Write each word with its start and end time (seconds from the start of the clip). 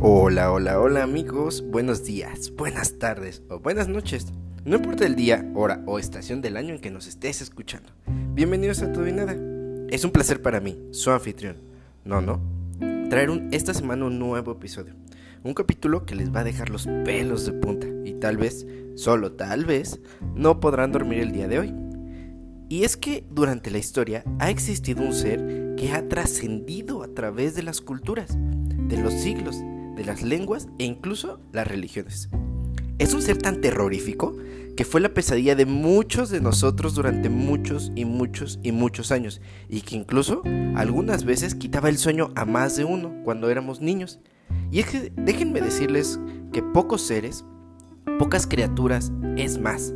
Hola, 0.00 0.50
hola, 0.52 0.80
hola 0.80 1.04
amigos, 1.04 1.64
buenos 1.70 2.04
días, 2.04 2.52
buenas 2.56 2.98
tardes 2.98 3.42
o 3.48 3.60
buenas 3.60 3.88
noches. 3.88 4.26
No 4.64 4.76
importa 4.76 5.06
el 5.06 5.14
día, 5.14 5.48
hora 5.54 5.82
o 5.86 6.00
estación 6.00 6.42
del 6.42 6.56
año 6.56 6.74
en 6.74 6.80
que 6.80 6.90
nos 6.90 7.06
estés 7.06 7.40
escuchando. 7.40 7.90
Bienvenidos 8.34 8.82
a 8.82 8.92
Todo 8.92 9.06
y 9.06 9.12
Nada. 9.12 9.36
Es 9.88 10.04
un 10.04 10.10
placer 10.10 10.42
para 10.42 10.60
mí, 10.60 10.78
su 10.90 11.12
anfitrión, 11.12 11.58
no, 12.04 12.20
no, 12.20 12.40
traer 13.08 13.30
esta 13.52 13.72
semana 13.72 14.06
un 14.06 14.18
nuevo 14.18 14.52
episodio. 14.52 14.94
Un 15.44 15.54
capítulo 15.54 16.04
que 16.04 16.16
les 16.16 16.34
va 16.34 16.40
a 16.40 16.44
dejar 16.44 16.70
los 16.70 16.86
pelos 17.04 17.46
de 17.46 17.52
punta 17.52 17.86
y 18.04 18.14
tal 18.14 18.36
vez, 18.36 18.66
solo 18.96 19.32
tal 19.32 19.64
vez, 19.64 20.00
no 20.34 20.58
podrán 20.58 20.90
dormir 20.90 21.20
el 21.20 21.32
día 21.32 21.46
de 21.46 21.60
hoy. 21.60 21.74
Y 22.68 22.82
es 22.82 22.96
que 22.96 23.24
durante 23.30 23.70
la 23.70 23.78
historia 23.78 24.24
ha 24.40 24.50
existido 24.50 25.04
un 25.04 25.14
ser 25.14 25.76
que 25.76 25.92
ha 25.92 26.08
trascendido 26.08 27.04
a 27.04 27.08
través 27.08 27.54
de 27.54 27.62
las 27.62 27.80
culturas, 27.80 28.36
de 28.36 28.96
los 28.96 29.12
siglos, 29.12 29.62
de 29.96 30.04
las 30.04 30.22
lenguas 30.22 30.68
e 30.78 30.84
incluso 30.84 31.40
las 31.52 31.66
religiones. 31.66 32.28
Es 32.98 33.12
un 33.12 33.22
ser 33.22 33.38
tan 33.38 33.60
terrorífico 33.60 34.36
que 34.76 34.84
fue 34.84 35.00
la 35.00 35.14
pesadilla 35.14 35.54
de 35.54 35.66
muchos 35.66 36.30
de 36.30 36.40
nosotros 36.40 36.94
durante 36.94 37.28
muchos 37.28 37.92
y 37.94 38.04
muchos 38.04 38.58
y 38.62 38.72
muchos 38.72 39.12
años 39.12 39.40
y 39.68 39.82
que 39.82 39.96
incluso 39.96 40.42
algunas 40.74 41.24
veces 41.24 41.54
quitaba 41.54 41.88
el 41.88 41.98
sueño 41.98 42.32
a 42.34 42.44
más 42.44 42.76
de 42.76 42.84
uno 42.84 43.12
cuando 43.24 43.50
éramos 43.50 43.80
niños. 43.80 44.20
Y 44.70 44.80
es 44.80 44.86
que 44.86 45.12
déjenme 45.16 45.60
decirles 45.60 46.18
que 46.52 46.62
pocos 46.62 47.02
seres, 47.02 47.44
pocas 48.18 48.46
criaturas, 48.46 49.12
es 49.36 49.58
más, 49.58 49.92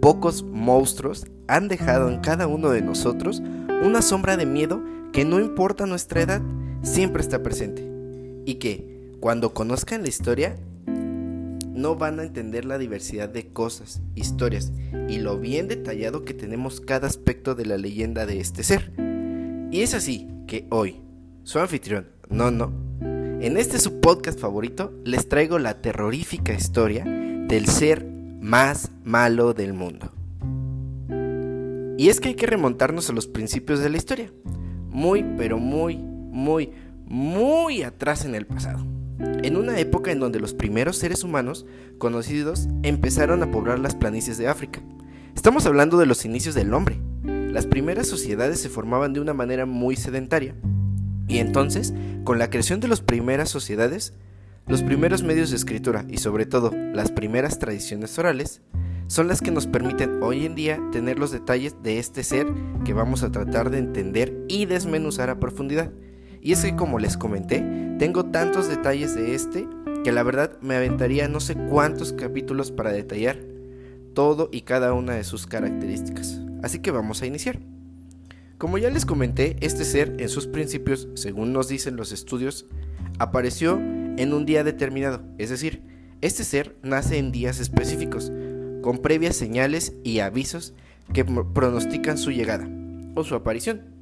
pocos 0.00 0.42
monstruos 0.44 1.26
han 1.48 1.68
dejado 1.68 2.08
en 2.08 2.20
cada 2.20 2.46
uno 2.46 2.70
de 2.70 2.82
nosotros 2.82 3.42
una 3.82 4.02
sombra 4.02 4.36
de 4.36 4.46
miedo 4.46 4.82
que 5.12 5.24
no 5.24 5.40
importa 5.40 5.86
nuestra 5.86 6.22
edad, 6.22 6.42
siempre 6.82 7.22
está 7.22 7.42
presente. 7.42 7.88
Y 8.44 8.56
que, 8.56 8.95
cuando 9.20 9.54
conozcan 9.54 10.02
la 10.02 10.08
historia, 10.08 10.56
no 10.86 11.96
van 11.96 12.20
a 12.20 12.22
entender 12.22 12.64
la 12.64 12.78
diversidad 12.78 13.28
de 13.28 13.48
cosas, 13.48 14.00
historias 14.14 14.72
y 15.08 15.18
lo 15.18 15.38
bien 15.38 15.68
detallado 15.68 16.24
que 16.24 16.34
tenemos 16.34 16.80
cada 16.80 17.06
aspecto 17.06 17.54
de 17.54 17.66
la 17.66 17.76
leyenda 17.76 18.26
de 18.26 18.40
este 18.40 18.62
ser. 18.62 18.92
Y 19.70 19.82
es 19.82 19.94
así 19.94 20.28
que 20.46 20.66
hoy, 20.70 21.02
su 21.44 21.58
anfitrión, 21.58 22.08
no, 22.28 22.50
no, 22.50 22.72
en 23.00 23.56
este 23.56 23.78
su 23.78 24.00
podcast 24.00 24.38
favorito 24.38 24.92
les 25.04 25.28
traigo 25.28 25.58
la 25.58 25.80
terrorífica 25.80 26.54
historia 26.54 27.04
del 27.04 27.66
ser 27.66 28.06
más 28.40 28.90
malo 29.04 29.52
del 29.52 29.74
mundo. 29.74 30.12
Y 31.98 32.08
es 32.08 32.20
que 32.20 32.28
hay 32.28 32.34
que 32.34 32.46
remontarnos 32.46 33.08
a 33.10 33.12
los 33.12 33.26
principios 33.26 33.80
de 33.80 33.90
la 33.90 33.96
historia, 33.96 34.32
muy, 34.90 35.24
pero 35.36 35.58
muy, 35.58 35.96
muy, 35.96 36.72
muy 37.06 37.82
atrás 37.82 38.24
en 38.24 38.34
el 38.34 38.46
pasado 38.46 38.95
en 39.18 39.56
una 39.56 39.78
época 39.78 40.12
en 40.12 40.20
donde 40.20 40.40
los 40.40 40.54
primeros 40.54 40.96
seres 40.96 41.24
humanos 41.24 41.66
conocidos 41.98 42.68
empezaron 42.82 43.42
a 43.42 43.50
poblar 43.50 43.78
las 43.78 43.94
planicies 43.94 44.38
de 44.38 44.48
África. 44.48 44.80
Estamos 45.34 45.66
hablando 45.66 45.98
de 45.98 46.06
los 46.06 46.24
inicios 46.24 46.54
del 46.54 46.74
hombre. 46.74 46.98
Las 47.24 47.66
primeras 47.66 48.06
sociedades 48.06 48.60
se 48.60 48.68
formaban 48.68 49.12
de 49.12 49.20
una 49.20 49.34
manera 49.34 49.66
muy 49.66 49.96
sedentaria. 49.96 50.54
Y 51.28 51.38
entonces, 51.38 51.92
con 52.24 52.38
la 52.38 52.50
creación 52.50 52.80
de 52.80 52.88
las 52.88 53.00
primeras 53.00 53.48
sociedades, 53.48 54.14
los 54.66 54.82
primeros 54.82 55.22
medios 55.22 55.50
de 55.50 55.56
escritura 55.56 56.04
y 56.08 56.18
sobre 56.18 56.46
todo 56.46 56.70
las 56.92 57.12
primeras 57.12 57.58
tradiciones 57.58 58.18
orales, 58.18 58.62
son 59.06 59.28
las 59.28 59.40
que 59.40 59.52
nos 59.52 59.66
permiten 59.66 60.22
hoy 60.22 60.44
en 60.44 60.54
día 60.54 60.80
tener 60.90 61.18
los 61.18 61.30
detalles 61.30 61.76
de 61.82 61.98
este 61.98 62.24
ser 62.24 62.46
que 62.84 62.92
vamos 62.92 63.22
a 63.22 63.30
tratar 63.30 63.70
de 63.70 63.78
entender 63.78 64.36
y 64.48 64.66
desmenuzar 64.66 65.30
a 65.30 65.38
profundidad. 65.38 65.92
Y 66.46 66.52
es 66.52 66.64
que 66.64 66.76
como 66.76 67.00
les 67.00 67.16
comenté, 67.16 67.58
tengo 67.98 68.26
tantos 68.26 68.68
detalles 68.68 69.16
de 69.16 69.34
este 69.34 69.66
que 70.04 70.12
la 70.12 70.22
verdad 70.22 70.56
me 70.60 70.76
aventaría 70.76 71.26
no 71.26 71.40
sé 71.40 71.56
cuántos 71.56 72.12
capítulos 72.12 72.70
para 72.70 72.92
detallar 72.92 73.36
todo 74.14 74.48
y 74.52 74.60
cada 74.60 74.92
una 74.92 75.14
de 75.14 75.24
sus 75.24 75.48
características. 75.48 76.40
Así 76.62 76.78
que 76.78 76.92
vamos 76.92 77.20
a 77.20 77.26
iniciar. 77.26 77.58
Como 78.58 78.78
ya 78.78 78.90
les 78.90 79.04
comenté, 79.04 79.56
este 79.60 79.84
ser 79.84 80.14
en 80.20 80.28
sus 80.28 80.46
principios, 80.46 81.08
según 81.14 81.52
nos 81.52 81.66
dicen 81.66 81.96
los 81.96 82.12
estudios, 82.12 82.66
apareció 83.18 83.80
en 83.80 84.32
un 84.32 84.46
día 84.46 84.62
determinado, 84.62 85.24
es 85.38 85.50
decir, 85.50 85.82
este 86.20 86.44
ser 86.44 86.76
nace 86.80 87.18
en 87.18 87.32
días 87.32 87.58
específicos, 87.58 88.30
con 88.82 88.98
previas 88.98 89.34
señales 89.34 89.94
y 90.04 90.20
avisos 90.20 90.74
que 91.12 91.24
pronostican 91.24 92.16
su 92.16 92.30
llegada 92.30 92.68
o 93.16 93.24
su 93.24 93.34
aparición. 93.34 93.95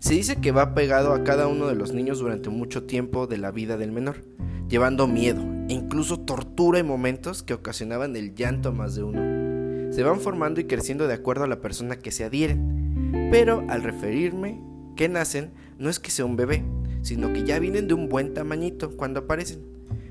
Se 0.00 0.14
dice 0.14 0.36
que 0.36 0.52
va 0.52 0.74
pegado 0.74 1.12
a 1.12 1.24
cada 1.24 1.48
uno 1.48 1.66
de 1.66 1.74
los 1.74 1.92
niños 1.92 2.20
durante 2.20 2.50
mucho 2.50 2.84
tiempo 2.84 3.26
de 3.26 3.36
la 3.36 3.50
vida 3.50 3.76
del 3.76 3.90
menor, 3.90 4.24
llevando 4.68 5.08
miedo 5.08 5.42
e 5.68 5.72
incluso 5.72 6.20
tortura 6.20 6.78
en 6.78 6.86
momentos 6.86 7.42
que 7.42 7.52
ocasionaban 7.52 8.14
el 8.14 8.34
llanto 8.36 8.68
a 8.68 8.72
más 8.72 8.94
de 8.94 9.02
uno. 9.02 9.92
Se 9.92 10.04
van 10.04 10.20
formando 10.20 10.60
y 10.60 10.64
creciendo 10.64 11.08
de 11.08 11.14
acuerdo 11.14 11.44
a 11.44 11.48
la 11.48 11.60
persona 11.60 11.98
que 11.98 12.12
se 12.12 12.22
adhieren, 12.22 13.28
pero 13.32 13.64
al 13.68 13.82
referirme 13.82 14.62
que 14.94 15.08
nacen 15.08 15.50
no 15.78 15.90
es 15.90 15.98
que 15.98 16.12
sea 16.12 16.24
un 16.24 16.36
bebé, 16.36 16.64
sino 17.02 17.32
que 17.32 17.42
ya 17.42 17.58
vienen 17.58 17.88
de 17.88 17.94
un 17.94 18.08
buen 18.08 18.34
tamañito 18.34 18.96
cuando 18.96 19.20
aparecen. 19.20 19.62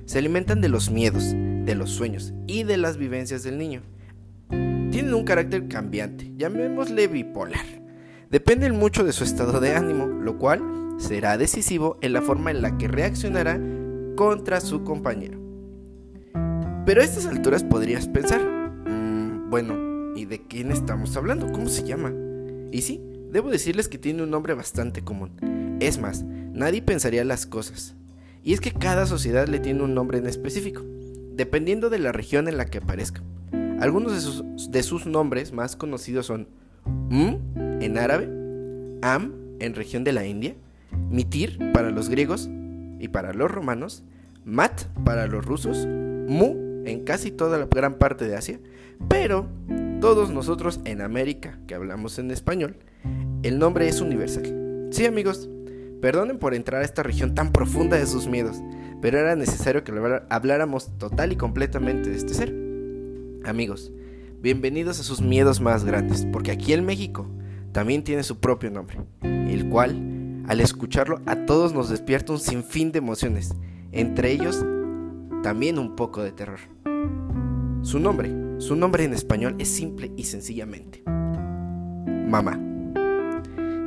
Se 0.06 0.20
alimentan 0.20 0.60
de 0.60 0.68
los 0.68 0.92
miedos, 0.92 1.32
de 1.32 1.76
los 1.76 1.92
sueños 1.92 2.34
y 2.46 2.64
de 2.64 2.76
las 2.76 2.98
vivencias 2.98 3.42
del 3.44 3.58
niño. 3.58 3.84
Tienen 4.50 5.14
un 5.14 5.24
carácter 5.24 5.70
cambiante, 5.70 6.34
llamémosle 6.36 7.08
bipolar 7.08 7.77
dependen 8.30 8.78
mucho 8.78 9.04
de 9.04 9.14
su 9.14 9.24
estado 9.24 9.60
de 9.60 9.76
ánimo, 9.76 10.08
lo 10.08 10.38
cual 10.38 10.62
será 10.98 11.38
decisivo 11.38 11.98
en 12.02 12.14
la 12.14 12.22
forma 12.22 12.52
en 12.52 12.62
la 12.62 12.78
que 12.78 12.88
reaccionará 12.88 13.60
contra 14.16 14.60
su 14.62 14.84
compañero. 14.84 15.40
Pero 16.86 17.02
a 17.02 17.04
estas 17.04 17.26
alturas 17.26 17.64
podrías 17.64 18.08
pensar, 18.08 18.42
mm, 18.42 19.50
bueno, 19.50 20.14
¿y 20.16 20.26
de 20.26 20.48
quién 20.48 20.72
estamos 20.72 21.16
hablando? 21.18 21.52
¿Cómo 21.52 21.70
se 21.70 21.84
llama? 21.84 22.14
Y 22.72 22.82
sí, 22.82 23.02
debo 23.32 23.50
decirles 23.50 23.88
que 23.88 23.98
tiene 23.98 24.24
un 24.24 24.32
nombre 24.32 24.54
bastante 24.54 25.04
común. 25.04 25.78
Es 25.80 26.00
más, 26.00 26.24
nadie 26.24 26.82
pensaría 26.82 27.24
las 27.24 27.46
cosas. 27.46 27.96
Y 28.44 28.54
es 28.54 28.62
que 28.62 28.72
cada 28.72 29.06
sociedad 29.06 29.48
le 29.48 29.60
tiene 29.60 29.84
un 29.84 29.94
nombre 29.94 30.18
en 30.18 30.28
específico, 30.28 30.84
dependiendo 31.34 31.90
de 31.90 32.00
la 32.00 32.12
región 32.12 32.48
en 32.48 32.58
la 32.58 32.66
que 32.66 32.80
aparezca. 32.80 33.22
Algunos 33.80 34.14
de 34.14 34.22
sus, 34.22 34.72
de 34.72 34.82
sus 34.82 35.06
nombres 35.06 35.52
más 35.52 35.76
conocidos 35.76 36.26
son 36.26 36.48
M 37.10 37.40
en 37.56 37.98
árabe, 37.98 38.30
Am 39.02 39.34
en 39.60 39.76
región 39.76 40.04
de 40.04 40.14
la 40.14 40.26
India, 40.26 40.56
Mitir 41.10 41.60
para 41.74 41.92
los 41.92 42.10
griegos 42.10 42.50
y 43.00 43.08
para 43.10 43.34
los 43.34 43.52
romanos, 43.52 44.04
Mat 44.46 44.84
para 45.04 45.28
los 45.28 45.46
rusos, 45.46 45.86
Mu 45.88 46.84
en 46.86 47.04
casi 47.04 47.32
toda 47.32 47.58
la 47.58 47.66
gran 47.66 47.96
parte 47.96 48.28
de 48.28 48.36
Asia, 48.36 48.60
pero 49.08 49.48
todos 50.00 50.32
nosotros 50.32 50.80
en 50.86 51.02
América, 51.02 51.60
que 51.68 51.76
hablamos 51.76 52.18
en 52.20 52.32
español, 52.32 52.78
el 53.44 53.60
nombre 53.60 53.88
es 53.88 54.02
universal. 54.02 54.88
Sí 54.92 55.06
amigos, 55.06 55.50
perdonen 56.02 56.38
por 56.38 56.54
entrar 56.54 56.82
a 56.82 56.86
esta 56.86 57.04
región 57.04 57.36
tan 57.36 57.52
profunda 57.52 57.98
de 57.98 58.06
sus 58.06 58.28
miedos, 58.28 58.58
pero 59.02 59.20
era 59.20 59.36
necesario 59.36 59.84
que 59.84 59.92
habláramos 60.30 60.98
total 60.98 61.32
y 61.32 61.36
completamente 61.36 62.10
de 62.10 62.16
este 62.16 62.34
ser. 62.34 62.54
Amigos, 63.44 63.92
bienvenidos 64.40 65.00
a 65.00 65.04
sus 65.04 65.20
miedos 65.20 65.60
más 65.62 65.84
grandes, 65.84 66.28
porque 66.32 66.52
aquí 66.52 66.74
en 66.74 66.86
México 66.86 67.28
también 67.72 68.04
tiene 68.04 68.22
su 68.24 68.40
propio 68.40 68.70
nombre, 68.70 69.00
el 69.22 69.68
cual, 69.70 70.44
al 70.48 70.62
escucharlo, 70.62 71.22
a 71.26 71.46
todos 71.46 71.74
nos 71.74 71.90
despierta 71.90 72.34
un 72.34 72.40
sinfín 72.40 72.92
de 72.92 73.00
emociones, 73.00 73.56
entre 73.92 74.32
ellos 74.32 74.64
también 75.42 75.80
un 75.80 75.96
poco 75.96 76.22
de 76.22 76.32
terror. 76.32 76.60
Su 77.82 78.00
nombre, 78.00 78.32
su 78.60 78.76
nombre 78.76 79.06
en 79.06 79.14
español 79.14 79.56
es 79.58 79.70
simple 79.70 80.12
y 80.16 80.24
sencillamente 80.26 81.04
Mamá. 81.08 82.60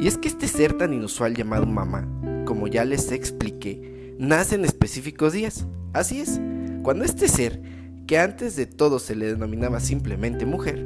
Y 0.01 0.07
es 0.07 0.17
que 0.17 0.29
este 0.29 0.49
ser 0.49 0.73
tan 0.75 0.95
inusual 0.95 1.35
llamado 1.35 1.67
Mamá, 1.67 2.09
como 2.45 2.67
ya 2.67 2.85
les 2.85 3.13
expliqué, 3.13 4.17
nace 4.19 4.57
en 4.57 4.65
específicos 4.65 5.33
días. 5.33 5.67
Así 5.93 6.21
es, 6.21 6.41
cuando 6.83 7.05
este 7.05 7.29
ser, 7.29 7.61
que 8.11 8.19
antes 8.19 8.57
de 8.57 8.67
todo 8.67 8.99
se 8.99 9.15
le 9.15 9.27
denominaba 9.27 9.79
simplemente 9.79 10.45
mujer, 10.45 10.85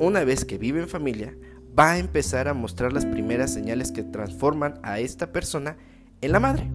una 0.00 0.22
vez 0.22 0.44
que 0.44 0.58
vive 0.58 0.82
en 0.82 0.88
familia, 0.90 1.34
va 1.78 1.92
a 1.92 1.98
empezar 1.98 2.46
a 2.46 2.52
mostrar 2.52 2.92
las 2.92 3.06
primeras 3.06 3.54
señales 3.54 3.90
que 3.90 4.02
transforman 4.02 4.78
a 4.82 5.00
esta 5.00 5.32
persona 5.32 5.78
en 6.20 6.30
la 6.30 6.40
madre, 6.40 6.70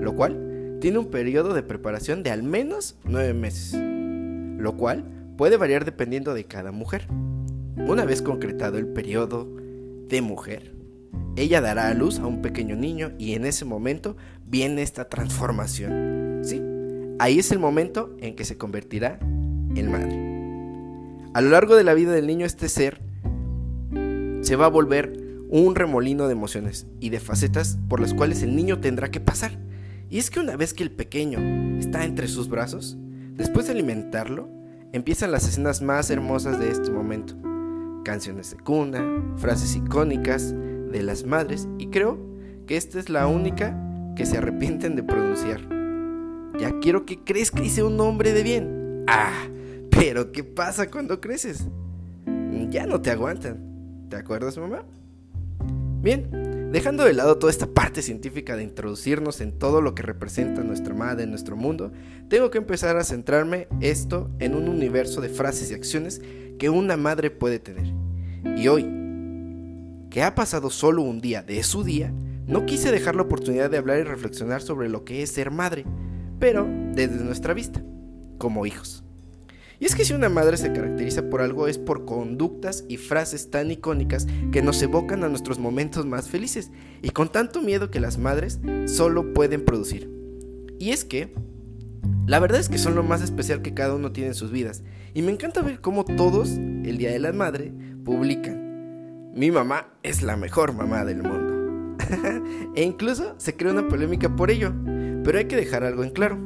lo 0.00 0.16
cual 0.16 0.78
tiene 0.80 0.98
un 0.98 1.06
periodo 1.12 1.54
de 1.54 1.62
preparación 1.62 2.24
de 2.24 2.32
al 2.32 2.42
menos 2.42 2.96
nueve 3.04 3.32
meses, 3.32 3.80
lo 4.60 4.76
cual 4.76 5.04
puede 5.36 5.56
variar 5.56 5.84
dependiendo 5.84 6.34
de 6.34 6.42
cada 6.42 6.72
mujer. 6.72 7.06
Una 7.76 8.04
vez 8.04 8.22
concretado 8.22 8.76
el 8.76 8.88
periodo 8.88 9.48
de 10.08 10.20
mujer, 10.20 10.74
ella 11.36 11.60
dará 11.60 11.90
a 11.90 11.94
luz 11.94 12.18
a 12.18 12.26
un 12.26 12.42
pequeño 12.42 12.74
niño 12.74 13.12
y 13.20 13.34
en 13.34 13.44
ese 13.44 13.64
momento 13.64 14.16
viene 14.44 14.82
esta 14.82 15.08
transformación. 15.08 16.17
Ahí 17.20 17.40
es 17.40 17.50
el 17.50 17.58
momento 17.58 18.14
en 18.20 18.36
que 18.36 18.44
se 18.44 18.56
convertirá 18.56 19.18
en 19.20 19.90
madre. 19.90 20.28
A 21.34 21.40
lo 21.40 21.50
largo 21.50 21.74
de 21.74 21.82
la 21.82 21.94
vida 21.94 22.12
del 22.12 22.28
niño 22.28 22.46
este 22.46 22.68
ser 22.68 23.00
se 24.42 24.54
va 24.54 24.66
a 24.66 24.70
volver 24.70 25.20
un 25.48 25.74
remolino 25.74 26.26
de 26.26 26.32
emociones 26.32 26.86
y 27.00 27.10
de 27.10 27.18
facetas 27.18 27.78
por 27.88 27.98
las 28.00 28.14
cuales 28.14 28.42
el 28.42 28.54
niño 28.54 28.80
tendrá 28.80 29.10
que 29.10 29.20
pasar. 29.20 29.58
Y 30.08 30.18
es 30.18 30.30
que 30.30 30.38
una 30.38 30.56
vez 30.56 30.74
que 30.74 30.84
el 30.84 30.92
pequeño 30.92 31.78
está 31.78 32.04
entre 32.04 32.28
sus 32.28 32.48
brazos, 32.48 32.96
después 33.34 33.66
de 33.66 33.72
alimentarlo, 33.72 34.48
empiezan 34.92 35.32
las 35.32 35.46
escenas 35.46 35.82
más 35.82 36.10
hermosas 36.10 36.60
de 36.60 36.70
este 36.70 36.90
momento. 36.90 37.34
Canciones 38.04 38.52
de 38.52 38.58
cuna, 38.58 39.04
frases 39.38 39.74
icónicas 39.74 40.52
de 40.52 41.02
las 41.02 41.24
madres 41.24 41.68
y 41.78 41.88
creo 41.88 42.16
que 42.66 42.76
esta 42.76 43.00
es 43.00 43.10
la 43.10 43.26
única 43.26 43.76
que 44.14 44.24
se 44.24 44.38
arrepienten 44.38 44.94
de 44.94 45.02
pronunciar. 45.02 45.77
Ya 46.58 46.78
quiero 46.80 47.06
que 47.06 47.22
crezca 47.22 47.62
y 47.62 47.70
sea 47.70 47.84
un 47.84 48.00
hombre 48.00 48.32
de 48.32 48.42
bien. 48.42 49.04
Ah, 49.06 49.48
pero 49.90 50.32
¿qué 50.32 50.44
pasa 50.44 50.90
cuando 50.90 51.20
creces? 51.20 51.66
Ya 52.70 52.86
no 52.86 53.00
te 53.00 53.10
aguantan. 53.10 54.06
¿Te 54.08 54.16
acuerdas, 54.16 54.58
mamá? 54.58 54.84
Bien, 56.02 56.30
Dejando 56.72 57.04
de 57.04 57.14
lado 57.14 57.38
toda 57.38 57.50
esta 57.50 57.66
parte 57.66 58.02
científica 58.02 58.54
de 58.54 58.62
introducirnos 58.62 59.40
en 59.40 59.58
todo 59.58 59.80
lo 59.80 59.94
que 59.94 60.02
representa 60.02 60.62
nuestra 60.62 60.92
madre 60.92 61.24
en 61.24 61.30
nuestro 61.30 61.56
mundo, 61.56 61.92
tengo 62.28 62.50
que 62.50 62.58
empezar 62.58 62.98
a 62.98 63.04
centrarme 63.04 63.68
esto 63.80 64.30
en 64.38 64.54
un 64.54 64.68
universo 64.68 65.22
de 65.22 65.30
frases 65.30 65.70
y 65.70 65.74
acciones 65.74 66.20
que 66.58 66.68
una 66.68 66.98
madre 66.98 67.30
puede 67.30 67.58
tener. 67.58 67.86
Y 68.58 68.68
hoy, 68.68 68.82
que 70.10 70.22
ha 70.22 70.34
pasado 70.34 70.68
solo 70.68 71.00
un 71.00 71.22
día 71.22 71.42
de 71.42 71.62
su 71.62 71.84
día, 71.84 72.12
no 72.46 72.66
quise 72.66 72.92
dejar 72.92 73.16
la 73.16 73.22
oportunidad 73.22 73.70
de 73.70 73.78
hablar 73.78 74.00
y 74.00 74.02
reflexionar 74.02 74.60
sobre 74.60 74.90
lo 74.90 75.06
que 75.06 75.22
es 75.22 75.30
ser 75.30 75.50
madre, 75.50 75.86
pero 76.38 76.68
desde 76.94 77.24
nuestra 77.24 77.54
vista, 77.54 77.82
como 78.38 78.66
hijos. 78.66 79.04
Y 79.80 79.84
es 79.84 79.94
que 79.94 80.04
si 80.04 80.12
una 80.12 80.28
madre 80.28 80.56
se 80.56 80.72
caracteriza 80.72 81.30
por 81.30 81.40
algo 81.40 81.68
es 81.68 81.78
por 81.78 82.04
conductas 82.04 82.84
y 82.88 82.96
frases 82.96 83.50
tan 83.50 83.70
icónicas 83.70 84.26
que 84.50 84.60
nos 84.60 84.82
evocan 84.82 85.22
a 85.22 85.28
nuestros 85.28 85.60
momentos 85.60 86.04
más 86.04 86.28
felices 86.28 86.72
y 87.00 87.10
con 87.10 87.30
tanto 87.30 87.62
miedo 87.62 87.90
que 87.90 88.00
las 88.00 88.18
madres 88.18 88.58
solo 88.86 89.32
pueden 89.32 89.64
producir. 89.64 90.10
Y 90.80 90.90
es 90.90 91.04
que 91.04 91.32
la 92.26 92.40
verdad 92.40 92.60
es 92.60 92.68
que 92.68 92.78
son 92.78 92.94
lo 92.96 93.04
más 93.04 93.22
especial 93.22 93.62
que 93.62 93.74
cada 93.74 93.94
uno 93.94 94.12
tiene 94.12 94.30
en 94.30 94.34
sus 94.34 94.50
vidas 94.50 94.82
y 95.14 95.22
me 95.22 95.32
encanta 95.32 95.62
ver 95.62 95.80
cómo 95.80 96.04
todos, 96.04 96.50
el 96.50 96.98
Día 96.98 97.12
de 97.12 97.20
la 97.20 97.32
Madre, 97.32 97.72
publican. 98.04 99.32
Mi 99.34 99.50
mamá 99.52 99.88
es 100.02 100.22
la 100.22 100.36
mejor 100.36 100.72
mamá 100.72 101.04
del 101.04 101.22
mundo. 101.22 101.94
e 102.74 102.82
incluso 102.82 103.34
se 103.38 103.56
crea 103.56 103.72
una 103.72 103.86
polémica 103.86 104.34
por 104.34 104.50
ello, 104.50 104.72
pero 105.24 105.38
hay 105.38 105.46
que 105.46 105.56
dejar 105.56 105.84
algo 105.84 106.04
en 106.04 106.10
claro. 106.10 106.38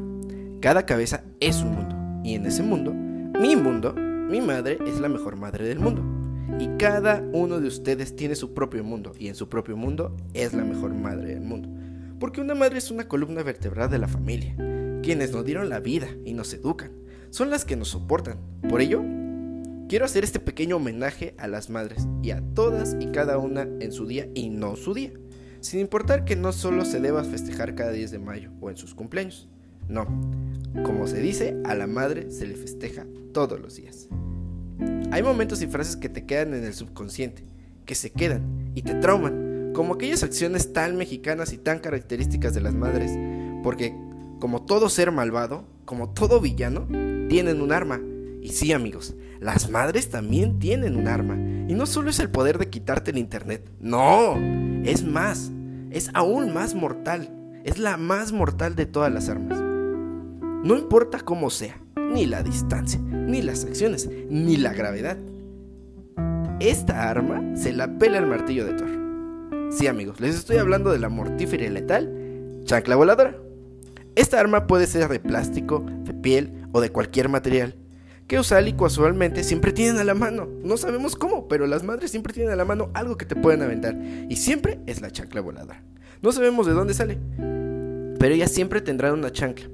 Cada 0.60 0.86
cabeza 0.86 1.24
es 1.40 1.62
un 1.62 1.74
mundo 1.74 2.22
y 2.24 2.34
en 2.34 2.46
ese 2.46 2.62
mundo 2.62 2.94
mi 3.42 3.56
mundo, 3.56 3.92
mi 3.94 4.40
madre 4.40 4.78
es 4.86 5.00
la 5.00 5.08
mejor 5.08 5.36
madre 5.36 5.66
del 5.66 5.80
mundo. 5.80 6.04
Y 6.60 6.68
cada 6.78 7.24
uno 7.32 7.60
de 7.60 7.66
ustedes 7.66 8.14
tiene 8.14 8.36
su 8.36 8.54
propio 8.54 8.84
mundo 8.84 9.14
y 9.18 9.26
en 9.26 9.34
su 9.34 9.48
propio 9.48 9.76
mundo 9.76 10.16
es 10.32 10.52
la 10.52 10.64
mejor 10.64 10.94
madre 10.94 11.34
del 11.34 11.40
mundo. 11.40 11.68
Porque 12.20 12.40
una 12.40 12.54
madre 12.54 12.78
es 12.78 12.92
una 12.92 13.08
columna 13.08 13.42
vertebral 13.42 13.90
de 13.90 13.98
la 13.98 14.06
familia. 14.06 14.54
Quienes 15.02 15.32
nos 15.32 15.44
dieron 15.44 15.68
la 15.68 15.80
vida 15.80 16.06
y 16.24 16.34
nos 16.34 16.54
educan. 16.54 16.92
Son 17.30 17.50
las 17.50 17.64
que 17.64 17.74
nos 17.74 17.88
soportan. 17.88 18.38
Por 18.68 18.80
ello, 18.80 19.02
quiero 19.88 20.04
hacer 20.04 20.22
este 20.22 20.38
pequeño 20.38 20.76
homenaje 20.76 21.34
a 21.36 21.48
las 21.48 21.68
madres 21.68 22.06
y 22.22 22.30
a 22.30 22.42
todas 22.54 22.96
y 23.00 23.06
cada 23.06 23.38
una 23.38 23.62
en 23.62 23.90
su 23.90 24.06
día 24.06 24.28
y 24.34 24.50
no 24.50 24.76
su 24.76 24.94
día. 24.94 25.14
Sin 25.62 25.78
importar 25.78 26.24
que 26.24 26.34
no 26.34 26.52
solo 26.52 26.84
se 26.84 26.98
deba 26.98 27.22
festejar 27.22 27.76
cada 27.76 27.92
10 27.92 28.10
de 28.10 28.18
mayo 28.18 28.50
o 28.60 28.68
en 28.68 28.76
sus 28.76 28.96
cumpleaños. 28.96 29.48
No, 29.88 30.06
como 30.84 31.06
se 31.06 31.20
dice, 31.20 31.56
a 31.64 31.76
la 31.76 31.86
madre 31.86 32.32
se 32.32 32.48
le 32.48 32.56
festeja 32.56 33.06
todos 33.32 33.60
los 33.60 33.76
días. 33.76 34.08
Hay 35.12 35.22
momentos 35.22 35.62
y 35.62 35.68
frases 35.68 35.96
que 35.96 36.08
te 36.08 36.26
quedan 36.26 36.52
en 36.54 36.64
el 36.64 36.74
subconsciente, 36.74 37.44
que 37.86 37.94
se 37.94 38.10
quedan 38.10 38.72
y 38.74 38.82
te 38.82 38.94
trauman, 38.94 39.70
como 39.72 39.94
aquellas 39.94 40.24
acciones 40.24 40.72
tan 40.72 40.96
mexicanas 40.96 41.52
y 41.52 41.58
tan 41.58 41.78
características 41.78 42.54
de 42.54 42.60
las 42.60 42.74
madres, 42.74 43.12
porque 43.62 43.94
como 44.40 44.64
todo 44.64 44.88
ser 44.88 45.12
malvado, 45.12 45.64
como 45.84 46.12
todo 46.12 46.40
villano, 46.40 46.88
tienen 47.28 47.62
un 47.62 47.70
arma. 47.70 48.00
Y 48.40 48.48
sí 48.48 48.72
amigos, 48.72 49.14
las 49.42 49.70
madres 49.70 50.08
también 50.08 50.58
tienen 50.60 50.96
un 50.96 51.08
arma. 51.08 51.34
Y 51.68 51.74
no 51.74 51.86
solo 51.86 52.10
es 52.10 52.20
el 52.20 52.30
poder 52.30 52.58
de 52.58 52.70
quitarte 52.70 53.10
el 53.10 53.18
internet, 53.18 53.68
no, 53.80 54.36
es 54.84 55.04
más, 55.04 55.50
es 55.90 56.10
aún 56.14 56.54
más 56.54 56.74
mortal, 56.74 57.28
es 57.64 57.78
la 57.78 57.96
más 57.96 58.32
mortal 58.32 58.76
de 58.76 58.86
todas 58.86 59.12
las 59.12 59.28
armas. 59.28 59.58
No 59.60 60.76
importa 60.76 61.20
cómo 61.20 61.50
sea, 61.50 61.80
ni 61.96 62.26
la 62.26 62.42
distancia, 62.42 63.00
ni 63.00 63.42
las 63.42 63.64
acciones, 63.64 64.08
ni 64.28 64.56
la 64.56 64.72
gravedad. 64.72 65.18
Esta 66.60 67.10
arma 67.10 67.56
se 67.56 67.72
la 67.72 67.98
pela 67.98 68.18
el 68.18 68.26
martillo 68.26 68.64
de 68.64 68.74
Thor. 68.74 69.72
Sí 69.72 69.88
amigos, 69.88 70.20
les 70.20 70.36
estoy 70.36 70.58
hablando 70.58 70.92
de 70.92 71.00
la 71.00 71.08
mortífera 71.08 71.64
y 71.64 71.70
letal 71.70 72.62
chancla 72.64 72.94
voladora. 72.94 73.36
Esta 74.14 74.38
arma 74.38 74.66
puede 74.66 74.86
ser 74.86 75.08
de 75.08 75.18
plástico, 75.18 75.84
de 76.04 76.14
piel 76.14 76.68
o 76.72 76.80
de 76.80 76.90
cualquier 76.90 77.28
material 77.28 77.74
Usal 78.38 78.68
y 78.68 78.72
casualmente 78.72 79.44
siempre 79.44 79.72
tienen 79.72 79.98
a 79.98 80.04
la 80.04 80.14
mano. 80.14 80.48
No 80.62 80.76
sabemos 80.76 81.16
cómo, 81.16 81.48
pero 81.48 81.66
las 81.66 81.82
madres 81.82 82.10
siempre 82.10 82.32
tienen 82.32 82.52
a 82.52 82.56
la 82.56 82.64
mano 82.64 82.90
algo 82.94 83.16
que 83.16 83.26
te 83.26 83.36
pueden 83.36 83.62
aventar. 83.62 83.96
Y 84.28 84.36
siempre 84.36 84.80
es 84.86 85.00
la 85.00 85.10
chancla 85.10 85.40
voladora. 85.40 85.82
No 86.22 86.32
sabemos 86.32 86.66
de 86.66 86.72
dónde 86.72 86.94
sale, 86.94 87.18
pero 88.18 88.34
ellas 88.34 88.52
siempre 88.52 88.80
tendrán 88.80 89.14
una 89.14 89.32
chancla. 89.32 89.68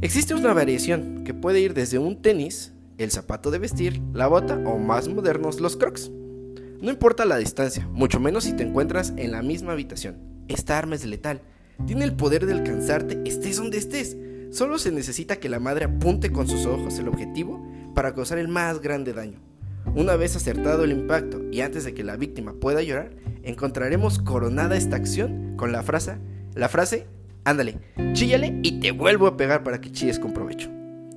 Existe 0.00 0.34
una 0.34 0.52
variación 0.52 1.24
que 1.24 1.32
puede 1.32 1.60
ir 1.60 1.72
desde 1.72 1.98
un 1.98 2.20
tenis, 2.20 2.72
el 2.98 3.10
zapato 3.10 3.50
de 3.50 3.58
vestir, 3.58 4.02
la 4.12 4.26
bota 4.26 4.56
o 4.66 4.76
más 4.78 5.08
modernos 5.08 5.60
los 5.60 5.76
crocs. 5.76 6.10
No 6.80 6.90
importa 6.90 7.24
la 7.24 7.38
distancia, 7.38 7.88
mucho 7.92 8.20
menos 8.20 8.44
si 8.44 8.52
te 8.52 8.64
encuentras 8.64 9.14
en 9.16 9.32
la 9.32 9.42
misma 9.42 9.72
habitación. 9.72 10.16
Esta 10.48 10.76
arma 10.76 10.96
es 10.96 11.06
letal. 11.06 11.40
Tiene 11.86 12.04
el 12.04 12.14
poder 12.14 12.44
de 12.44 12.52
alcanzarte 12.52 13.22
estés 13.24 13.56
donde 13.56 13.78
estés. 13.78 14.16
Solo 14.54 14.78
se 14.78 14.92
necesita 14.92 15.40
que 15.40 15.48
la 15.48 15.58
madre 15.58 15.86
apunte 15.86 16.30
con 16.30 16.46
sus 16.46 16.64
ojos 16.64 17.00
el 17.00 17.08
objetivo 17.08 17.60
para 17.92 18.14
causar 18.14 18.38
el 18.38 18.46
más 18.46 18.80
grande 18.80 19.12
daño. 19.12 19.40
Una 19.96 20.14
vez 20.14 20.36
acertado 20.36 20.84
el 20.84 20.92
impacto 20.92 21.42
y 21.50 21.60
antes 21.60 21.82
de 21.82 21.92
que 21.92 22.04
la 22.04 22.16
víctima 22.16 22.52
pueda 22.52 22.80
llorar, 22.80 23.16
encontraremos 23.42 24.20
coronada 24.20 24.76
esta 24.76 24.94
acción 24.94 25.56
con 25.56 25.72
la 25.72 25.82
frase, 25.82 26.18
la 26.54 26.68
frase 26.68 27.08
Ándale, 27.42 27.80
chíllale 28.12 28.60
y 28.62 28.78
te 28.78 28.92
vuelvo 28.92 29.26
a 29.26 29.36
pegar 29.36 29.64
para 29.64 29.80
que 29.80 29.90
chilles 29.90 30.20
con 30.20 30.32
provecho. 30.32 30.70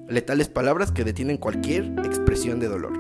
Letales 0.10 0.50
palabras 0.50 0.92
que 0.92 1.04
detienen 1.04 1.38
cualquier 1.38 1.84
expresión 2.04 2.60
de 2.60 2.69
dolor. 2.69 2.98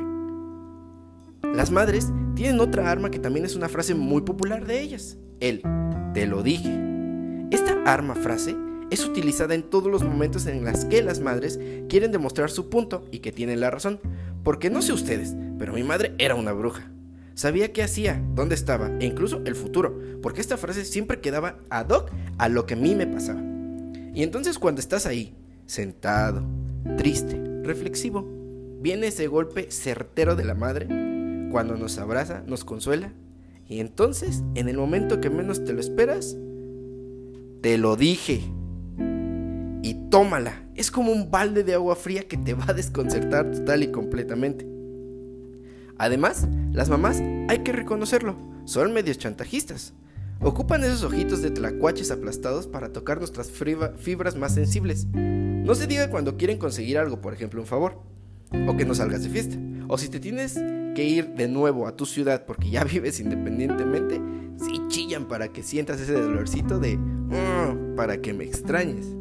Las 1.51 1.71
madres 1.71 2.13
tienen 2.35 2.59
otra 2.59 2.91
arma 2.91 3.09
que 3.09 3.17
también 3.17 3.43
es 3.43 3.55
una 3.55 3.69
frase 3.69 3.95
muy 3.95 4.21
popular 4.21 4.67
de 4.67 4.81
ellas. 4.81 5.17
El 5.39 5.63
te 6.13 6.27
lo 6.27 6.43
dije. 6.43 6.79
Esta 7.49 7.75
arma 7.87 8.13
frase 8.13 8.55
es 8.89 9.05
utilizada 9.05 9.55
en 9.55 9.63
todos 9.63 9.91
los 9.91 10.03
momentos 10.03 10.45
en 10.45 10.63
los 10.63 10.85
que 10.85 11.01
las 11.01 11.19
madres 11.19 11.59
quieren 11.89 12.11
demostrar 12.11 12.49
su 12.49 12.69
punto 12.69 13.05
y 13.11 13.19
que 13.19 13.31
tienen 13.31 13.59
la 13.59 13.69
razón. 13.69 13.99
Porque 14.43 14.69
no 14.69 14.81
sé 14.81 14.93
ustedes, 14.93 15.35
pero 15.57 15.73
mi 15.73 15.83
madre 15.83 16.13
era 16.17 16.35
una 16.35 16.53
bruja. 16.53 16.91
Sabía 17.33 17.71
qué 17.71 17.83
hacía, 17.83 18.23
dónde 18.33 18.55
estaba 18.55 18.89
e 18.99 19.05
incluso 19.05 19.41
el 19.45 19.55
futuro, 19.55 19.99
porque 20.21 20.41
esta 20.41 20.57
frase 20.57 20.85
siempre 20.85 21.21
quedaba 21.21 21.59
ad 21.69 21.89
hoc 21.89 22.09
a 22.37 22.49
lo 22.49 22.65
que 22.65 22.73
a 22.73 22.77
mí 22.77 22.95
me 22.95 23.05
pasaba. 23.05 23.41
Y 24.13 24.23
entonces 24.23 24.57
cuando 24.57 24.81
estás 24.81 25.05
ahí, 25.05 25.35
sentado, 25.67 26.43
triste, 26.97 27.39
reflexivo, 27.63 28.27
viene 28.79 29.07
ese 29.07 29.27
golpe 29.27 29.69
certero 29.69 30.35
de 30.35 30.45
la 30.45 30.55
madre, 30.55 30.87
cuando 31.51 31.77
nos 31.77 31.99
abraza, 31.99 32.43
nos 32.47 32.65
consuela, 32.65 33.13
y 33.69 33.81
entonces, 33.81 34.43
en 34.55 34.69
el 34.69 34.77
momento 34.77 35.19
que 35.19 35.29
menos 35.29 35.65
te 35.65 35.73
lo 35.73 35.81
esperas, 35.81 36.37
te 37.61 37.77
lo 37.77 37.95
dije. 37.97 38.41
Y 39.87 39.93
tómala. 40.09 40.67
Es 40.75 40.91
como 40.91 41.13
un 41.13 41.31
balde 41.31 41.63
de 41.63 41.73
agua 41.73 41.95
fría 41.95 42.27
que 42.27 42.35
te 42.35 42.53
va 42.53 42.65
a 42.67 42.73
desconcertar 42.73 43.49
total 43.49 43.83
y 43.83 43.87
completamente. 43.89 44.67
Además, 45.97 46.45
las 46.73 46.89
mamás, 46.89 47.21
hay 47.47 47.59
que 47.59 47.71
reconocerlo, 47.71 48.35
son 48.65 48.91
medios 48.91 49.17
chantajistas. 49.17 49.93
Ocupan 50.41 50.83
esos 50.83 51.03
ojitos 51.03 51.41
de 51.41 51.51
tlacuaches 51.51 52.11
aplastados 52.11 52.67
para 52.67 52.91
tocar 52.91 53.19
nuestras 53.19 53.49
fibras 53.49 54.35
más 54.35 54.53
sensibles. 54.53 55.07
No 55.13 55.73
se 55.73 55.87
diga 55.87 56.09
cuando 56.09 56.35
quieren 56.35 56.57
conseguir 56.57 56.97
algo, 56.97 57.21
por 57.21 57.33
ejemplo, 57.33 57.61
un 57.61 57.67
favor, 57.67 58.01
o 58.67 58.75
que 58.75 58.83
no 58.83 58.93
salgas 58.93 59.23
de 59.23 59.29
fiesta, 59.29 59.55
o 59.87 59.97
si 59.97 60.09
te 60.09 60.19
tienes 60.19 60.55
que 60.95 61.05
ir 61.05 61.29
de 61.35 61.47
nuevo 61.47 61.87
a 61.87 61.95
tu 61.95 62.05
ciudad 62.05 62.45
porque 62.45 62.69
ya 62.69 62.83
vives 62.83 63.21
independientemente, 63.21 64.19
sí 64.57 64.81
chillan 64.89 65.29
para 65.29 65.47
que 65.47 65.63
sientas 65.63 66.01
ese 66.01 66.11
dolorcito 66.11 66.77
de 66.77 66.97
mm, 66.97 67.95
para 67.95 68.17
que 68.21 68.33
me 68.33 68.43
extrañes. 68.43 69.15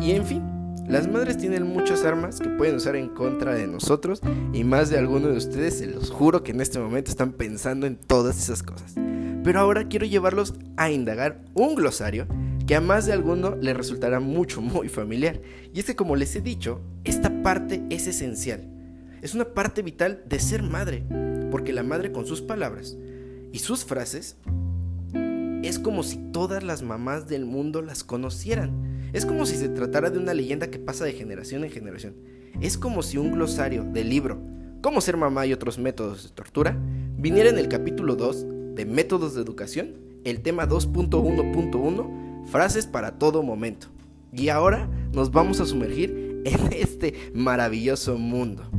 Y 0.00 0.12
en 0.12 0.24
fin, 0.24 0.42
las 0.88 1.08
madres 1.08 1.38
tienen 1.38 1.66
muchas 1.66 2.04
armas 2.04 2.40
que 2.40 2.48
pueden 2.48 2.76
usar 2.76 2.96
en 2.96 3.08
contra 3.08 3.54
de 3.54 3.66
nosotros 3.66 4.20
y 4.52 4.64
más 4.64 4.90
de 4.90 4.98
alguno 4.98 5.28
de 5.28 5.36
ustedes 5.36 5.78
se 5.78 5.86
los 5.86 6.10
juro 6.10 6.42
que 6.42 6.52
en 6.52 6.60
este 6.60 6.78
momento 6.78 7.10
están 7.10 7.32
pensando 7.32 7.86
en 7.86 7.96
todas 7.96 8.38
esas 8.38 8.62
cosas. 8.62 8.94
Pero 9.42 9.60
ahora 9.60 9.88
quiero 9.88 10.06
llevarlos 10.06 10.54
a 10.76 10.90
indagar 10.90 11.42
un 11.54 11.74
glosario 11.74 12.26
que 12.66 12.76
a 12.76 12.80
más 12.80 13.06
de 13.06 13.12
alguno 13.12 13.56
le 13.56 13.74
resultará 13.74 14.20
mucho, 14.20 14.60
muy 14.60 14.88
familiar. 14.88 15.40
Y 15.72 15.80
es 15.80 15.86
que 15.86 15.96
como 15.96 16.16
les 16.16 16.36
he 16.36 16.40
dicho, 16.40 16.80
esta 17.04 17.42
parte 17.42 17.82
es 17.90 18.06
esencial. 18.06 18.68
Es 19.22 19.34
una 19.34 19.44
parte 19.44 19.82
vital 19.82 20.22
de 20.28 20.38
ser 20.38 20.62
madre, 20.62 21.04
porque 21.50 21.72
la 21.72 21.82
madre 21.82 22.12
con 22.12 22.26
sus 22.26 22.42
palabras 22.42 22.96
y 23.52 23.58
sus 23.58 23.84
frases 23.84 24.36
es 25.62 25.78
como 25.78 26.02
si 26.02 26.16
todas 26.32 26.62
las 26.62 26.82
mamás 26.82 27.28
del 27.28 27.44
mundo 27.44 27.82
las 27.82 28.04
conocieran. 28.04 28.89
Es 29.12 29.26
como 29.26 29.46
si 29.46 29.56
se 29.56 29.68
tratara 29.68 30.10
de 30.10 30.18
una 30.18 30.34
leyenda 30.34 30.70
que 30.70 30.78
pasa 30.78 31.04
de 31.04 31.12
generación 31.12 31.64
en 31.64 31.70
generación. 31.70 32.14
Es 32.60 32.78
como 32.78 33.02
si 33.02 33.18
un 33.18 33.32
glosario 33.32 33.84
del 33.84 34.08
libro 34.08 34.40
Cómo 34.80 35.02
ser 35.02 35.18
mamá 35.18 35.44
y 35.44 35.52
otros 35.52 35.78
métodos 35.78 36.22
de 36.22 36.30
tortura 36.30 36.74
viniera 37.18 37.50
en 37.50 37.58
el 37.58 37.68
capítulo 37.68 38.16
2 38.16 38.74
de 38.76 38.86
Métodos 38.86 39.34
de 39.34 39.42
Educación, 39.42 39.96
el 40.24 40.40
tema 40.40 40.66
2.1.1, 40.66 42.46
frases 42.46 42.86
para 42.86 43.18
todo 43.18 43.42
momento. 43.42 43.88
Y 44.32 44.48
ahora 44.48 44.88
nos 45.12 45.32
vamos 45.32 45.60
a 45.60 45.66
sumergir 45.66 46.40
en 46.46 46.72
este 46.72 47.12
maravilloso 47.34 48.16
mundo. 48.16 48.70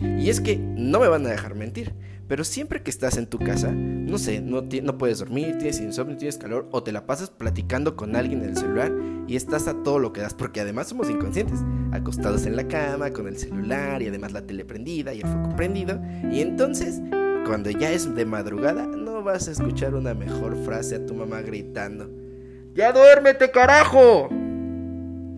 Y 0.00 0.30
es 0.30 0.40
que 0.40 0.58
no 0.58 1.00
me 1.00 1.08
van 1.08 1.26
a 1.26 1.30
dejar 1.30 1.56
mentir, 1.56 1.92
pero 2.32 2.44
siempre 2.44 2.82
que 2.82 2.90
estás 2.90 3.18
en 3.18 3.26
tu 3.26 3.38
casa, 3.38 3.70
no 3.72 4.16
sé, 4.16 4.40
no, 4.40 4.62
puedes 4.96 5.18
dormir, 5.18 5.58
tienes 5.58 5.80
insomnio, 5.80 6.16
tienes 6.16 6.38
calor, 6.38 6.66
o 6.70 6.82
te 6.82 6.90
la 6.90 7.04
pasas 7.04 7.28
platicando 7.28 7.94
con 7.94 8.16
alguien 8.16 8.40
en 8.40 8.48
el 8.48 8.56
celular 8.56 8.90
y 9.28 9.36
estás 9.36 9.68
a 9.68 9.82
todo 9.82 9.98
lo 9.98 10.14
que 10.14 10.22
das, 10.22 10.32
porque 10.32 10.62
además 10.62 10.88
somos 10.88 11.10
inconscientes, 11.10 11.60
acostados 11.92 12.46
en 12.46 12.56
la 12.56 12.66
cama, 12.66 13.10
con 13.10 13.28
el 13.28 13.36
celular 13.36 14.00
y 14.00 14.08
además 14.08 14.32
la 14.32 14.46
tele 14.46 14.64
prendida 14.64 15.12
y 15.12 15.20
el 15.20 15.28
foco 15.28 15.54
prendido, 15.56 16.00
y 16.30 16.40
entonces, 16.40 17.02
cuando 17.44 17.68
ya 17.68 17.92
es 17.92 18.14
de 18.14 18.24
madrugada, 18.24 18.86
no 18.86 19.22
vas 19.22 19.48
a 19.48 19.50
escuchar 19.50 19.94
una 19.94 20.14
mejor 20.14 20.56
frase 20.64 20.96
a 20.96 21.04
tu 21.04 21.12
mamá 21.12 21.42
gritando, 21.42 22.08
¡Ya 22.72 22.94
duérmete, 22.94 23.50
carajo! 23.50 24.30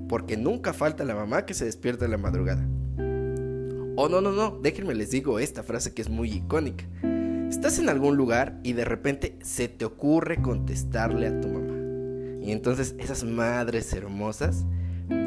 Porque 0.09 0.37
nunca 0.37 0.73
falta 0.73 1.03
la 1.03 1.17
mamá 1.17 1.45
que 1.45 1.55
se 1.55 1.65
despierta 1.65 2.05
en 2.05 2.13
la 2.13 2.19
madrugada. 2.19 2.65
Oh, 3.97 4.09
no, 4.09 4.21
no, 4.21 4.33
no, 4.33 4.59
déjenme 4.61 4.95
les 4.95 5.11
digo 5.11 5.39
esta 5.39 5.63
frase 5.63 5.95
que 5.95 6.03
es 6.03 6.09
muy 6.09 6.33
icónica. 6.33 6.85
Estás 7.49 7.79
en 7.79 7.89
algún 7.89 8.17
lugar 8.17 8.59
y 8.65 8.73
de 8.73 8.85
repente 8.85 9.39
se 9.43 9.69
te 9.69 9.85
ocurre 9.85 10.43
contestarle 10.43 11.29
a 11.29 11.41
tu 11.41 11.47
mamá. 11.47 11.75
Y 12.43 12.51
entonces 12.51 12.97
esas 12.99 13.23
madres 13.23 13.93
hermosas 13.93 14.65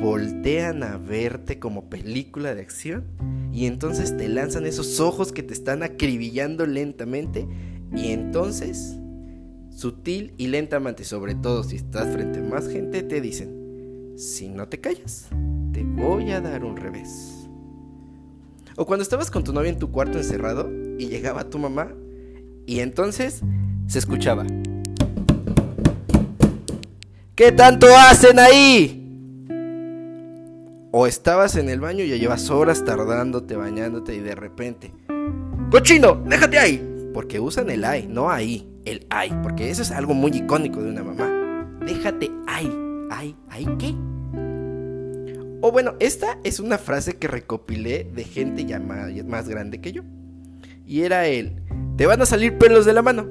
voltean 0.01 0.83
a 0.83 0.97
verte 0.97 1.59
como 1.59 1.89
película 1.89 2.53
de 2.53 2.61
acción 2.61 3.05
y 3.53 3.67
entonces 3.67 4.17
te 4.17 4.27
lanzan 4.27 4.65
esos 4.65 4.99
ojos 4.99 5.31
que 5.31 5.43
te 5.43 5.53
están 5.53 5.81
acribillando 5.81 6.65
lentamente 6.65 7.47
y 7.95 8.11
entonces, 8.11 8.97
sutil 9.69 10.33
y 10.37 10.47
lentamente, 10.47 11.05
sobre 11.05 11.35
todo 11.35 11.63
si 11.63 11.77
estás 11.77 12.11
frente 12.13 12.39
a 12.39 12.43
más 12.43 12.67
gente, 12.67 13.01
te 13.01 13.21
dicen, 13.21 14.13
si 14.17 14.49
no 14.49 14.67
te 14.67 14.81
callas, 14.81 15.29
te 15.71 15.83
voy 15.83 16.31
a 16.31 16.41
dar 16.41 16.65
un 16.65 16.75
revés. 16.75 17.46
O 18.77 18.85
cuando 18.85 19.01
estabas 19.01 19.31
con 19.31 19.43
tu 19.43 19.53
novia 19.53 19.71
en 19.71 19.79
tu 19.79 19.91
cuarto 19.91 20.19
encerrado 20.19 20.69
y 20.99 21.07
llegaba 21.07 21.43
tu 21.45 21.57
mamá 21.57 21.91
y 22.67 22.79
entonces 22.79 23.41
se 23.87 23.97
escuchaba. 23.97 24.45
¿Qué 27.33 27.51
tanto 27.51 27.87
hacen 27.87 28.37
ahí? 28.37 29.03
O 30.91 31.07
estabas 31.07 31.55
en 31.55 31.69
el 31.69 31.79
baño 31.79 32.03
y 32.03 32.09
ya 32.09 32.17
llevas 32.17 32.51
horas 32.51 32.85
tardándote, 32.85 33.55
bañándote 33.55 34.15
y 34.15 34.19
de 34.19 34.35
repente... 34.35 34.93
¡Cochino! 35.71 36.21
¡Déjate 36.27 36.59
ahí! 36.59 37.09
Porque 37.15 37.39
usan 37.39 37.71
el 37.71 37.83
ay, 37.83 38.07
no 38.07 38.29
ahí, 38.29 38.69
el 38.85 39.07
ay, 39.09 39.35
porque 39.41 39.71
eso 39.71 39.81
es 39.81 39.89
algo 39.89 40.13
muy 40.13 40.29
icónico 40.31 40.83
de 40.83 40.91
una 40.91 41.03
mamá. 41.03 41.67
Déjate 41.83 42.29
ahí. 42.45 42.71
¿Ay? 43.09 43.35
¿Ay 43.49 43.67
qué? 43.79 43.95
O 45.61 45.71
bueno, 45.71 45.95
esta 45.99 46.37
es 46.43 46.59
una 46.59 46.77
frase 46.77 47.17
que 47.17 47.27
recopilé 47.27 48.03
de 48.03 48.23
gente 48.23 48.65
ya 48.65 48.79
más, 48.79 49.49
grande 49.49 49.81
que 49.81 49.91
yo. 49.91 50.03
Y 50.85 51.01
era 51.01 51.27
el, 51.27 51.61
te 51.97 52.05
van 52.05 52.21
a 52.21 52.25
salir 52.25 52.57
pelos 52.57 52.85
de 52.85 52.93
la 52.93 53.01
mano. 53.01 53.27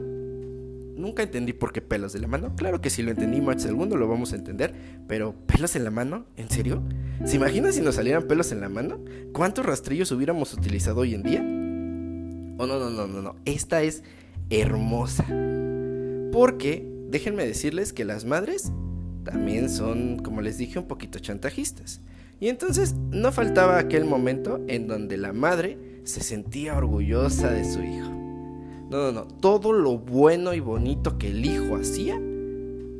Nunca 0.97 1.23
entendí 1.23 1.53
por 1.53 1.73
qué 1.73 1.81
pelos 1.81 2.13
de 2.13 2.19
la 2.19 2.27
mano. 2.27 2.57
Claro 2.57 2.81
que 2.81 2.91
si 2.91 3.03
lo 3.03 3.11
entendí 3.11 3.41
más 3.41 3.63
segundo 3.63 3.97
lo 3.97 4.09
vamos 4.09 4.33
a 4.33 4.37
entender. 4.37 4.75
Pero 5.07 5.35
pelos 5.47 5.77
en 5.77 5.85
la 5.85 5.91
mano, 5.91 6.27
¿en 6.37 6.51
serio? 6.51 6.83
¿Se 7.25 7.37
imaginan 7.37 7.73
si 7.73 7.81
nos 7.81 7.95
salieran 7.95 8.25
pelos 8.25 8.51
en 8.51 8.61
la 8.61 8.69
mano? 8.69 8.99
¿Cuántos 9.33 9.65
rastrillos 9.65 10.11
hubiéramos 10.11 10.53
utilizado 10.53 11.01
hoy 11.01 11.15
en 11.15 11.23
día? 11.23 11.41
Oh, 12.59 12.67
no, 12.67 12.79
no, 12.79 12.91
no, 12.91 13.07
no, 13.07 13.23
no. 13.23 13.37
Esta 13.45 13.83
es 13.83 14.03
hermosa. 14.51 15.25
Porque, 16.33 16.91
déjenme 17.09 17.47
decirles 17.47 17.93
que 17.93 18.05
las 18.05 18.25
madres 18.25 18.73
también 19.25 19.69
son, 19.69 20.19
como 20.19 20.41
les 20.41 20.59
dije, 20.59 20.79
un 20.79 20.89
poquito 20.89 21.19
chantajistas. 21.19 22.01
Y 22.39 22.49
entonces 22.49 22.95
no 23.11 23.33
faltaba 23.33 23.79
aquel 23.79 24.05
momento 24.05 24.61
en 24.69 24.87
donde 24.87 25.17
la 25.17 25.33
madre 25.33 25.79
se 26.05 26.21
sentía 26.21 26.77
orgullosa 26.77 27.51
de 27.51 27.65
su 27.65 27.83
hijo. 27.83 28.11
No, 28.91 29.11
no, 29.11 29.13
no. 29.13 29.25
Todo 29.25 29.73
lo 29.73 29.99
bueno 29.99 30.55
y 30.55 30.61
bonito 30.61 31.19
que 31.19 31.31
el 31.31 31.45
hijo 31.45 31.77
hacía 31.77 32.21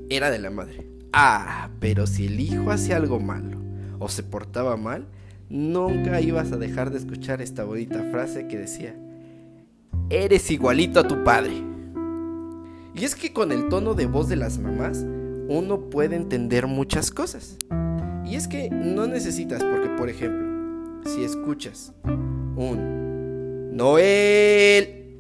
era 0.09 0.31
de 0.31 0.39
la 0.39 0.51
madre. 0.51 0.87
Ah, 1.13 1.71
pero 1.81 2.07
si 2.07 2.27
el 2.27 2.41
hijo 2.41 2.71
hacía 2.71 2.97
algo 2.97 3.21
malo 3.21 3.59
o 3.99 4.09
se 4.09 4.23
portaba 4.23 4.77
mal, 4.77 5.07
nunca 5.49 6.21
ibas 6.21 6.53
a 6.53 6.57
dejar 6.57 6.91
de 6.91 6.99
escuchar 6.99 7.41
esta 7.41 7.65
bonita 7.65 8.03
frase 8.11 8.49
que 8.49 8.59
decía, 8.59 8.97
eres 10.11 10.51
igualito 10.51 11.01
a 11.01 11.09
tu 11.09 11.23
padre. 11.25 11.63
Y 12.95 13.05
es 13.05 13.15
que 13.15 13.33
con 13.33 13.53
el 13.53 13.69
tono 13.69 13.95
de 13.95 14.07
voz 14.07 14.29
de 14.29 14.37
las 14.37 14.59
mamás, 14.59 15.05
uno 15.49 15.89
puede 15.91 16.17
entender 16.17 16.67
muchas 16.67 17.11
cosas. 17.11 17.57
Y 18.27 18.35
es 18.35 18.49
que 18.49 18.69
no 18.71 19.07
necesitas, 19.07 19.63
porque 19.63 19.89
por 19.91 20.11
ejemplo, 20.11 20.47
si 21.05 21.23
escuchas 21.23 21.93
un 22.05 23.77
Noel, 23.77 25.17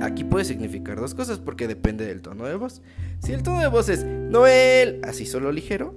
aquí 0.00 0.24
puede 0.24 0.44
significar 0.44 0.98
dos 0.98 1.14
cosas 1.14 1.38
porque 1.38 1.68
depende 1.68 2.04
del 2.06 2.22
tono 2.22 2.44
de 2.46 2.56
voz. 2.56 2.82
Si 3.20 3.32
el 3.32 3.42
tono 3.44 3.60
de 3.60 3.68
voz 3.68 3.88
es 3.88 4.04
Noel, 4.04 5.00
así 5.04 5.26
solo 5.26 5.52
ligero, 5.52 5.94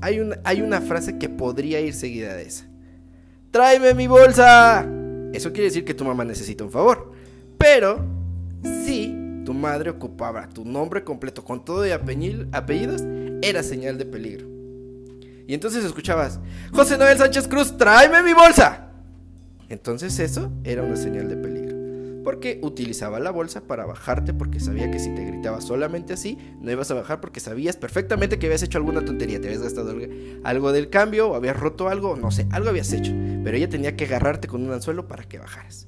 hay, 0.00 0.20
hay 0.42 0.60
una 0.60 0.80
frase 0.80 1.18
que 1.18 1.28
podría 1.28 1.80
ir 1.80 1.94
seguida 1.94 2.34
de 2.34 2.42
esa. 2.42 2.66
Tráeme 3.52 3.94
mi 3.94 4.08
bolsa. 4.08 4.84
Eso 5.32 5.52
quiere 5.52 5.66
decir 5.66 5.84
que 5.84 5.94
tu 5.94 6.04
mamá 6.04 6.24
necesita 6.24 6.64
un 6.64 6.70
favor. 6.72 7.12
Pero 7.58 8.04
si 8.84 9.13
tu 9.44 9.54
madre 9.54 9.90
ocupaba 9.90 10.48
tu 10.48 10.64
nombre 10.64 11.04
completo 11.04 11.44
con 11.44 11.64
todo 11.64 11.82
de 11.82 11.92
apellidos, 11.92 13.02
era 13.42 13.62
señal 13.62 13.98
de 13.98 14.06
peligro. 14.06 14.46
Y 15.46 15.54
entonces 15.54 15.84
escuchabas, 15.84 16.40
José 16.72 16.96
Noel 16.96 17.18
Sánchez 17.18 17.48
Cruz, 17.48 17.76
tráeme 17.76 18.22
mi 18.22 18.32
bolsa. 18.32 18.88
Entonces 19.68 20.18
eso 20.18 20.50
era 20.64 20.82
una 20.82 20.96
señal 20.96 21.28
de 21.28 21.36
peligro. 21.36 21.74
Porque 22.24 22.58
utilizaba 22.62 23.20
la 23.20 23.30
bolsa 23.30 23.60
para 23.60 23.84
bajarte 23.84 24.32
porque 24.32 24.58
sabía 24.58 24.90
que 24.90 24.98
si 24.98 25.14
te 25.14 25.26
gritaba 25.26 25.60
solamente 25.60 26.14
así, 26.14 26.38
no 26.62 26.70
ibas 26.70 26.90
a 26.90 26.94
bajar 26.94 27.20
porque 27.20 27.38
sabías 27.38 27.76
perfectamente 27.76 28.38
que 28.38 28.46
habías 28.46 28.62
hecho 28.62 28.78
alguna 28.78 29.04
tontería, 29.04 29.40
te 29.42 29.48
habías 29.48 29.62
gastado 29.62 29.94
algo 30.42 30.72
del 30.72 30.88
cambio 30.88 31.28
o 31.28 31.34
habías 31.34 31.58
roto 31.58 31.90
algo, 31.90 32.16
no 32.16 32.30
sé, 32.30 32.46
algo 32.50 32.70
habías 32.70 32.92
hecho. 32.94 33.12
Pero 33.44 33.54
ella 33.54 33.68
tenía 33.68 33.94
que 33.94 34.04
agarrarte 34.04 34.48
con 34.48 34.64
un 34.64 34.72
anzuelo 34.72 35.06
para 35.06 35.24
que 35.24 35.38
bajaras. 35.38 35.86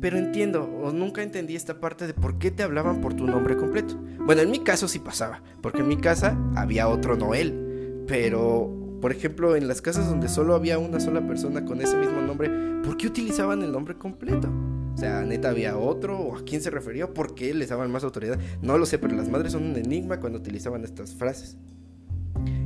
Pero 0.00 0.16
entiendo, 0.16 0.64
o 0.64 0.92
nunca 0.92 1.22
entendí 1.22 1.56
esta 1.56 1.80
parte 1.80 2.06
de 2.06 2.14
por 2.14 2.38
qué 2.38 2.50
te 2.50 2.62
hablaban 2.62 3.00
por 3.00 3.14
tu 3.14 3.26
nombre 3.26 3.56
completo. 3.56 3.96
Bueno, 4.24 4.42
en 4.42 4.50
mi 4.50 4.60
caso 4.60 4.86
sí 4.86 5.00
pasaba, 5.00 5.42
porque 5.60 5.80
en 5.80 5.88
mi 5.88 5.96
casa 5.96 6.38
había 6.54 6.88
otro 6.88 7.16
Noel. 7.16 8.04
Pero, 8.06 8.96
por 9.00 9.10
ejemplo, 9.10 9.56
en 9.56 9.66
las 9.66 9.82
casas 9.82 10.08
donde 10.08 10.28
solo 10.28 10.54
había 10.54 10.78
una 10.78 11.00
sola 11.00 11.26
persona 11.26 11.64
con 11.64 11.80
ese 11.80 11.96
mismo 11.96 12.20
nombre, 12.20 12.48
¿por 12.84 12.96
qué 12.96 13.08
utilizaban 13.08 13.62
el 13.62 13.72
nombre 13.72 13.96
completo? 13.96 14.48
O 14.94 14.96
sea, 14.96 15.22
neta 15.22 15.50
había 15.50 15.76
otro, 15.76 16.18
o 16.18 16.36
a 16.36 16.44
quién 16.44 16.60
se 16.60 16.70
refería, 16.70 17.12
por 17.12 17.34
qué 17.34 17.52
les 17.52 17.68
daban 17.68 17.90
más 17.90 18.04
autoridad. 18.04 18.38
No 18.62 18.78
lo 18.78 18.86
sé, 18.86 18.98
pero 18.98 19.16
las 19.16 19.28
madres 19.28 19.52
son 19.52 19.64
un 19.64 19.76
enigma 19.76 20.20
cuando 20.20 20.38
utilizaban 20.38 20.84
estas 20.84 21.14
frases. 21.14 21.56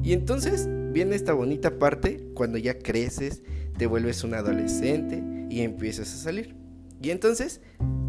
Y 0.03 0.13
entonces 0.13 0.69
viene 0.93 1.15
esta 1.15 1.33
bonita 1.33 1.79
parte 1.79 2.27
cuando 2.35 2.59
ya 2.59 2.79
creces, 2.79 3.43
te 3.79 3.87
vuelves 3.87 4.23
un 4.23 4.35
adolescente 4.35 5.23
y 5.49 5.61
empiezas 5.61 6.13
a 6.15 6.17
salir. 6.17 6.62
Y 7.03 7.11
entonces 7.11 7.61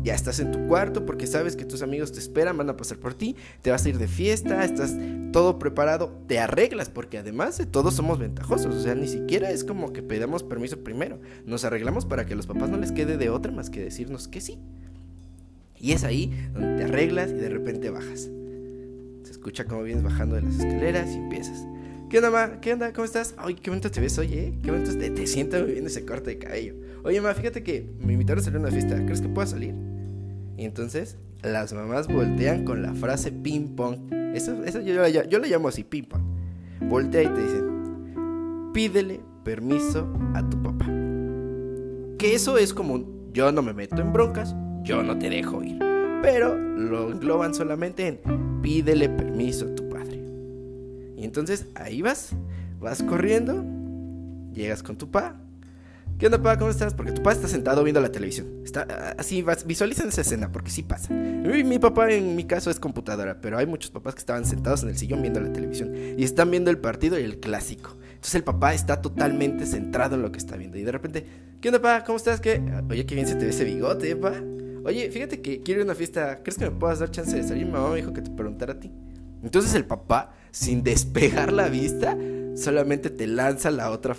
ya 0.03 0.13
estás 0.13 0.39
en 0.39 0.51
tu 0.51 0.67
cuarto 0.67 1.05
porque 1.05 1.25
sabes 1.25 1.55
que 1.55 1.65
tus 1.65 1.81
amigos 1.81 2.11
te 2.11 2.19
esperan, 2.19 2.57
van 2.57 2.69
a 2.69 2.77
pasar 2.77 2.99
por 2.99 3.13
ti, 3.13 3.35
te 3.61 3.71
vas 3.71 3.85
a 3.85 3.89
ir 3.89 3.97
de 3.97 4.07
fiesta, 4.07 4.63
estás 4.63 4.95
todo 5.31 5.57
preparado, 5.57 6.11
te 6.27 6.39
arreglas 6.39 6.89
porque 6.89 7.17
además 7.17 7.57
de 7.57 7.65
todos 7.65 7.95
somos 7.95 8.19
ventajosos, 8.19 8.75
o 8.75 8.81
sea, 8.81 8.93
ni 8.95 9.07
siquiera 9.07 9.49
es 9.49 9.63
como 9.63 9.93
que 9.93 10.03
pedamos 10.03 10.43
permiso 10.43 10.83
primero, 10.83 11.19
nos 11.45 11.63
arreglamos 11.63 12.05
para 12.05 12.25
que 12.25 12.33
a 12.33 12.35
los 12.35 12.45
papás 12.45 12.69
no 12.69 12.77
les 12.77 12.91
quede 12.91 13.17
de 13.17 13.29
otra 13.29 13.51
más 13.51 13.69
que 13.69 13.81
decirnos 13.81 14.27
que 14.27 14.41
sí. 14.41 14.59
Y 15.79 15.93
es 15.93 16.03
ahí 16.03 16.31
donde 16.53 16.77
te 16.77 16.83
arreglas 16.83 17.31
y 17.31 17.35
de 17.35 17.49
repente 17.49 17.89
bajas. 17.89 18.29
Se 19.23 19.31
escucha 19.31 19.65
como 19.65 19.83
vienes 19.83 20.03
bajando 20.03 20.35
de 20.35 20.43
las 20.43 20.55
escaleras 20.55 21.09
y 21.11 21.15
empiezas. 21.15 21.65
¿Qué 22.13 22.19
onda, 22.19 22.29
ma? 22.29 22.61
¿Qué 22.61 22.71
onda? 22.73 22.93
¿Cómo 22.93 23.05
estás? 23.05 23.33
Ay, 23.37 23.55
qué 23.55 23.71
bonito 23.71 23.89
te 23.89 23.99
ves, 23.99 24.19
oye. 24.19 24.39
¿eh? 24.39 24.53
Qué 24.61 24.69
bonito 24.69 24.95
te, 24.95 25.09
te 25.09 25.25
sienta 25.25 25.57
muy 25.57 25.71
bien 25.71 25.87
ese 25.87 26.05
corte 26.05 26.29
de 26.29 26.37
cabello. 26.37 26.75
Oye, 27.03 27.19
ma, 27.19 27.33
fíjate 27.33 27.63
que 27.63 27.89
me 28.01 28.13
invitaron 28.13 28.39
a 28.39 28.43
salir 28.43 28.57
a 28.57 28.59
una 28.59 28.69
fiesta. 28.69 29.03
¿Crees 29.03 29.19
que 29.19 29.29
pueda 29.29 29.47
salir? 29.47 29.73
Y 30.55 30.65
entonces 30.65 31.17
las 31.41 31.73
mamás 31.73 32.07
voltean 32.07 32.65
con 32.65 32.83
la 32.83 32.93
frase 32.93 33.31
ping 33.31 33.75
pong. 33.75 34.13
Eso, 34.35 34.63
eso 34.63 34.79
yo, 34.81 35.07
yo, 35.07 35.23
yo 35.23 35.39
le 35.39 35.47
llamo 35.47 35.69
así, 35.69 35.83
ping 35.83 36.03
pong. 36.03 36.21
Voltea 36.81 37.23
y 37.23 37.27
te 37.29 37.41
dicen, 37.41 38.71
pídele 38.75 39.19
permiso 39.43 40.07
a 40.35 40.47
tu 40.47 40.61
papá. 40.61 40.85
Que 42.19 42.35
eso 42.35 42.59
es 42.59 42.75
como, 42.75 43.31
yo 43.33 43.51
no 43.51 43.63
me 43.63 43.73
meto 43.73 43.99
en 44.03 44.13
broncas, 44.13 44.55
yo 44.83 45.01
no 45.01 45.17
te 45.17 45.31
dejo 45.31 45.63
ir. 45.63 45.79
pero 46.21 46.55
lo 46.55 47.11
engloban 47.11 47.55
solamente 47.55 48.05
en 48.05 48.61
pídele 48.61 49.09
permiso 49.09 49.65
a 49.65 49.73
tu. 49.73 49.82
Entonces 51.25 51.67
ahí 51.75 52.01
vas, 52.01 52.29
vas 52.79 53.03
corriendo, 53.03 53.63
llegas 54.53 54.83
con 54.83 54.97
tu 54.97 55.09
pa. 55.09 55.35
¿Qué 56.19 56.27
onda, 56.27 56.41
pa? 56.41 56.57
¿Cómo 56.57 56.69
estás? 56.69 56.93
Porque 56.93 57.11
tu 57.11 57.21
papá 57.21 57.33
está 57.33 57.47
sentado 57.47 57.83
viendo 57.83 57.99
la 57.99 58.11
televisión. 58.11 58.47
Está 58.63 59.15
así, 59.17 59.41
vas, 59.41 59.65
visualizan 59.65 60.09
esa 60.09 60.21
escena, 60.21 60.51
porque 60.51 60.69
sí 60.69 60.83
pasa. 60.83 61.13
Mi, 61.13 61.79
papá, 61.79 62.11
en 62.11 62.35
mi 62.35 62.45
caso, 62.45 62.69
es 62.69 62.79
computadora, 62.79 63.41
pero 63.41 63.57
hay 63.57 63.65
muchos 63.65 63.91
papás 63.91 64.13
que 64.13 64.19
estaban 64.19 64.45
sentados 64.45 64.83
en 64.83 64.89
el 64.89 64.97
sillón 64.97 65.21
viendo 65.21 65.41
la 65.41 65.51
televisión 65.51 65.91
y 66.17 66.23
están 66.23 66.51
viendo 66.51 66.69
el 66.69 66.77
partido 66.77 67.19
y 67.19 67.23
el 67.23 67.39
clásico. 67.39 67.97
Entonces 68.13 68.35
el 68.35 68.43
papá 68.43 68.73
está 68.73 69.01
totalmente 69.01 69.65
centrado 69.65 70.15
en 70.15 70.21
lo 70.21 70.31
que 70.31 70.37
está 70.37 70.55
viendo. 70.55 70.77
Y 70.77 70.83
de 70.83 70.91
repente, 70.91 71.25
¿qué 71.59 71.69
onda, 71.69 71.81
pa? 71.81 72.03
¿Cómo 72.05 72.17
estás? 72.17 72.39
¿Qué? 72.39 72.61
Oye, 72.89 73.05
qué 73.05 73.15
bien 73.15 73.27
se 73.27 73.35
te 73.35 73.45
ve 73.45 73.49
ese 73.49 73.65
bigote, 73.65 74.15
pa. 74.15 74.33
Oye, 74.85 75.09
fíjate 75.11 75.41
que 75.41 75.61
quiero 75.61 75.81
ir 75.81 75.87
a 75.87 75.87
una 75.87 75.95
fiesta. 75.95 76.39
¿Crees 76.43 76.57
que 76.57 76.65
me 76.65 76.71
puedas 76.71 76.99
dar 76.99 77.09
chance 77.11 77.35
de 77.35 77.43
salir? 77.43 77.65
Mi 77.65 77.71
mamá 77.71 77.89
me 77.89 77.97
dijo 77.97 78.13
que 78.13 78.21
te 78.21 78.31
preguntara 78.31 78.73
a 78.73 78.79
ti. 78.79 78.91
Entonces 79.43 79.75
el 79.75 79.85
papá, 79.85 80.33
sin 80.51 80.83
despegar 80.83 81.51
la 81.51 81.67
vista, 81.67 82.17
solamente 82.55 83.09
te 83.09 83.27
lanza 83.27 83.71
la 83.71 83.91
otra 83.91 84.15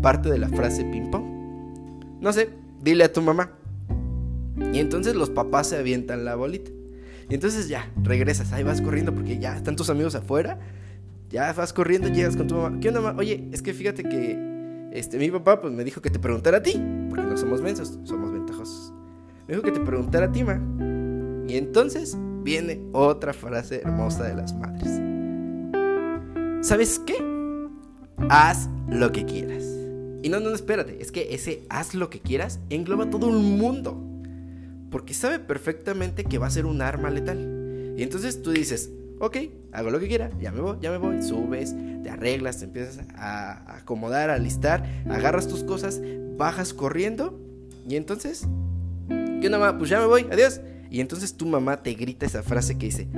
parte 0.00 0.30
de 0.30 0.38
la 0.38 0.48
frase 0.48 0.84
ping 0.84 1.10
pong. 1.10 1.24
No 2.20 2.32
sé, 2.32 2.50
dile 2.82 3.04
a 3.04 3.12
tu 3.12 3.20
mamá. 3.20 3.52
Y 4.72 4.78
entonces 4.78 5.14
los 5.14 5.30
papás 5.30 5.68
se 5.68 5.76
avientan 5.76 6.24
la 6.24 6.34
bolita. 6.36 6.70
Y 7.28 7.34
entonces 7.34 7.68
ya, 7.68 7.90
regresas, 8.02 8.52
ahí 8.52 8.62
vas 8.62 8.80
corriendo 8.80 9.14
porque 9.14 9.38
ya 9.38 9.56
están 9.56 9.76
tus 9.76 9.90
amigos 9.90 10.14
afuera. 10.14 10.58
Ya 11.30 11.52
vas 11.52 11.72
corriendo, 11.72 12.08
llegas 12.08 12.36
con 12.36 12.46
tu 12.46 12.54
mamá. 12.54 12.78
¿Qué 12.80 12.88
onda, 12.88 13.00
mamá? 13.00 13.18
Oye, 13.18 13.48
es 13.52 13.62
que 13.62 13.74
fíjate 13.74 14.04
que 14.04 14.90
este, 14.92 15.18
mi 15.18 15.30
papá 15.30 15.60
pues, 15.60 15.72
me 15.72 15.84
dijo 15.84 16.00
que 16.00 16.10
te 16.10 16.18
preguntara 16.18 16.58
a 16.58 16.62
ti. 16.62 16.80
Porque 17.08 17.24
no 17.24 17.36
somos 17.36 17.60
mensos, 17.60 17.98
somos 18.04 18.32
ventajosos. 18.32 18.92
Me 19.46 19.54
dijo 19.54 19.62
que 19.62 19.72
te 19.72 19.80
preguntara 19.80 20.26
a 20.26 20.32
ti, 20.32 20.44
ma. 20.44 20.60
Y 21.48 21.56
entonces 21.56 22.16
viene 22.44 22.80
otra 22.92 23.32
frase 23.32 23.80
hermosa 23.82 24.24
de 24.24 24.34
las 24.34 24.54
madres. 24.54 25.00
¿Sabes 26.66 27.00
qué? 27.00 27.16
Haz 28.28 28.68
lo 28.88 29.10
que 29.10 29.24
quieras. 29.24 29.64
Y 30.22 30.28
no, 30.28 30.40
no, 30.40 30.50
espérate. 30.50 31.02
Es 31.02 31.10
que 31.10 31.34
ese 31.34 31.64
haz 31.68 31.94
lo 31.94 32.10
que 32.10 32.20
quieras 32.20 32.60
engloba 32.70 33.10
todo 33.10 33.30
el 33.30 33.42
mundo. 33.42 34.00
Porque 34.90 35.12
sabe 35.12 35.38
perfectamente 35.38 36.24
que 36.24 36.38
va 36.38 36.46
a 36.46 36.50
ser 36.50 36.66
un 36.66 36.80
arma 36.80 37.10
letal. 37.10 37.94
Y 37.96 38.02
entonces 38.02 38.42
tú 38.42 38.52
dices, 38.52 38.90
ok, 39.18 39.36
hago 39.72 39.90
lo 39.90 39.98
que 39.98 40.08
quiera, 40.08 40.30
ya 40.40 40.52
me 40.52 40.60
voy, 40.60 40.78
ya 40.80 40.90
me 40.90 40.98
voy. 40.98 41.22
Subes, 41.22 41.74
te 42.02 42.10
arreglas, 42.10 42.58
te 42.58 42.66
empiezas 42.66 43.00
a 43.16 43.78
acomodar, 43.78 44.30
a 44.30 44.38
listar, 44.38 44.84
agarras 45.10 45.48
tus 45.48 45.64
cosas, 45.64 46.00
bajas 46.36 46.72
corriendo. 46.72 47.38
Y 47.88 47.96
entonces 47.96 48.46
¿Qué 49.44 49.52
onda? 49.52 49.76
Pues 49.76 49.90
ya 49.90 50.00
me 50.00 50.06
voy, 50.06 50.26
adiós. 50.32 50.58
Y 50.94 51.00
entonces 51.00 51.34
tu 51.34 51.44
mamá 51.44 51.82
te 51.82 51.92
grita 51.94 52.24
esa 52.24 52.44
frase 52.44 52.78
que 52.78 52.86
dice, 52.86 53.08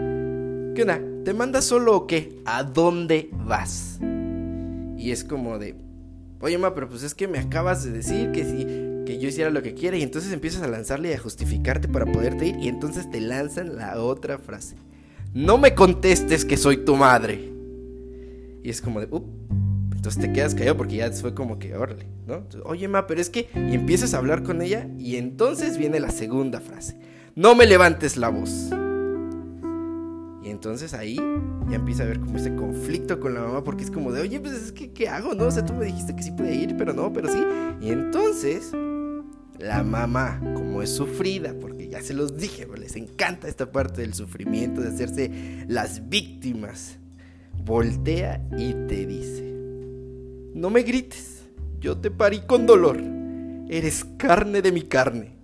¿qué 0.74 0.80
onda? 0.80 0.98
¿Te 1.26 1.34
mandas 1.34 1.66
solo 1.66 1.94
o 1.94 2.06
qué? 2.06 2.40
¿A 2.46 2.62
dónde 2.62 3.28
vas? 3.44 3.98
Y 4.96 5.10
es 5.10 5.24
como 5.24 5.58
de, 5.58 5.74
oye, 6.40 6.56
mamá, 6.56 6.74
pero 6.74 6.88
pues 6.88 7.02
es 7.02 7.14
que 7.14 7.28
me 7.28 7.38
acabas 7.38 7.84
de 7.84 7.90
decir 7.90 8.32
que 8.32 8.44
si 8.46 9.04
que 9.04 9.18
yo 9.20 9.28
hiciera 9.28 9.50
lo 9.50 9.62
que 9.62 9.74
quiera 9.74 9.98
y 9.98 10.02
entonces 10.02 10.32
empiezas 10.32 10.62
a 10.62 10.68
lanzarle 10.68 11.10
y 11.10 11.12
a 11.12 11.18
justificarte 11.18 11.86
para 11.86 12.06
poderte 12.06 12.46
ir 12.46 12.56
y 12.58 12.68
entonces 12.68 13.10
te 13.10 13.20
lanzan 13.20 13.76
la 13.76 14.00
otra 14.00 14.38
frase. 14.38 14.76
No 15.34 15.58
me 15.58 15.74
contestes 15.74 16.46
que 16.46 16.56
soy 16.56 16.78
tu 16.78 16.96
madre. 16.96 17.52
Y 18.62 18.70
es 18.70 18.80
como 18.80 19.00
de, 19.00 19.08
up, 19.10 19.26
entonces 19.94 20.22
te 20.22 20.32
quedas 20.32 20.54
callado 20.54 20.78
porque 20.78 20.96
ya 20.96 21.12
fue 21.12 21.34
como 21.34 21.58
que, 21.58 21.76
órale, 21.76 22.06
¿no? 22.26 22.42
Oye, 22.64 22.88
ma, 22.88 23.06
pero 23.06 23.20
es 23.20 23.28
que. 23.28 23.50
Y 23.54 23.74
empiezas 23.74 24.14
a 24.14 24.16
hablar 24.16 24.44
con 24.44 24.62
ella 24.62 24.88
y 24.98 25.16
entonces 25.16 25.76
viene 25.76 26.00
la 26.00 26.10
segunda 26.10 26.62
frase. 26.62 26.96
No 27.36 27.54
me 27.54 27.66
levantes 27.66 28.16
la 28.16 28.30
voz. 28.30 28.70
Y 30.42 30.48
entonces 30.48 30.94
ahí 30.94 31.16
ya 31.68 31.76
empieza 31.76 32.02
a 32.02 32.06
haber 32.06 32.18
como 32.18 32.38
ese 32.38 32.54
conflicto 32.54 33.20
con 33.20 33.34
la 33.34 33.42
mamá 33.42 33.62
porque 33.62 33.84
es 33.84 33.90
como 33.90 34.10
de, 34.10 34.22
oye, 34.22 34.40
pues 34.40 34.54
es 34.54 34.72
que, 34.72 34.90
¿qué 34.92 35.10
hago? 35.10 35.34
No, 35.34 35.44
o 35.44 35.50
sea, 35.50 35.62
tú 35.62 35.74
me 35.74 35.84
dijiste 35.84 36.16
que 36.16 36.22
sí 36.22 36.30
puede 36.30 36.54
ir, 36.54 36.78
pero 36.78 36.94
no, 36.94 37.12
pero 37.12 37.28
sí. 37.28 37.38
Y 37.82 37.90
entonces 37.90 38.72
la 39.58 39.82
mamá, 39.82 40.40
como 40.54 40.80
es 40.80 40.88
sufrida, 40.88 41.52
porque 41.60 41.88
ya 41.88 42.00
se 42.00 42.14
los 42.14 42.38
dije, 42.38 42.66
les 42.74 42.96
encanta 42.96 43.48
esta 43.48 43.70
parte 43.70 44.00
del 44.00 44.14
sufrimiento, 44.14 44.80
de 44.80 44.88
hacerse 44.88 45.66
las 45.68 46.08
víctimas, 46.08 46.96
voltea 47.66 48.42
y 48.56 48.72
te 48.88 49.04
dice, 49.04 49.42
no 50.54 50.70
me 50.70 50.84
grites, 50.84 51.44
yo 51.80 51.98
te 51.98 52.10
parí 52.10 52.46
con 52.46 52.64
dolor, 52.64 52.98
eres 53.68 54.06
carne 54.16 54.62
de 54.62 54.72
mi 54.72 54.80
carne. 54.80 55.35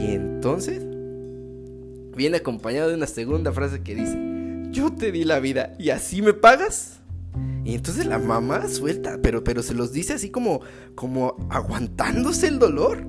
Y 0.00 0.12
entonces 0.12 0.82
viene 2.16 2.38
acompañado 2.38 2.88
de 2.88 2.94
una 2.94 3.06
segunda 3.06 3.52
frase 3.52 3.82
que 3.82 3.94
dice, 3.94 4.18
yo 4.70 4.92
te 4.92 5.12
di 5.12 5.24
la 5.24 5.40
vida 5.40 5.74
y 5.78 5.90
así 5.90 6.22
me 6.22 6.32
pagas. 6.32 7.00
Y 7.64 7.74
entonces 7.74 8.06
la 8.06 8.18
mamá 8.18 8.66
suelta, 8.68 9.18
pero, 9.22 9.44
pero 9.44 9.62
se 9.62 9.74
los 9.74 9.92
dice 9.92 10.14
así 10.14 10.30
como, 10.30 10.62
como 10.94 11.36
aguantándose 11.50 12.48
el 12.48 12.58
dolor. 12.58 13.06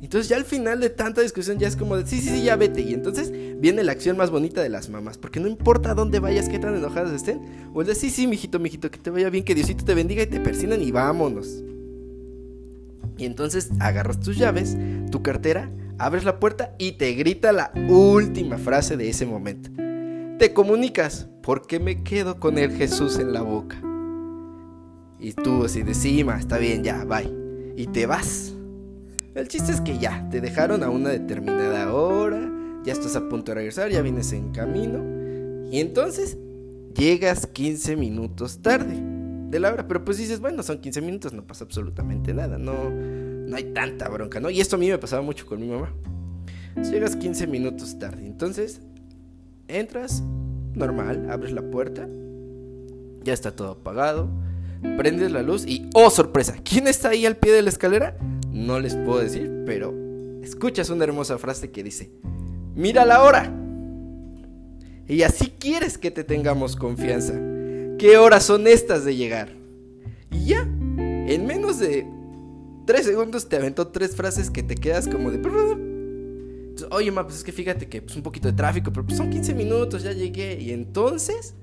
Entonces 0.00 0.28
ya 0.28 0.36
al 0.36 0.44
final 0.44 0.80
de 0.80 0.90
tanta 0.90 1.22
discusión 1.22 1.58
ya 1.58 1.66
es 1.66 1.76
como 1.76 1.96
de, 1.96 2.06
sí, 2.06 2.20
sí, 2.20 2.28
sí, 2.28 2.42
ya 2.44 2.56
vete. 2.56 2.82
Y 2.82 2.92
entonces 2.92 3.32
viene 3.58 3.82
la 3.82 3.92
acción 3.92 4.16
más 4.16 4.30
bonita 4.30 4.62
de 4.62 4.68
las 4.68 4.90
mamás, 4.90 5.18
porque 5.18 5.40
no 5.40 5.48
importa 5.48 5.94
dónde 5.94 6.20
vayas, 6.20 6.48
qué 6.48 6.58
tan 6.58 6.76
enojadas 6.76 7.12
estén, 7.12 7.40
o 7.72 7.80
el 7.80 7.86
de, 7.86 7.94
sí, 7.94 8.10
sí, 8.10 8.26
mijito, 8.26 8.58
mijito, 8.58 8.90
que 8.90 8.98
te 8.98 9.10
vaya 9.10 9.30
bien, 9.30 9.44
que 9.44 9.54
Diosito 9.54 9.84
te 9.84 9.94
bendiga 9.94 10.22
y 10.22 10.26
te 10.26 10.40
persinan 10.40 10.82
y 10.82 10.92
vámonos. 10.92 11.64
Y 13.16 13.24
entonces 13.24 13.70
agarras 13.80 14.20
tus 14.20 14.36
llaves, 14.36 14.76
tu 15.10 15.22
cartera, 15.22 15.70
abres 15.98 16.24
la 16.24 16.40
puerta 16.40 16.74
y 16.78 16.92
te 16.92 17.12
grita 17.12 17.52
la 17.52 17.72
última 17.88 18.58
frase 18.58 18.96
de 18.96 19.08
ese 19.08 19.26
momento. 19.26 19.70
Te 20.38 20.52
comunicas, 20.52 21.28
porque 21.42 21.78
me 21.78 22.02
quedo 22.02 22.40
con 22.40 22.58
el 22.58 22.72
Jesús 22.72 23.18
en 23.18 23.32
la 23.32 23.42
boca. 23.42 23.76
Y 25.20 25.32
tú 25.32 25.64
así 25.64 25.82
de 25.82 25.90
encima, 25.92 26.38
está 26.38 26.58
bien, 26.58 26.82
ya, 26.82 27.04
bye. 27.04 27.30
Y 27.76 27.86
te 27.86 28.06
vas. 28.06 28.54
El 29.34 29.48
chiste 29.48 29.72
es 29.72 29.80
que 29.80 29.98
ya, 29.98 30.28
te 30.30 30.40
dejaron 30.40 30.82
a 30.82 30.90
una 30.90 31.10
determinada 31.10 31.92
hora, 31.92 32.50
ya 32.84 32.92
estás 32.92 33.16
a 33.16 33.28
punto 33.28 33.50
de 33.50 33.56
regresar, 33.56 33.90
ya 33.90 34.00
vienes 34.00 34.32
en 34.32 34.52
camino, 34.52 35.02
y 35.70 35.80
entonces 35.80 36.38
llegas 36.94 37.46
15 37.48 37.96
minutos 37.96 38.62
tarde 38.62 38.94
de 39.50 39.60
la 39.60 39.72
hora, 39.72 39.88
pero 39.88 40.04
pues 40.04 40.18
dices, 40.18 40.38
bueno, 40.40 40.62
son 40.62 40.78
15 40.78 41.00
minutos, 41.00 41.32
no 41.32 41.44
pasa 41.44 41.64
absolutamente 41.64 42.32
nada, 42.32 42.58
no, 42.58 42.74
no 43.46 43.56
hay 43.56 43.64
tanta 43.72 44.08
bronca, 44.08 44.40
¿no? 44.40 44.50
Y 44.50 44.60
esto 44.60 44.76
a 44.76 44.78
mí 44.78 44.88
me 44.88 44.98
pasaba 44.98 45.22
mucho 45.22 45.46
con 45.46 45.60
mi 45.60 45.68
mamá. 45.68 45.92
Llegas 46.90 47.16
15 47.16 47.46
minutos 47.46 47.98
tarde, 47.98 48.26
entonces 48.26 48.80
entras 49.68 50.22
normal, 50.74 51.30
abres 51.30 51.52
la 51.52 51.62
puerta, 51.62 52.08
ya 53.22 53.32
está 53.32 53.54
todo 53.54 53.70
apagado, 53.70 54.28
prendes 54.96 55.30
la 55.30 55.42
luz 55.42 55.64
y, 55.66 55.88
oh 55.94 56.10
sorpresa, 56.10 56.56
¿quién 56.64 56.88
está 56.88 57.10
ahí 57.10 57.26
al 57.26 57.36
pie 57.36 57.52
de 57.52 57.62
la 57.62 57.70
escalera? 57.70 58.16
No 58.50 58.80
les 58.80 58.96
puedo 58.96 59.20
decir, 59.20 59.62
pero 59.64 59.94
escuchas 60.42 60.90
una 60.90 61.04
hermosa 61.04 61.38
frase 61.38 61.70
que 61.70 61.82
dice, 61.82 62.10
mira 62.74 63.04
la 63.04 63.22
hora. 63.22 63.52
Y 65.06 65.22
así 65.22 65.52
quieres 65.58 65.98
que 65.98 66.10
te 66.10 66.24
tengamos 66.24 66.76
confianza. 66.76 67.34
¿Qué 67.98 68.16
horas 68.18 68.44
son 68.44 68.66
estas 68.66 69.04
de 69.04 69.16
llegar? 69.16 69.50
Y 70.30 70.46
ya, 70.46 70.62
en 70.62 71.46
menos 71.46 71.78
de 71.78 72.06
tres 72.86 73.06
segundos 73.06 73.48
te 73.48 73.56
aventó 73.56 73.88
tres 73.88 74.14
frases 74.16 74.50
que 74.50 74.62
te 74.62 74.74
quedas 74.74 75.08
como 75.08 75.30
de... 75.30 75.40
Oye, 76.90 77.10
ma, 77.10 77.24
pues 77.24 77.38
es 77.38 77.44
que 77.44 77.52
fíjate 77.52 77.88
que 77.88 78.02
pues 78.02 78.16
un 78.16 78.22
poquito 78.22 78.48
de 78.48 78.54
tráfico, 78.54 78.92
pero 78.92 79.06
pues 79.06 79.16
son 79.16 79.30
15 79.30 79.54
minutos, 79.54 80.02
ya 80.02 80.12
llegué. 80.12 80.60
Y 80.60 80.72
entonces 80.72 81.54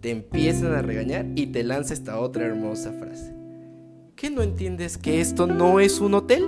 te 0.00 0.10
empiezan 0.10 0.72
a 0.74 0.82
regañar 0.82 1.26
y 1.34 1.46
te 1.46 1.62
lanza 1.64 1.94
esta 1.94 2.20
otra 2.20 2.44
hermosa 2.44 2.92
frase. 2.92 3.34
¿Qué 4.16 4.30
no 4.30 4.42
entiendes 4.42 4.98
que 4.98 5.20
esto 5.20 5.46
no 5.46 5.80
es 5.80 6.00
un 6.00 6.14
hotel? 6.14 6.46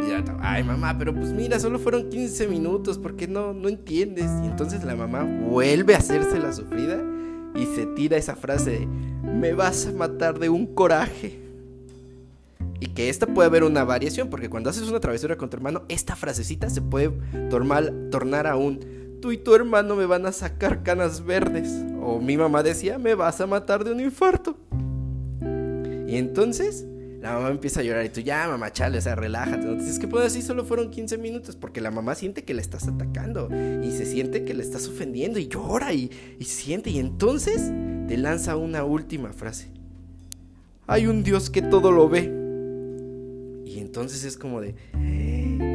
Y 0.00 0.10
ay 0.40 0.64
mamá, 0.64 0.96
pero 0.98 1.14
pues 1.14 1.32
mira, 1.32 1.60
solo 1.60 1.78
fueron 1.78 2.08
15 2.08 2.48
minutos, 2.48 2.98
¿por 2.98 3.14
qué 3.14 3.28
no, 3.28 3.52
no 3.52 3.68
entiendes? 3.68 4.30
Y 4.42 4.46
entonces 4.46 4.82
la 4.84 4.96
mamá 4.96 5.22
vuelve 5.22 5.94
a 5.94 5.98
hacerse 5.98 6.38
la 6.38 6.52
sufrida 6.52 7.00
y 7.54 7.66
se 7.66 7.86
tira 7.86 8.16
esa 8.16 8.34
frase 8.34 8.88
me 9.24 9.52
vas 9.52 9.86
a 9.86 9.92
matar 9.92 10.38
de 10.38 10.48
un 10.48 10.66
coraje. 10.66 11.43
Y 12.84 12.88
que 12.88 13.08
esta 13.08 13.26
puede 13.26 13.46
haber 13.46 13.64
una 13.64 13.82
variación, 13.82 14.28
porque 14.28 14.50
cuando 14.50 14.68
haces 14.68 14.90
una 14.90 15.00
travesura 15.00 15.38
con 15.38 15.48
tu 15.48 15.56
hermano, 15.56 15.84
esta 15.88 16.16
frasecita 16.16 16.68
se 16.68 16.82
puede 16.82 17.12
tornar, 17.48 17.90
tornar 18.10 18.46
a 18.46 18.56
un, 18.56 19.18
tú 19.22 19.32
y 19.32 19.38
tu 19.38 19.54
hermano 19.54 19.96
me 19.96 20.04
van 20.04 20.26
a 20.26 20.32
sacar 20.32 20.82
canas 20.82 21.24
verdes. 21.24 21.82
O 22.02 22.20
mi 22.20 22.36
mamá 22.36 22.62
decía, 22.62 22.98
me 22.98 23.14
vas 23.14 23.40
a 23.40 23.46
matar 23.46 23.84
de 23.84 23.92
un 23.92 24.00
infarto. 24.00 24.58
Y 26.06 26.16
entonces 26.16 26.84
la 27.22 27.32
mamá 27.32 27.48
empieza 27.48 27.80
a 27.80 27.84
llorar 27.84 28.04
y 28.04 28.10
tú, 28.10 28.20
ya 28.20 28.48
mamá, 28.48 28.70
chale, 28.70 28.98
o 28.98 29.00
sea, 29.00 29.14
relájate. 29.14 29.64
No 29.64 29.80
es 29.82 29.98
que 29.98 30.06
puedo 30.06 30.26
así 30.26 30.42
solo 30.42 30.66
fueron 30.66 30.90
15 30.90 31.16
minutos 31.16 31.56
porque 31.56 31.80
la 31.80 31.90
mamá 31.90 32.14
siente 32.14 32.44
que 32.44 32.52
le 32.52 32.60
estás 32.60 32.86
atacando 32.86 33.48
y 33.82 33.92
se 33.92 34.04
siente 34.04 34.44
que 34.44 34.52
le 34.52 34.62
estás 34.62 34.88
ofendiendo 34.88 35.38
y 35.38 35.48
llora 35.48 35.94
y, 35.94 36.10
y 36.38 36.44
siente 36.44 36.90
y 36.90 36.98
entonces 36.98 37.72
te 38.08 38.18
lanza 38.18 38.56
una 38.56 38.84
última 38.84 39.32
frase. 39.32 39.70
Hay 40.86 41.06
un 41.06 41.22
Dios 41.22 41.48
que 41.48 41.62
todo 41.62 41.90
lo 41.90 42.10
ve. 42.10 42.43
Y 43.64 43.78
entonces 43.78 44.24
es 44.24 44.36
como 44.36 44.60
de, 44.60 44.74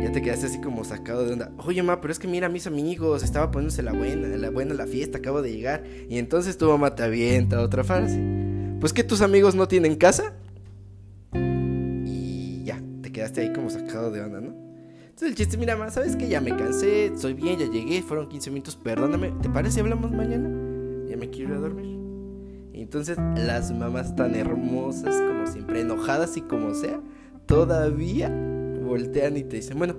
ya 0.03 0.11
te 0.11 0.21
quedaste 0.21 0.45
así 0.45 0.61
como 0.61 0.83
sacado 0.83 1.25
de 1.25 1.33
onda. 1.33 1.51
Oye, 1.65 1.81
mamá, 1.81 2.01
pero 2.01 2.11
es 2.11 2.19
que 2.19 2.27
mira 2.27 2.47
mis 2.49 2.67
amigos, 2.67 3.23
estaba 3.23 3.51
poniéndose 3.51 3.81
la 3.81 3.93
buena, 3.93 4.27
la 4.27 4.49
buena 4.49 4.73
la 4.73 4.87
fiesta, 4.87 5.17
acabo 5.17 5.41
de 5.41 5.51
llegar. 5.51 5.83
Y 6.09 6.17
entonces 6.17 6.57
tu 6.57 6.67
mamá 6.69 6.95
te 6.95 7.03
avienta 7.03 7.61
otra 7.61 7.83
frase. 7.83 8.19
Pues 8.79 8.93
que 8.93 9.03
tus 9.03 9.21
amigos 9.21 9.55
no 9.55 9.67
tienen 9.67 9.95
casa. 9.95 10.33
Y 11.33 12.63
ya, 12.63 12.81
te 13.01 13.11
quedaste 13.11 13.41
ahí 13.41 13.53
como 13.53 13.69
sacado 13.69 14.11
de 14.11 14.21
onda, 14.21 14.39
¿no? 14.39 14.53
Entonces 15.19 15.29
el 15.29 15.35
chiste, 15.35 15.57
mira, 15.57 15.75
mamá, 15.75 15.91
¿sabes 15.91 16.15
que 16.15 16.29
Ya 16.29 16.39
me 16.39 16.55
cansé, 16.55 17.11
soy 17.17 17.33
bien, 17.33 17.59
ya 17.59 17.69
llegué, 17.69 18.01
fueron 18.01 18.29
15 18.29 18.51
minutos, 18.51 18.75
perdóname. 18.77 19.33
¿Te 19.41 19.49
parece 19.49 19.81
hablamos 19.81 20.11
mañana? 20.11 20.49
Ya 21.09 21.17
me 21.17 21.29
quiero 21.29 21.51
ir 21.51 21.57
a 21.57 21.59
dormir. 21.59 21.99
Y 22.73 22.83
entonces 22.83 23.17
las 23.35 23.73
mamás 23.73 24.15
tan 24.15 24.35
hermosas, 24.35 25.13
como 25.27 25.45
siempre, 25.47 25.81
enojadas 25.81 26.37
y 26.37 26.41
como 26.41 26.73
sea, 26.73 27.01
todavía 27.49 28.29
voltean 28.29 29.35
y 29.35 29.43
te 29.43 29.55
dicen, 29.57 29.79
bueno, 29.79 29.95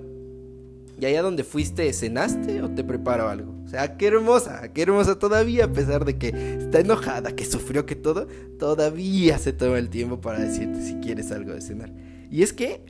¿y 0.97 1.05
allá 1.05 1.21
donde 1.21 1.43
fuiste 1.43 1.91
cenaste 1.91 2.61
o 2.61 2.71
te 2.71 2.81
preparo 2.81 3.27
algo? 3.27 3.53
O 3.65 3.67
sea, 3.67 3.97
qué 3.97 4.07
hermosa, 4.07 4.69
qué 4.69 4.83
hermosa 4.83 5.19
todavía, 5.19 5.65
a 5.65 5.73
pesar 5.73 6.05
de 6.05 6.17
que 6.17 6.29
está 6.29 6.79
enojada, 6.79 7.35
que 7.35 7.43
sufrió, 7.43 7.85
que 7.85 7.95
todo, 7.95 8.27
todavía 8.57 9.37
se 9.37 9.51
toma 9.51 9.79
el 9.79 9.89
tiempo 9.89 10.21
para 10.21 10.39
decirte 10.39 10.81
si 10.81 10.95
quieres 10.95 11.29
algo 11.33 11.53
de 11.53 11.59
cenar. 11.59 11.91
Y 12.31 12.41
es 12.41 12.53
que, 12.53 12.85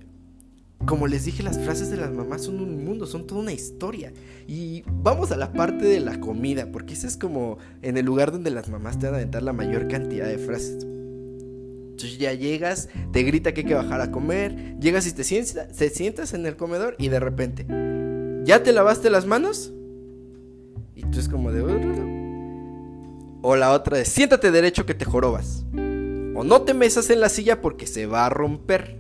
como 0.86 1.08
les 1.08 1.26
dije, 1.26 1.42
las 1.42 1.58
frases 1.58 1.90
de 1.90 1.98
las 1.98 2.12
mamás 2.12 2.44
son 2.44 2.60
un 2.60 2.86
mundo, 2.86 3.08
son 3.08 3.26
toda 3.26 3.42
una 3.42 3.54
historia. 3.54 4.14
Y 4.48 4.84
vamos 4.86 5.32
a 5.32 5.38
la 5.38 5.54
parte 5.54 5.86
de 5.86 6.02
la 6.02 6.20
comida, 6.20 6.72
porque 6.72 6.94
ese 6.94 7.08
es 7.08 7.18
como 7.18 7.58
en 7.82 7.98
el 7.98 8.06
lugar 8.06 8.32
donde 8.32 8.52
las 8.52 8.70
mamás 8.70 9.00
te 9.00 9.08
van 9.08 9.16
a 9.16 9.18
aventar 9.18 9.42
la 9.42 9.54
mayor 9.54 9.88
cantidad 9.88 10.28
de 10.28 10.38
frases. 10.38 10.86
Entonces 12.02 12.20
ya 12.20 12.34
llegas, 12.34 12.90
te 13.12 13.22
grita 13.22 13.54
que 13.54 13.62
hay 13.62 13.68
que 13.68 13.76
bajar 13.76 14.02
a 14.02 14.12
comer, 14.12 14.76
llegas 14.80 15.06
y 15.06 15.12
te 15.12 15.24
sientas, 15.24 15.68
te 15.76 15.90
sientas 15.90 16.34
en 16.34 16.48
el 16.48 16.56
comedor 16.56 16.96
y 16.98 17.10
de 17.10 17.20
repente, 17.20 17.66
¿ya 18.44 18.64
te 18.64 18.72
lavaste 18.72 19.12
las 19.12 19.28
manos? 19.28 19.72
Y 20.96 21.04
tú 21.04 21.20
es 21.20 21.30
como 21.30 21.52
de... 21.52 21.62
O 23.44 23.56
la 23.56 23.72
otra 23.72 23.98
de, 23.98 24.06
siéntate 24.06 24.50
derecho 24.50 24.86
que 24.86 24.96
te 24.96 25.06
jorobas. 25.06 25.66
O 25.74 26.44
no 26.44 26.62
te 26.62 26.74
mesas 26.74 27.10
en 27.12 27.20
la 27.20 27.30
silla 27.30 27.62
porque 27.62 27.86
se 27.86 28.08
va 28.08 28.26
a 28.26 28.30
romper. 28.30 28.98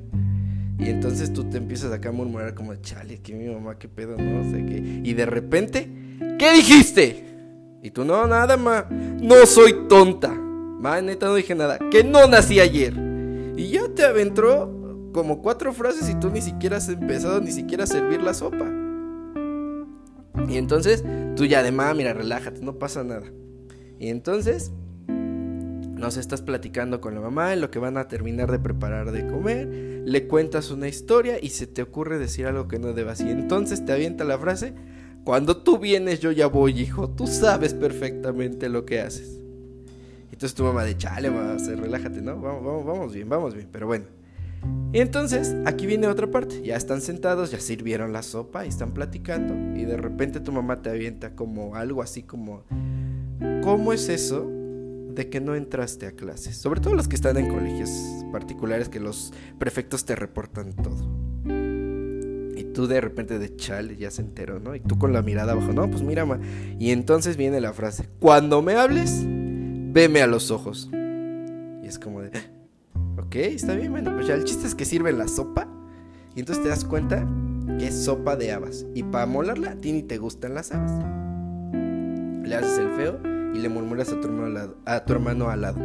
Y 0.78 0.90
entonces 0.90 1.34
tú 1.34 1.44
te 1.46 1.58
empiezas 1.58 1.92
acá 1.92 2.10
a 2.10 2.12
murmurar 2.12 2.54
como, 2.54 2.76
chale, 2.76 3.20
que 3.22 3.34
mi 3.34 3.48
mamá, 3.48 3.80
qué 3.80 3.88
pedo, 3.88 4.16
no 4.18 4.44
sé 4.52 4.66
qué. 4.66 5.02
Y 5.04 5.14
de 5.14 5.26
repente, 5.26 5.90
¿qué 6.38 6.54
dijiste? 6.54 7.26
Y 7.82 7.90
tú, 7.92 8.06
no, 8.06 8.28
nada, 8.28 8.58
ma. 8.58 8.88
No 8.90 9.46
soy 9.46 9.88
tonta. 9.88 10.36
Ma, 10.82 11.00
neta, 11.00 11.28
no 11.28 11.36
dije 11.36 11.54
nada. 11.54 11.78
Que 11.92 12.04
no 12.04 12.26
nací 12.28 12.60
ayer. 12.60 12.94
Y 13.56 13.70
ya 13.70 13.88
te 13.90 14.04
aventó 14.04 15.10
como 15.14 15.42
cuatro 15.42 15.74
frases 15.74 16.10
y 16.10 16.16
tú 16.16 16.32
ni 16.32 16.42
siquiera 16.42 16.78
has 16.78 16.90
empezado 16.90 17.40
ni 17.40 17.52
siquiera 17.52 17.84
a 17.84 17.88
servir 17.88 18.22
la 18.24 18.34
sopa. 18.34 18.66
Y 20.50 20.58
entonces, 20.58 21.04
tú 21.36 21.46
ya 21.46 21.62
de 21.62 21.72
ma, 21.72 21.94
mira, 21.94 22.14
relájate, 22.14 22.62
no 22.62 22.80
pasa 22.80 23.04
nada. 23.04 23.28
Y 24.00 24.10
entonces, 24.10 24.72
nos 25.08 26.18
estás 26.18 26.42
platicando 26.42 27.00
con 27.00 27.14
la 27.14 27.22
mamá 27.22 27.54
en 27.54 27.62
lo 27.62 27.70
que 27.70 27.78
van 27.78 27.98
a 27.98 28.08
terminar 28.08 28.52
de 28.52 28.58
preparar 28.58 29.12
de 29.12 29.28
comer, 29.28 29.68
le 30.04 30.28
cuentas 30.28 30.72
una 30.72 30.88
historia 30.88 31.38
y 31.40 31.50
se 31.50 31.68
te 31.68 31.84
ocurre 31.84 32.18
decir 32.18 32.48
algo 32.48 32.68
que 32.68 32.80
no 32.80 32.94
debas. 32.94 33.22
Y 33.22 33.30
entonces 33.30 33.86
te 33.86 33.94
avienta 33.94 34.24
la 34.24 34.40
frase, 34.40 34.74
cuando 35.24 35.58
tú 35.58 35.78
vienes 35.78 36.20
yo 36.20 36.32
ya 36.32 36.48
voy, 36.48 36.80
hijo, 36.80 37.12
tú 37.12 37.28
sabes 37.28 37.76
perfectamente 37.76 38.68
lo 38.68 38.84
que 38.84 39.02
haces. 39.02 39.41
Entonces 40.42 40.56
tu 40.56 40.64
mamá 40.64 40.84
de 40.84 40.98
chale, 40.98 41.30
va 41.30 41.56
relájate, 41.56 42.20
¿no? 42.20 42.42
Vamos, 42.42 42.66
vamos, 42.66 42.84
vamos 42.84 43.14
bien, 43.14 43.30
vamos 43.30 43.54
bien, 43.54 43.70
pero 43.72 43.86
bueno. 43.86 44.06
Y 44.92 45.00
entonces, 45.00 45.56
aquí 45.68 45.86
viene 45.86 46.08
otra 46.08 46.32
parte. 46.32 46.64
Ya 46.64 46.78
están 46.78 47.02
sentados, 47.02 47.52
ya 47.52 47.60
sirvieron 47.60 48.12
la 48.12 48.24
sopa 48.24 48.66
y 48.66 48.70
están 48.70 48.92
platicando. 48.92 49.54
Y 49.80 49.86
de 49.86 49.98
repente 49.98 50.40
tu 50.40 50.52
mamá 50.52 50.82
te 50.82 50.90
avienta 50.90 51.36
como 51.36 51.76
algo 51.76 52.02
así 52.02 52.24
como... 52.24 52.64
¿Cómo 53.62 53.94
es 53.94 54.10
eso 54.10 54.50
de 55.14 55.30
que 55.30 55.40
no 55.40 55.54
entraste 55.54 56.08
a 56.08 56.14
clases? 56.14 56.58
Sobre 56.58 56.82
todo 56.82 56.96
los 56.96 57.08
que 57.08 57.18
están 57.18 57.38
en 57.38 57.48
colegios 57.48 57.92
particulares 58.32 58.90
que 58.90 59.00
los 59.00 59.32
prefectos 59.60 60.06
te 60.06 60.16
reportan 60.16 60.74
todo. 60.74 61.08
Y 62.58 62.64
tú 62.74 62.88
de 62.88 63.00
repente 63.00 63.38
de 63.38 63.56
chale 63.58 63.96
ya 63.96 64.10
se 64.10 64.24
enteró, 64.24 64.60
¿no? 64.60 64.74
Y 64.74 64.80
tú 64.80 64.98
con 64.98 65.14
la 65.14 65.22
mirada 65.22 65.52
abajo, 65.52 65.72
no, 65.72 65.88
pues 65.92 66.02
mira, 66.02 66.26
ma. 66.26 66.40
Y 66.80 66.90
entonces 66.90 67.38
viene 67.38 67.62
la 67.62 67.74
frase, 67.74 68.10
cuando 68.20 68.64
me 68.64 68.74
hables, 68.74 69.24
veme 69.92 70.22
a 70.22 70.28
los 70.28 70.52
ojos. 70.52 70.90
Y 70.92 71.88
es 71.88 72.00
como 72.00 72.22
de, 72.22 72.32
ok, 73.18 73.36
está 73.36 73.76
bien, 73.76 73.92
bueno, 73.92 74.14
pues 74.14 74.28
ya 74.28 74.36
el 74.36 74.44
chiste 74.44 74.68
es 74.68 74.76
que 74.76 74.86
sirve 74.86 75.12
la 75.12 75.28
sopa. 75.28 75.68
Y 76.36 76.40
entonces 76.40 76.64
te 76.64 76.70
das 76.70 76.86
cuenta 76.86 77.28
que 77.78 77.88
es 77.88 78.06
sopa 78.06 78.36
de 78.36 78.52
habas. 78.52 78.86
Y 78.96 79.04
para 79.04 79.26
molarla, 79.26 79.72
a 79.72 79.76
ti 79.76 79.92
ni 79.92 80.04
te 80.04 80.18
gustan 80.18 80.54
las 80.54 80.72
habas. 80.72 80.92
Le 81.74 82.56
haces 82.56 82.80
el 82.80 82.92
feo 82.92 83.20
y 83.54 83.60
le 83.60 83.70
murmuras 83.70 84.12
a 84.12 84.20
tu 84.20 84.28
hermano 84.28 84.46
al 84.46 84.54
lado. 84.54 84.78
A 84.86 85.06
tu 85.06 85.14
hermano 85.14 85.50
al 85.50 85.62
lado. 85.62 85.80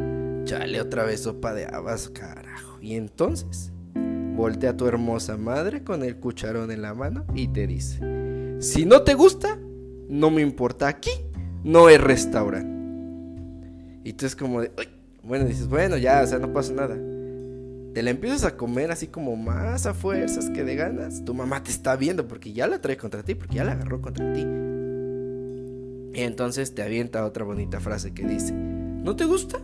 Chale, 0.45 0.81
otra 0.81 1.05
vez 1.05 1.23
sopa 1.23 1.53
de 1.55 1.67
habas, 1.67 2.09
carajo. 2.09 2.79
Y 2.81 2.95
entonces 2.95 3.73
voltea 4.37 4.71
a 4.71 4.77
tu 4.77 4.87
hermosa 4.87 5.37
madre 5.37 5.83
con 5.83 6.05
el 6.05 6.17
cucharón 6.19 6.71
en 6.71 6.83
la 6.83 6.95
mano 6.95 7.25
y 7.35 7.49
te 7.49 7.67
dice, 7.67 7.99
si 8.61 8.85
no 8.85 9.03
te 9.03 9.15
gusta, 9.15 9.59
no 10.09 10.31
me 10.31 10.43
importa, 10.43 10.87
aquí 10.87 11.11
no 11.65 11.89
es 11.89 12.01
restaurante. 12.01 12.76
Y 14.07 14.13
tú 14.13 14.25
es 14.25 14.37
como 14.37 14.61
de, 14.61 14.71
Uy. 14.79 14.87
bueno, 15.25 15.47
dices, 15.47 15.67
bueno, 15.67 15.97
ya, 15.97 16.23
o 16.23 16.27
sea, 16.29 16.39
no 16.39 16.53
pasa 16.53 16.73
nada. 16.73 16.97
Te 17.93 18.05
la 18.05 18.11
empiezas 18.11 18.45
a 18.45 18.57
comer 18.57 18.93
así 18.93 19.09
como 19.09 19.35
más 19.35 19.85
a 19.85 19.95
fuerzas 19.95 20.49
que 20.49 20.63
de 20.63 20.77
ganas. 20.77 21.25
Tu 21.25 21.35
mamá 21.35 21.65
te 21.65 21.73
está 21.73 21.97
viendo 21.97 22.29
porque 22.29 22.53
ya 22.53 22.69
la 22.69 22.81
trae 22.81 22.97
contra 22.97 23.25
ti, 23.25 23.35
porque 23.35 23.57
ya 23.57 23.65
la 23.65 23.73
agarró 23.73 24.01
contra 24.01 24.33
ti. 24.33 24.47
Y 26.15 26.23
entonces 26.23 26.73
te 26.73 26.83
avienta 26.85 27.25
otra 27.25 27.43
bonita 27.43 27.81
frase 27.81 28.15
que 28.15 28.25
dice, 28.25 28.53
¿no 28.53 29.17
te 29.17 29.25
gusta? 29.25 29.59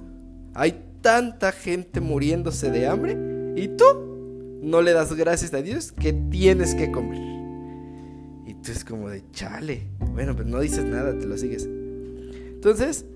Hay 0.55 0.87
tanta 1.03 1.53
gente 1.53 2.01
muriéndose 2.01 2.73
de 2.73 2.89
hambre 2.89 3.17
y 3.55 3.69
tú 3.69 3.85
no 4.61 4.83
le 4.83 4.93
das 4.93 5.15
gracias 5.15 5.55
a 5.55 5.63
Dios 5.63 5.93
que 5.93 6.13
tienes 6.13 6.75
que 6.75 6.91
comer. 6.91 7.23
Y 8.49 8.55
tú 8.55 8.73
es 8.73 8.85
como 8.85 9.09
de 9.09 9.23
chale. 9.31 9.87
Bueno, 10.01 10.35
pues 10.35 10.49
no 10.49 10.59
dices 10.59 10.85
nada, 10.85 11.17
te 11.17 11.27
lo 11.27 11.39
sigues. 11.39 11.65
Entonces, 11.65 13.07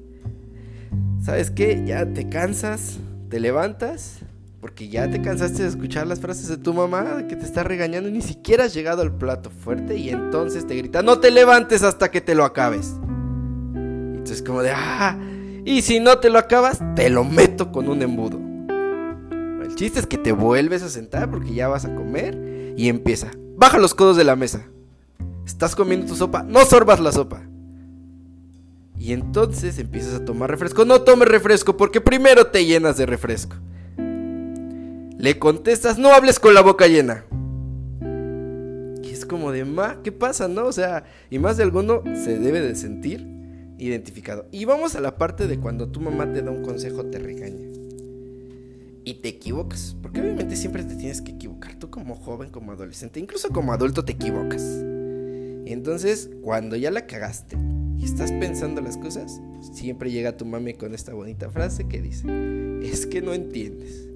¿sabes 1.22 1.50
qué? 1.50 1.82
Ya 1.86 2.06
te 2.06 2.28
cansas, 2.28 2.98
te 3.28 3.40
levantas, 3.40 4.20
porque 4.60 4.88
ya 4.88 5.08
te 5.10 5.20
cansaste 5.22 5.62
de 5.62 5.68
escuchar 5.68 6.06
las 6.06 6.20
frases 6.20 6.48
de 6.48 6.56
tu 6.56 6.74
mamá 6.74 7.26
que 7.28 7.36
te 7.36 7.44
está 7.44 7.62
regañando 7.62 8.08
y 8.08 8.12
ni 8.12 8.22
siquiera 8.22 8.64
has 8.64 8.74
llegado 8.74 9.02
al 9.02 9.12
plato 9.12 9.50
fuerte 9.50 9.96
y 9.96 10.10
entonces 10.10 10.66
te 10.66 10.74
grita, 10.74 11.02
no 11.02 11.20
te 11.20 11.30
levantes 11.30 11.82
hasta 11.82 12.10
que 12.10 12.20
te 12.20 12.34
lo 12.34 12.44
acabes. 12.44 12.94
Entonces 13.74 14.42
como 14.42 14.62
de, 14.62 14.72
ah, 14.74 15.18
y 15.64 15.82
si 15.82 16.00
no 16.00 16.18
te 16.18 16.30
lo 16.30 16.38
acabas, 16.38 16.80
te 16.94 17.10
lo 17.10 17.24
meto 17.24 17.70
con 17.70 17.88
un 17.88 18.02
embudo. 18.02 18.40
El 19.62 19.74
chiste 19.74 20.00
es 20.00 20.06
que 20.06 20.18
te 20.18 20.32
vuelves 20.32 20.82
a 20.82 20.88
sentar 20.88 21.30
porque 21.30 21.54
ya 21.54 21.68
vas 21.68 21.84
a 21.84 21.94
comer 21.94 22.74
y 22.76 22.88
empieza, 22.88 23.30
baja 23.56 23.78
los 23.78 23.94
codos 23.94 24.16
de 24.16 24.24
la 24.24 24.36
mesa. 24.36 24.62
Estás 25.46 25.76
comiendo 25.76 26.06
tu 26.06 26.16
sopa, 26.16 26.42
no 26.42 26.64
sorbas 26.64 26.98
la 26.98 27.12
sopa. 27.12 27.42
Y 28.98 29.12
entonces 29.12 29.78
empiezas 29.78 30.14
a 30.14 30.24
tomar 30.24 30.50
refresco. 30.50 30.84
No 30.84 31.02
tomes 31.02 31.28
refresco 31.28 31.76
porque 31.76 32.00
primero 32.00 32.46
te 32.46 32.64
llenas 32.64 32.96
de 32.96 33.06
refresco. 33.06 33.56
Le 35.18 35.38
contestas, 35.38 35.98
no 35.98 36.12
hables 36.12 36.38
con 36.38 36.54
la 36.54 36.62
boca 36.62 36.86
llena. 36.86 37.24
Y 39.02 39.10
es 39.10 39.24
como 39.24 39.52
de, 39.52 39.64
ma, 39.64 40.02
¿qué 40.02 40.12
pasa, 40.12 40.48
no? 40.48 40.66
O 40.66 40.72
sea, 40.72 41.04
y 41.30 41.38
más 41.38 41.56
de 41.56 41.62
alguno 41.62 42.02
se 42.04 42.38
debe 42.38 42.60
de 42.60 42.74
sentir 42.74 43.26
identificado. 43.78 44.46
Y 44.50 44.64
vamos 44.64 44.94
a 44.94 45.00
la 45.00 45.16
parte 45.16 45.46
de 45.46 45.58
cuando 45.58 45.88
tu 45.88 46.00
mamá 46.00 46.32
te 46.32 46.42
da 46.42 46.50
un 46.50 46.62
consejo, 46.62 47.04
te 47.06 47.18
regaña. 47.18 47.66
Y 49.04 49.14
te 49.14 49.28
equivocas. 49.28 49.96
Porque 50.02 50.20
obviamente 50.20 50.56
siempre 50.56 50.84
te 50.84 50.96
tienes 50.96 51.20
que 51.22 51.32
equivocar. 51.32 51.78
Tú 51.78 51.90
como 51.90 52.16
joven, 52.16 52.50
como 52.50 52.72
adolescente, 52.72 53.20
incluso 53.20 53.50
como 53.50 53.72
adulto 53.72 54.04
te 54.04 54.12
equivocas. 54.12 54.62
Y 55.66 55.72
entonces, 55.72 56.30
cuando 56.42 56.76
ya 56.76 56.92
la 56.92 57.06
cagaste, 57.06 57.58
y 57.98 58.04
estás 58.04 58.30
pensando 58.30 58.80
las 58.80 58.96
cosas, 58.96 59.40
siempre 59.60 60.12
llega 60.12 60.36
tu 60.36 60.44
mami 60.44 60.74
con 60.74 60.94
esta 60.94 61.12
bonita 61.12 61.50
frase 61.50 61.88
que 61.88 62.00
dice, 62.00 62.24
es 62.82 63.04
que 63.04 63.20
no 63.20 63.34
entiendes. 63.34 64.08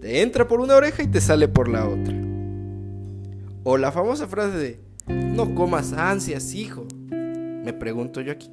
Te 0.00 0.22
entra 0.22 0.48
por 0.48 0.60
una 0.60 0.74
oreja 0.74 1.04
y 1.04 1.06
te 1.06 1.20
sale 1.20 1.46
por 1.46 1.68
la 1.68 1.86
otra. 1.86 2.12
O 3.62 3.78
la 3.78 3.92
famosa 3.92 4.26
frase 4.26 4.58
de, 4.58 4.80
no 5.06 5.54
comas 5.54 5.92
ansias, 5.92 6.54
hijo. 6.54 6.88
Me 7.08 7.72
pregunto 7.72 8.20
yo 8.20 8.32
aquí, 8.32 8.50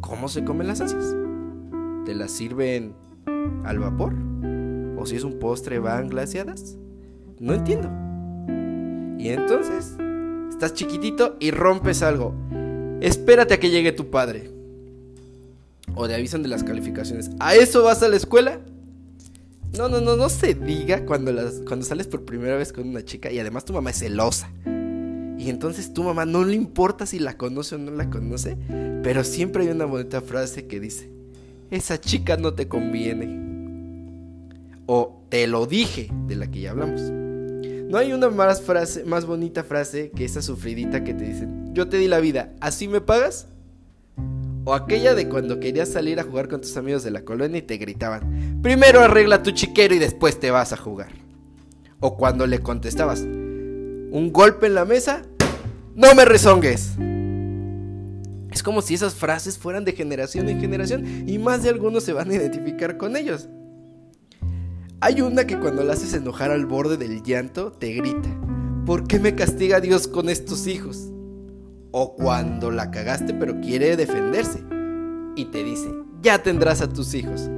¿cómo 0.00 0.26
se 0.26 0.42
comen 0.42 0.66
las 0.66 0.80
ansias? 0.80 1.14
¿Te 2.04 2.16
las 2.16 2.32
sirven 2.32 2.92
al 3.64 3.78
vapor? 3.78 4.14
¿O 4.96 5.06
si 5.06 5.14
es 5.14 5.22
un 5.22 5.38
postre 5.38 5.78
van 5.78 6.08
glaciadas? 6.08 6.76
No 7.38 7.54
entiendo. 7.54 7.88
Y 9.16 9.28
entonces, 9.28 9.96
estás 10.64 10.74
chiquitito 10.74 11.36
y 11.40 11.50
rompes 11.50 12.02
algo 12.02 12.34
espérate 13.02 13.54
a 13.54 13.60
que 13.60 13.70
llegue 13.70 13.92
tu 13.92 14.10
padre. 14.10 14.50
O 15.94 16.06
te 16.06 16.14
avisan 16.14 16.42
de 16.42 16.48
las 16.48 16.64
calificaciones. 16.64 17.30
¿A 17.40 17.54
eso 17.54 17.82
vas 17.82 18.02
a 18.02 18.08
la 18.08 18.16
escuela? 18.16 18.60
No, 19.76 19.88
no, 19.88 20.00
no, 20.00 20.16
no 20.16 20.28
se 20.28 20.54
diga 20.54 21.04
cuando, 21.04 21.32
las, 21.32 21.60
cuando 21.66 21.84
sales 21.84 22.06
por 22.06 22.24
primera 22.24 22.56
vez 22.56 22.72
con 22.72 22.88
una 22.88 23.04
chica 23.04 23.30
y 23.30 23.38
además 23.38 23.64
tu 23.64 23.72
mamá 23.72 23.90
es 23.90 23.98
celosa. 23.98 24.50
Y 24.64 25.50
entonces 25.50 25.92
tu 25.92 26.04
mamá 26.04 26.24
no 26.24 26.44
le 26.44 26.54
importa 26.54 27.04
si 27.04 27.18
la 27.18 27.36
conoce 27.36 27.74
o 27.74 27.78
no 27.78 27.90
la 27.90 28.08
conoce, 28.08 28.56
pero 29.02 29.24
siempre 29.24 29.64
hay 29.64 29.70
una 29.70 29.86
bonita 29.86 30.20
frase 30.20 30.66
que 30.66 30.78
dice, 30.78 31.10
esa 31.70 32.00
chica 32.00 32.36
no 32.36 32.54
te 32.54 32.68
conviene. 32.68 33.50
O 34.86 35.24
te 35.28 35.46
lo 35.46 35.66
dije, 35.66 36.10
de 36.28 36.36
la 36.36 36.50
que 36.50 36.60
ya 36.60 36.70
hablamos. 36.70 37.00
No 37.92 37.98
hay 37.98 38.14
una 38.14 38.30
más, 38.30 38.62
frase, 38.62 39.04
más 39.04 39.26
bonita 39.26 39.64
frase 39.64 40.10
que 40.16 40.24
esa 40.24 40.40
sufridita 40.40 41.04
que 41.04 41.12
te 41.12 41.24
dicen, 41.24 41.74
yo 41.74 41.90
te 41.90 41.98
di 41.98 42.08
la 42.08 42.20
vida, 42.20 42.54
¿así 42.58 42.88
me 42.88 43.02
pagas? 43.02 43.48
O 44.64 44.72
aquella 44.72 45.14
de 45.14 45.28
cuando 45.28 45.60
querías 45.60 45.90
salir 45.90 46.18
a 46.18 46.22
jugar 46.22 46.48
con 46.48 46.62
tus 46.62 46.74
amigos 46.78 47.04
de 47.04 47.10
la 47.10 47.22
colonia 47.22 47.58
y 47.58 47.62
te 47.62 47.76
gritaban, 47.76 48.60
primero 48.62 49.00
arregla 49.00 49.42
tu 49.42 49.50
chiquero 49.50 49.94
y 49.94 49.98
después 49.98 50.40
te 50.40 50.50
vas 50.50 50.72
a 50.72 50.78
jugar. 50.78 51.10
O 52.00 52.16
cuando 52.16 52.46
le 52.46 52.60
contestabas, 52.60 53.20
un 53.20 54.30
golpe 54.32 54.68
en 54.68 54.74
la 54.74 54.86
mesa, 54.86 55.26
no 55.94 56.14
me 56.14 56.24
rezongues. 56.24 56.92
Es 58.50 58.62
como 58.62 58.80
si 58.80 58.94
esas 58.94 59.12
frases 59.12 59.58
fueran 59.58 59.84
de 59.84 59.92
generación 59.92 60.48
en 60.48 60.62
generación 60.62 61.28
y 61.28 61.38
más 61.38 61.62
de 61.62 61.68
algunos 61.68 62.04
se 62.04 62.14
van 62.14 62.30
a 62.30 62.36
identificar 62.36 62.96
con 62.96 63.18
ellos. 63.18 63.50
Hay 65.02 65.20
una 65.20 65.46
que 65.46 65.58
cuando 65.58 65.84
la 65.84 65.92
haces 65.92 66.14
enojar 66.14 66.50
al 66.50 66.64
borde 66.64 66.96
del 66.96 67.22
llanto 67.22 67.72
te 67.72 67.92
grita, 67.92 68.30
¿por 68.86 69.06
qué 69.06 69.18
me 69.18 69.34
castiga 69.34 69.80
Dios 69.80 70.08
con 70.08 70.30
estos 70.30 70.66
hijos? 70.66 71.12
o 71.92 72.14
cuando 72.14 72.70
la 72.70 72.90
cagaste 72.90 73.34
pero 73.34 73.60
quiere 73.60 73.96
defenderse 73.96 74.64
y 75.36 75.44
te 75.46 75.62
dice, 75.62 75.88
ya 76.20 76.42
tendrás 76.42 76.80
a 76.80 76.88
tus 76.88 77.14
hijos. 77.14 77.48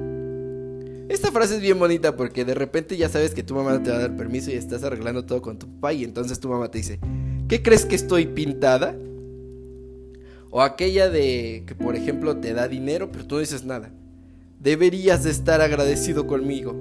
Esta 1.09 1.31
frase 1.31 1.57
es 1.57 1.61
bien 1.61 1.79
bonita 1.79 2.17
porque 2.17 2.45
de 2.45 2.55
repente 2.55 2.97
ya 2.97 3.09
sabes 3.09 3.33
que 3.33 3.43
tu 3.43 3.55
mamá 3.55 3.83
te 3.83 3.91
va 3.91 3.97
a 3.97 4.01
dar 4.01 4.17
permiso 4.17 4.51
y 4.51 4.55
estás 4.55 4.83
arreglando 4.83 5.25
todo 5.25 5.41
con 5.41 5.59
tu 5.59 5.67
papá 5.75 5.93
y 5.93 6.05
entonces 6.05 6.41
tu 6.41 6.49
mamá 6.49 6.71
te 6.71 6.79
dice, 6.79 6.99
¿qué 7.49 7.63
crees 7.63 7.87
que 7.87 7.95
estoy 7.95 8.27
pintada? 8.27 8.97
O 10.51 10.63
aquella 10.63 11.09
de 11.09 11.65
que 11.67 11.75
por 11.75 11.97
ejemplo 11.97 12.37
te 12.37 12.55
da 12.55 12.69
dinero 12.69 13.11
pero 13.13 13.27
tú 13.27 13.37
no 13.37 13.41
dices 13.41 13.65
nada. 13.65 13.93
Deberías 14.61 15.25
de 15.25 15.31
estar 15.31 15.61
agradecido 15.61 16.27
conmigo. 16.27 16.75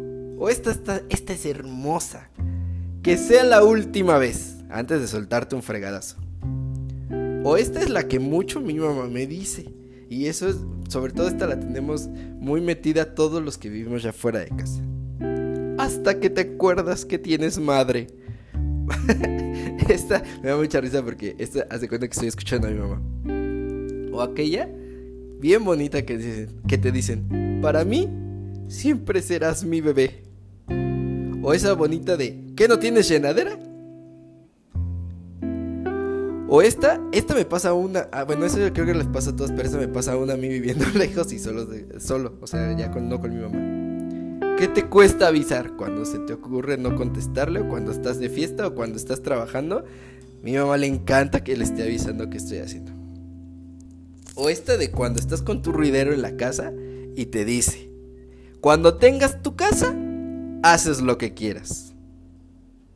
O 0.44 0.50
esta, 0.50 0.72
esta, 0.72 1.02
esta 1.08 1.32
es 1.32 1.46
hermosa. 1.46 2.28
Que 3.02 3.16
sea 3.16 3.46
la 3.46 3.64
última 3.64 4.18
vez 4.18 4.58
antes 4.70 5.00
de 5.00 5.08
soltarte 5.08 5.56
un 5.56 5.64
fregadazo. 5.64 6.18
O 7.46 7.56
esta 7.56 7.80
es 7.80 7.90
la 7.90 8.10
que 8.10 8.20
mucho 8.20 8.60
mi 8.60 8.74
mamá 8.74 9.08
me 9.08 9.26
dice. 9.26 9.74
Y 10.10 10.26
eso 10.26 10.50
es, 10.50 10.58
sobre 10.90 11.14
todo 11.14 11.30
esta 11.30 11.48
la 11.48 11.58
tenemos 11.58 12.10
muy 12.10 12.60
metida 12.60 13.16
todos 13.16 13.42
los 13.42 13.58
que 13.58 13.70
vivimos 13.70 14.04
ya 14.04 14.12
fuera 14.12 14.40
de 14.40 14.50
casa. 14.50 14.82
Hasta 15.78 16.20
que 16.20 16.30
te 16.30 16.42
acuerdas 16.42 17.06
que 17.06 17.18
tienes 17.18 17.58
madre. 17.58 18.08
esta 19.88 20.24
me 20.42 20.50
da 20.50 20.58
mucha 20.58 20.82
risa 20.82 21.02
porque 21.02 21.38
esta 21.38 21.66
hace 21.70 21.88
cuenta 21.88 22.06
que 22.06 22.16
estoy 22.16 22.28
escuchando 22.28 22.68
a 22.68 22.72
mi 22.72 22.80
mamá. 22.80 23.02
O 24.12 24.22
aquella 24.22 24.68
bien 25.40 25.64
bonita 25.64 26.02
que, 26.02 26.18
dicen, 26.18 26.50
que 26.68 26.78
te 26.78 26.92
dicen, 26.92 27.62
para 27.62 27.86
mí 27.86 28.10
siempre 28.68 29.22
serás 29.22 29.64
mi 29.64 29.80
bebé. 29.80 30.33
O 31.44 31.54
esa 31.54 31.74
bonita 31.74 32.16
de, 32.16 32.54
¿qué 32.56 32.70
no 32.70 32.80
tienes 32.80 33.10
llenadera? 33.10 33.60
O 36.48 36.62
esta, 36.62 37.02
esta 37.12 37.36
me 37.36 37.44
pasa 37.44 37.74
una. 37.74 38.08
Ah, 38.14 38.24
bueno, 38.24 38.46
eso 38.46 38.58
creo 38.74 38.86
que 38.86 38.94
les 38.94 39.08
pasa 39.08 39.32
a 39.32 39.36
todos, 39.36 39.52
pero 39.52 39.64
esta 39.64 39.78
me 39.78 39.90
pasa 39.90 40.16
una 40.16 40.34
a 40.34 40.38
mí 40.38 40.48
viviendo 40.48 40.86
lejos 40.96 41.34
y 41.34 41.40
solo, 41.40 41.68
solo. 42.00 42.38
O 42.40 42.48
sea, 42.48 42.78
ya 42.78 42.92
con, 42.92 43.10
no 43.10 43.20
con 43.20 43.36
mi 43.36 43.42
mamá. 43.42 44.56
¿Qué 44.58 44.70
te 44.70 44.86
cuesta 44.86 45.28
avisar 45.28 45.76
cuando 45.76 46.06
se 46.06 46.20
te 46.20 46.32
ocurre 46.32 46.78
no 46.78 46.96
contestarle 46.96 47.60
o 47.60 47.68
cuando 47.68 47.92
estás 47.92 48.20
de 48.20 48.30
fiesta 48.30 48.68
o 48.68 48.76
cuando 48.76 48.98
estás 48.98 49.22
trabajando? 49.22 49.84
Mi 50.44 50.54
mamá 50.54 50.78
le 50.78 50.88
encanta 50.88 51.44
que 51.44 51.58
le 51.58 51.66
esté 51.66 51.84
avisando 51.84 52.30
qué 52.30 52.38
estoy 52.38 52.60
haciendo. 52.60 52.94
O 54.36 54.50
esta 54.50 54.78
de 54.78 54.92
cuando 54.92 55.20
estás 55.20 55.42
con 55.42 55.62
tu 55.62 55.74
ruidero 55.74 56.14
en 56.14 56.22
la 56.22 56.38
casa 56.38 56.72
y 57.16 57.26
te 57.26 57.44
dice, 57.44 57.90
cuando 58.62 58.96
tengas 58.96 59.42
tu 59.42 59.56
casa, 59.56 59.94
haces 60.64 61.02
lo 61.02 61.18
que 61.18 61.34
quieras. 61.34 61.94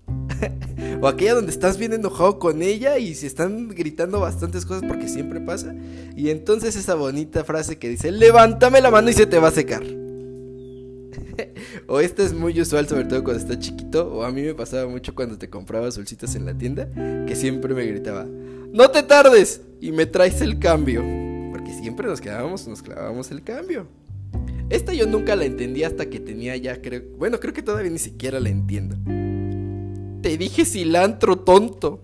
o 1.01 1.07
aquella 1.07 1.35
donde 1.35 1.51
estás 1.51 1.77
bien 1.77 1.93
enojado 1.93 2.39
con 2.39 2.61
ella 2.61 2.97
y 2.97 3.13
se 3.13 3.27
están 3.27 3.69
gritando 3.69 4.19
bastantes 4.19 4.65
cosas 4.65 4.83
porque 4.87 5.07
siempre 5.07 5.41
pasa. 5.41 5.75
Y 6.15 6.29
entonces 6.29 6.75
esa 6.75 6.95
bonita 6.95 7.43
frase 7.43 7.77
que 7.77 7.89
dice, 7.89 8.11
levántame 8.11 8.81
la 8.81 8.89
mano 8.89 9.09
y 9.09 9.13
se 9.13 9.25
te 9.25 9.37
va 9.37 9.49
a 9.49 9.51
secar. 9.51 9.83
o 11.87 11.99
esta 11.99 12.23
es 12.23 12.33
muy 12.33 12.59
usual, 12.59 12.87
sobre 12.87 13.05
todo 13.05 13.23
cuando 13.23 13.41
estás 13.41 13.59
chiquito. 13.59 14.11
O 14.11 14.23
a 14.23 14.31
mí 14.31 14.41
me 14.41 14.55
pasaba 14.55 14.89
mucho 14.89 15.13
cuando 15.13 15.37
te 15.37 15.49
compraba 15.49 15.89
dulcitos 15.89 16.35
en 16.35 16.45
la 16.45 16.57
tienda, 16.57 16.89
que 17.27 17.35
siempre 17.35 17.73
me 17.73 17.85
gritaba, 17.85 18.25
no 18.25 18.89
te 18.91 19.03
tardes 19.03 19.61
y 19.81 19.91
me 19.91 20.05
traes 20.05 20.41
el 20.41 20.59
cambio. 20.59 21.03
Porque 21.51 21.73
siempre 21.73 22.07
nos 22.07 22.21
quedábamos, 22.21 22.67
nos 22.67 22.81
clavábamos 22.81 23.31
el 23.31 23.43
cambio. 23.43 23.87
Esta 24.69 24.93
yo 24.93 25.07
nunca 25.07 25.35
la 25.37 25.45
entendí 25.45 25.83
hasta 25.83 26.09
que 26.09 26.19
tenía 26.19 26.57
ya, 26.57 26.81
creo, 26.81 27.01
bueno, 27.17 27.39
creo 27.39 27.53
que 27.53 27.61
todavía 27.61 27.89
ni 27.89 27.99
siquiera 27.99 28.39
la 28.39 28.49
entiendo. 28.49 28.97
Te 30.21 30.37
dije 30.37 30.65
cilantro 30.65 31.37
tonto. 31.37 32.01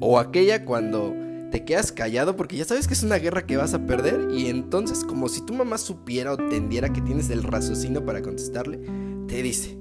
O 0.00 0.18
aquella 0.18 0.64
cuando 0.64 1.14
te 1.52 1.64
quedas 1.64 1.92
callado 1.92 2.36
porque 2.36 2.56
ya 2.56 2.64
sabes 2.64 2.88
que 2.88 2.94
es 2.94 3.02
una 3.02 3.16
guerra 3.16 3.46
que 3.46 3.56
vas 3.56 3.74
a 3.74 3.86
perder 3.86 4.28
y 4.32 4.46
entonces 4.46 5.04
como 5.04 5.28
si 5.28 5.44
tu 5.44 5.54
mamá 5.54 5.78
supiera 5.78 6.34
o 6.34 6.38
entendiera 6.38 6.92
que 6.92 7.00
tienes 7.00 7.30
el 7.30 7.42
raciocinio 7.42 8.04
para 8.04 8.20
contestarle, 8.20 8.80
te 9.28 9.42
dice, 9.42 9.76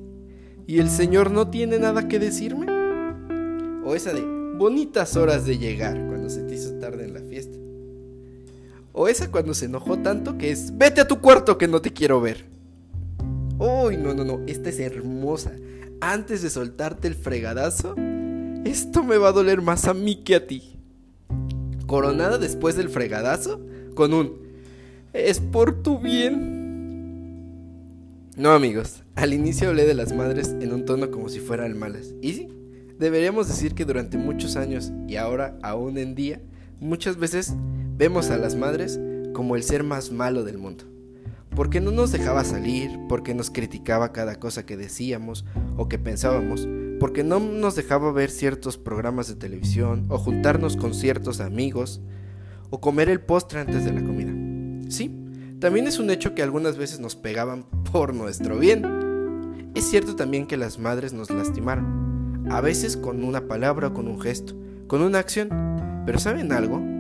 ¿y 0.68 0.80
el 0.80 0.90
señor 0.90 1.32
no 1.32 1.50
tiene 1.50 1.80
nada 1.80 2.08
que 2.08 2.20
decirme? 2.20 2.68
O 3.84 3.96
esa 3.96 4.14
de 4.14 4.22
bonitas 4.58 5.16
horas 5.16 5.46
de 5.46 5.58
llegar 5.58 5.96
cuando 6.08 6.30
se 6.30 6.44
te 6.44 6.56
hizo 6.56 6.74
tarde. 6.80 7.07
O 9.00 9.08
esa 9.08 9.30
cuando 9.30 9.54
se 9.54 9.66
enojó 9.66 10.00
tanto 10.00 10.38
que 10.38 10.52
es, 10.52 10.78
vete 10.78 11.02
a 11.02 11.08
tu 11.08 11.22
cuarto 11.22 11.58
que 11.58 11.68
no 11.68 11.82
te 11.82 11.94
quiero 11.94 12.20
ver. 12.20 12.46
Uy, 13.60 13.98
no, 13.98 14.14
no, 14.14 14.24
no, 14.24 14.42
esta 14.48 14.70
es 14.70 14.80
hermosa 14.80 15.52
antes 16.02 16.42
de 16.42 16.50
soltarte 16.50 17.08
el 17.08 17.16
fregadazo, 17.16 17.96
esto 18.66 19.04
me 19.04 19.18
va 19.18 19.30
a 19.30 19.34
doler 19.34 19.62
más 19.62 19.86
a 19.86 19.94
mí 19.94 20.24
que 20.24 20.36
a 20.36 20.46
ti. 20.48 20.80
Coronada 21.86 22.38
después 22.38 22.76
del 22.76 22.90
fregadazo 22.90 23.62
con 23.96 24.14
un 24.14 24.46
es 25.14 25.40
por 25.40 25.82
tu 25.82 26.00
bien. 26.00 26.66
No 28.36 28.52
amigos, 28.52 29.04
al 29.16 29.34
inicio 29.34 29.70
hablé 29.70 29.86
de 29.86 29.96
las 29.96 30.14
madres 30.14 30.50
en 30.60 30.74
un 30.74 30.86
tono 30.86 31.10
como 31.10 31.30
si 31.30 31.40
fueran 31.40 31.78
malas. 31.78 32.14
Y 32.22 32.34
sí, 32.34 32.50
deberíamos 33.00 33.48
decir 33.48 33.74
que 33.74 33.86
durante 33.86 34.18
muchos 34.18 34.58
años 34.58 34.92
y 35.08 35.16
ahora 35.16 35.58
aún 35.64 35.98
en 35.98 36.14
día, 36.14 36.42
muchas 36.80 37.18
veces 37.18 37.56
vemos 37.98 38.30
a 38.30 38.38
las 38.38 38.56
madres 38.56 39.00
como 39.34 39.56
el 39.56 39.64
ser 39.64 39.84
más 39.84 40.12
malo 40.12 40.44
del 40.44 40.58
mundo 40.58 40.86
porque 41.58 41.82
no 41.82 41.90
nos 41.90 42.12
dejaba 42.12 42.44
salir, 42.44 43.00
porque 43.10 43.34
nos 43.34 43.50
criticaba 43.50 44.14
cada 44.14 44.36
cosa 44.36 44.64
que 44.64 44.78
decíamos 44.78 45.44
o 45.76 45.90
que 45.90 45.98
pensábamos, 45.98 46.68
porque 47.00 47.24
no 47.24 47.40
nos 47.40 47.76
dejaba 47.76 48.12
ver 48.12 48.30
ciertos 48.30 48.78
programas 48.78 49.28
de 49.28 49.34
televisión 49.34 50.06
o 50.10 50.20
juntarnos 50.20 50.78
con 50.78 50.94
ciertos 50.94 51.40
amigos 51.40 52.00
o 52.70 52.80
comer 52.80 53.10
el 53.10 53.22
postre 53.22 53.60
antes 53.60 53.86
de 53.86 53.92
la 53.92 54.04
comida. 54.04 54.34
Sí, 54.92 55.12
también 55.60 55.88
es 55.88 55.98
un 55.98 56.12
hecho 56.12 56.36
que 56.36 56.44
algunas 56.44 56.78
veces 56.78 57.00
nos 57.00 57.16
pegaban 57.16 57.66
por 57.92 58.14
nuestro 58.14 58.60
bien. 58.60 59.72
Es 59.74 59.86
cierto 59.90 60.16
también 60.16 60.46
que 60.46 60.58
las 60.58 60.78
madres 60.78 61.12
nos 61.12 61.32
lastimaron, 61.32 62.46
a 62.52 62.62
veces 62.62 62.98
con 62.98 63.24
una 63.24 63.48
palabra 63.48 63.88
o 63.88 63.94
con 63.96 64.08
un 64.08 64.22
gesto, 64.22 64.54
con 64.86 65.02
una 65.02 65.18
acción, 65.18 65.50
pero 66.06 66.20
¿saben 66.20 66.52
algo? 66.52 66.97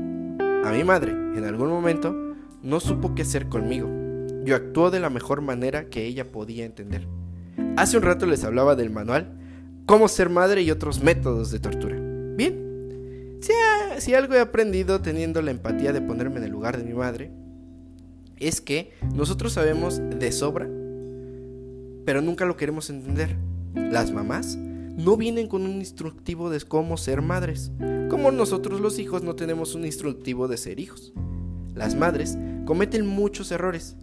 A 0.67 0.71
mi 0.71 0.83
madre, 0.83 1.11
en 1.11 1.45
algún 1.45 1.69
momento, 1.69 2.13
no 2.61 2.79
supo 2.79 3.15
qué 3.15 3.21
hacer 3.21 3.47
conmigo 3.47 3.87
yo 4.47 4.55
actuó 4.55 4.89
de 4.89 5.01
la 5.01 5.09
mejor 5.09 5.41
manera 5.41 5.89
que 5.89 6.05
ella 6.05 6.31
podía 6.31 6.63
entender. 6.65 7.05
Hace 7.75 7.97
un 7.97 8.03
rato 8.03 8.25
les 8.25 8.45
hablaba 8.45 8.75
del 8.75 8.89
manual 8.89 9.33
Cómo 9.85 10.07
ser 10.07 10.29
madre 10.29 10.63
y 10.63 10.71
otros 10.71 11.01
métodos 11.01 11.51
de 11.51 11.59
tortura. 11.59 11.95
Bien, 12.35 13.37
si, 13.41 13.53
si 13.99 14.13
algo 14.13 14.33
he 14.33 14.39
aprendido 14.41 15.01
teniendo 15.01 15.41
la 15.41 15.51
empatía 15.51 15.93
de 15.93 16.01
ponerme 16.01 16.37
en 16.37 16.43
el 16.43 16.51
lugar 16.51 16.77
de 16.77 16.83
mi 16.83 16.93
madre, 16.93 17.31
es 18.37 18.59
que 18.59 18.91
nosotros 19.13 19.53
sabemos 19.53 19.97
de 19.97 20.31
sobra, 20.33 20.67
pero 22.05 22.21
nunca 22.21 22.45
lo 22.45 22.57
queremos 22.57 22.89
entender. 22.89 23.37
Las 23.75 24.11
mamás 24.11 24.57
no 24.97 25.15
vienen 25.15 25.47
con 25.47 25.61
un 25.61 25.77
instructivo 25.77 26.49
de 26.49 26.59
cómo 26.59 26.97
ser 26.97 27.21
madres, 27.21 27.71
como 28.09 28.31
nosotros 28.31 28.81
los 28.81 28.99
hijos 28.99 29.23
no 29.23 29.35
tenemos 29.35 29.75
un 29.75 29.85
instructivo 29.85 30.49
de 30.49 30.57
ser 30.57 30.81
hijos. 30.81 31.13
Las 31.73 31.95
madres 31.95 32.37
cometen 32.65 33.07
muchos 33.07 33.51
errores 33.51 33.95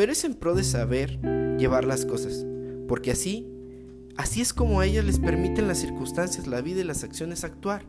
pero 0.00 0.12
es 0.12 0.24
en 0.24 0.32
pro 0.32 0.54
de 0.54 0.64
saber 0.64 1.20
llevar 1.58 1.84
las 1.84 2.06
cosas, 2.06 2.46
porque 2.88 3.10
así, 3.10 3.46
así 4.16 4.40
es 4.40 4.54
como 4.54 4.80
a 4.80 4.86
ellas 4.86 5.04
les 5.04 5.18
permiten 5.18 5.68
las 5.68 5.78
circunstancias, 5.78 6.46
la 6.46 6.62
vida 6.62 6.80
y 6.80 6.84
las 6.84 7.04
acciones 7.04 7.44
actuar. 7.44 7.82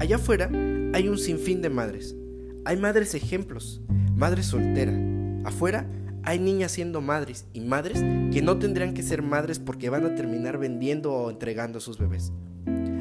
Allá 0.00 0.16
afuera 0.16 0.50
hay 0.92 1.08
un 1.08 1.18
sinfín 1.18 1.62
de 1.62 1.70
madres, 1.70 2.16
hay 2.64 2.76
madres 2.76 3.14
ejemplos, 3.14 3.80
madres 4.16 4.46
solteras, 4.46 4.96
afuera 5.44 5.86
hay 6.24 6.38
niñas 6.38 6.72
siendo 6.72 7.00
madres 7.00 7.46
y 7.52 7.60
madres 7.60 8.04
que 8.32 8.42
no 8.42 8.58
tendrían 8.58 8.94
que 8.94 9.02
ser 9.02 9.22
madres 9.22 9.58
porque 9.58 9.90
van 9.90 10.06
a 10.06 10.14
terminar 10.14 10.58
vendiendo 10.58 11.12
o 11.12 11.30
entregando 11.30 11.78
a 11.78 11.80
sus 11.80 11.98
bebés. 11.98 12.32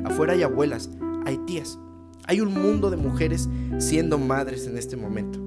afuera 0.03 0.33
hay 0.33 0.43
abuelas, 0.43 0.89
hay 1.25 1.37
tías, 1.45 1.79
hay 2.25 2.41
un 2.41 2.53
mundo 2.53 2.89
de 2.89 2.97
mujeres 2.97 3.47
siendo 3.77 4.17
madres 4.17 4.67
en 4.67 4.77
este 4.77 4.97
momento. 4.97 5.39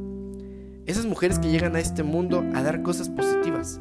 Esas 0.87 1.07
mujeres 1.07 1.39
que 1.39 1.51
llegan 1.51 1.77
a 1.77 1.81
este 1.81 2.03
mundo 2.03 2.45
a 2.55 2.63
dar 2.63 2.83
cosas 2.83 3.09
positivas. 3.09 3.79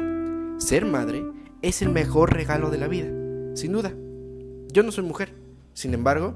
Ser 0.58 0.86
madre 0.86 1.24
es 1.62 1.82
el 1.82 1.90
mejor 1.90 2.34
regalo 2.34 2.70
de 2.70 2.78
la 2.78 2.88
vida, 2.88 3.08
sin 3.56 3.74
duda. 3.74 3.94
Yo 4.72 4.84
no 4.84 4.92
soy 4.92 5.04
mujer, 5.04 5.34
sin 5.74 5.94
embargo, 5.94 6.36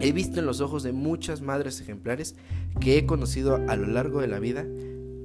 he 0.00 0.12
visto 0.12 0.40
en 0.40 0.46
los 0.46 0.60
ojos 0.60 0.82
de 0.82 0.92
muchas 0.92 1.42
madres 1.42 1.80
ejemplares 1.80 2.36
que 2.80 2.96
he 2.96 3.06
conocido 3.06 3.56
a 3.68 3.76
lo 3.76 3.86
largo 3.86 4.20
de 4.20 4.28
la 4.28 4.38
vida 4.38 4.64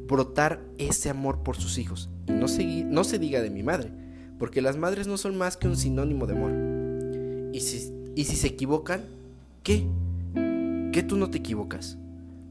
brotar 0.08 0.62
ese 0.78 1.10
amor 1.10 1.44
por 1.44 1.56
sus 1.56 1.78
hijos. 1.78 2.10
Y 2.28 2.32
no 2.32 2.48
se, 2.48 2.84
no 2.86 3.04
se 3.04 3.20
diga 3.20 3.41
de 3.41 3.50
mi 3.50 3.63
madre, 3.63 3.91
porque 4.39 4.62
las 4.62 4.78
madres 4.78 5.08
no 5.08 5.18
son 5.18 5.38
más 5.38 5.58
que 5.58 5.68
un 5.68 5.78
sinónimo 5.78 6.28
de 6.28 6.34
amor. 6.34 7.52
Y 7.54 7.60
si, 7.62 7.91
y 8.15 8.26
si 8.26 8.36
se 8.36 8.48
equivocan, 8.48 9.02
¿qué? 9.63 9.86
¿Qué 10.91 11.04
tú 11.04 11.18
no 11.18 11.30
te 11.30 11.38
equivocas? 11.38 11.98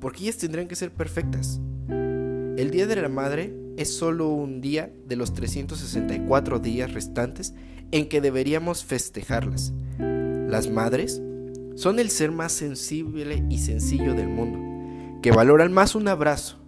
Porque 0.01 0.25
ellas 0.25 0.37
tendrían 0.37 0.69
que 0.69 0.77
ser 0.77 0.93
perfectas. 0.93 1.61
El 1.88 2.71
Día 2.71 2.87
de 2.87 2.97
la 2.97 3.09
Madre 3.09 3.55
es 3.77 3.97
solo 3.97 4.29
un 4.29 4.61
día 4.61 4.93
de 5.07 5.17
los 5.17 5.35
364 5.35 6.59
días 6.59 6.93
restantes 6.93 7.55
en 7.90 8.09
que 8.09 8.21
deberíamos 8.21 8.85
festejarlas. 8.85 9.73
Las 9.99 10.71
madres 10.71 11.23
son 11.75 11.99
el 11.99 12.11
ser 12.11 12.31
más 12.31 12.53
sensible 12.53 13.45
y 13.49 13.59
sencillo 13.59 14.14
del 14.14 14.29
mundo, 14.29 15.21
que 15.23 15.33
valoran 15.33 15.73
más 15.73 15.95
un 15.95 16.07
abrazo, 16.07 16.59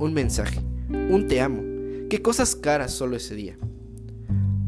un 0.00 0.14
mensaje, 0.14 0.60
un 0.88 1.26
te 1.28 1.40
amo, 1.40 1.62
que 2.08 2.22
cosas 2.22 2.56
caras 2.56 2.90
solo 2.92 3.16
ese 3.16 3.34
día. 3.34 3.56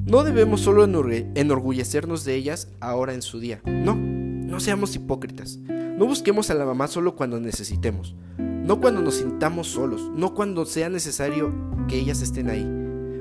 No 0.04 0.24
debemos 0.24 0.60
solo 0.60 0.84
enorgullecernos 0.84 2.24
de 2.24 2.34
ellas 2.34 2.68
ahora 2.80 3.14
en 3.14 3.22
su 3.22 3.40
día. 3.40 3.62
No, 3.64 3.94
no 3.96 4.60
seamos 4.60 4.94
hipócritas. 4.94 5.58
No 5.58 6.06
busquemos 6.06 6.50
a 6.50 6.54
la 6.54 6.66
mamá 6.66 6.88
solo 6.88 7.16
cuando 7.16 7.40
necesitemos. 7.40 8.14
No 8.36 8.80
cuando 8.80 9.00
nos 9.00 9.14
sintamos 9.14 9.68
solos. 9.68 10.10
No 10.14 10.34
cuando 10.34 10.66
sea 10.66 10.88
necesario 10.88 11.54
que 11.88 11.98
ellas 11.98 12.20
estén 12.20 12.50
ahí. 12.50 12.68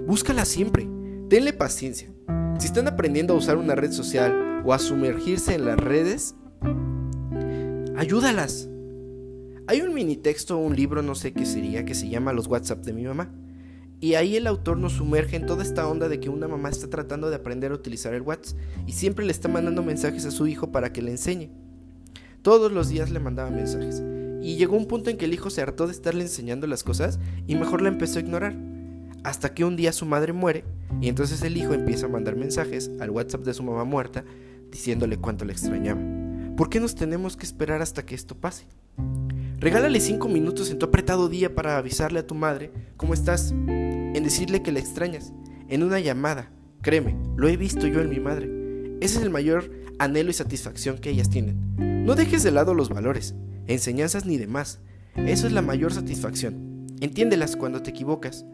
Búscala 0.07 0.43
siempre. 0.43 0.89
Tenle 1.29 1.53
paciencia. 1.53 2.11
Si 2.57 2.65
están 2.65 2.87
aprendiendo 2.87 3.33
a 3.33 3.37
usar 3.37 3.57
una 3.57 3.75
red 3.75 3.91
social 3.91 4.61
o 4.65 4.73
a 4.73 4.79
sumergirse 4.79 5.53
en 5.53 5.65
las 5.65 5.77
redes, 5.77 6.35
ayúdalas. 7.95 8.70
Hay 9.67 9.81
un 9.81 9.93
mini 9.93 10.15
texto 10.17 10.57
un 10.57 10.75
libro, 10.75 11.01
no 11.01 11.15
sé 11.15 11.33
qué 11.33 11.45
sería, 11.45 11.85
que 11.85 11.93
se 11.93 12.09
llama 12.09 12.33
Los 12.33 12.47
WhatsApp 12.47 12.83
de 12.83 12.93
mi 12.93 13.03
mamá. 13.03 13.29
Y 13.99 14.15
ahí 14.15 14.35
el 14.35 14.47
autor 14.47 14.77
nos 14.77 14.93
sumerge 14.93 15.35
en 15.35 15.45
toda 15.45 15.61
esta 15.61 15.87
onda 15.87 16.09
de 16.09 16.19
que 16.19 16.29
una 16.29 16.47
mamá 16.47 16.69
está 16.69 16.89
tratando 16.89 17.29
de 17.29 17.35
aprender 17.35 17.71
a 17.71 17.75
utilizar 17.75 18.15
el 18.15 18.23
WhatsApp 18.23 18.57
y 18.87 18.93
siempre 18.93 19.25
le 19.25 19.31
está 19.31 19.47
mandando 19.47 19.83
mensajes 19.83 20.25
a 20.25 20.31
su 20.31 20.47
hijo 20.47 20.71
para 20.71 20.91
que 20.91 21.03
le 21.03 21.11
enseñe. 21.11 21.51
Todos 22.41 22.71
los 22.71 22.89
días 22.89 23.11
le 23.11 23.19
mandaba 23.19 23.51
mensajes. 23.51 24.01
Y 24.41 24.55
llegó 24.55 24.75
un 24.75 24.87
punto 24.87 25.11
en 25.11 25.17
que 25.17 25.25
el 25.25 25.33
hijo 25.35 25.51
se 25.51 25.61
hartó 25.61 25.85
de 25.85 25.93
estarle 25.93 26.23
enseñando 26.23 26.65
las 26.65 26.83
cosas 26.83 27.19
y 27.45 27.53
mejor 27.53 27.83
la 27.83 27.89
empezó 27.89 28.17
a 28.17 28.23
ignorar. 28.23 28.55
Hasta 29.23 29.53
que 29.53 29.63
un 29.63 29.75
día 29.75 29.91
su 29.91 30.07
madre 30.07 30.33
muere 30.33 30.63
y 30.99 31.07
entonces 31.07 31.43
el 31.43 31.55
hijo 31.55 31.75
empieza 31.75 32.07
a 32.07 32.09
mandar 32.09 32.35
mensajes 32.35 32.89
al 32.99 33.11
WhatsApp 33.11 33.43
de 33.43 33.53
su 33.53 33.61
mamá 33.61 33.83
muerta 33.83 34.25
diciéndole 34.71 35.17
cuánto 35.17 35.45
le 35.45 35.53
extrañaba. 35.53 36.20
¿Por 36.61 36.69
qué 36.69 36.79
nos 36.79 36.93
tenemos 36.93 37.35
que 37.37 37.43
esperar 37.47 37.81
hasta 37.81 38.05
que 38.05 38.13
esto 38.13 38.35
pase? 38.35 38.67
Regálale 39.57 39.99
5 39.99 40.27
minutos 40.27 40.69
en 40.69 40.77
tu 40.77 40.85
apretado 40.85 41.27
día 41.27 41.55
para 41.55 41.75
avisarle 41.75 42.19
a 42.19 42.27
tu 42.27 42.35
madre 42.35 42.71
cómo 42.97 43.15
estás, 43.15 43.49
en 43.49 44.21
decirle 44.23 44.61
que 44.61 44.71
la 44.71 44.77
extrañas, 44.77 45.33
en 45.69 45.81
una 45.81 45.99
llamada. 45.99 46.51
Créeme, 46.83 47.17
lo 47.35 47.47
he 47.47 47.57
visto 47.57 47.87
yo 47.87 47.99
en 47.99 48.11
mi 48.11 48.19
madre. 48.19 48.47
Ese 49.01 49.17
es 49.17 49.23
el 49.23 49.31
mayor 49.31 49.71
anhelo 49.97 50.29
y 50.29 50.33
satisfacción 50.33 50.99
que 50.99 51.09
ellas 51.09 51.31
tienen. 51.31 52.05
No 52.05 52.13
dejes 52.13 52.43
de 52.43 52.51
lado 52.51 52.75
los 52.75 52.89
valores, 52.89 53.33
enseñanzas 53.65 54.27
ni 54.27 54.37
demás. 54.37 54.81
Eso 55.15 55.47
es 55.47 55.53
la 55.53 55.63
mayor 55.63 55.91
satisfacción. 55.91 56.85
Entiéndelas 56.99 57.55
cuando 57.55 57.81
te 57.81 57.89
equivocas 57.89 58.45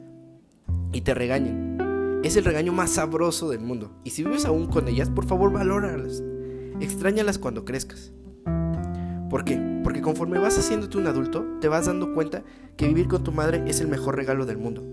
y 0.94 1.02
te 1.02 1.14
regañen. 1.14 2.22
Es 2.24 2.38
el 2.38 2.46
regaño 2.46 2.72
más 2.72 2.92
sabroso 2.92 3.50
del 3.50 3.60
mundo. 3.60 4.00
Y 4.06 4.12
si 4.12 4.24
vives 4.24 4.46
aún 4.46 4.68
con 4.68 4.88
ellas, 4.88 5.10
por 5.10 5.26
favor 5.26 5.52
valóralas. 5.52 6.24
Extrañalas 6.80 7.40
cuando 7.40 7.66
crezcas. 7.66 8.12
¿Por 9.30 9.44
qué? 9.44 9.82
Porque 9.84 10.02
conforme 10.02 10.40
vas 10.40 10.58
haciéndote 10.58 10.98
un 10.98 11.08
adulto, 11.08 11.46
te 11.60 11.68
vas 11.68 11.88
dando 11.88 12.14
cuenta 12.14 12.44
que 12.76 12.88
vivir 12.88 13.08
con 13.08 13.24
tu 13.24 13.32
madre 13.32 13.64
es 13.68 13.82
el 13.82 13.88
mejor 13.88 14.16
regalo 14.16 14.46
del 14.46 14.58
mundo. 14.58 14.84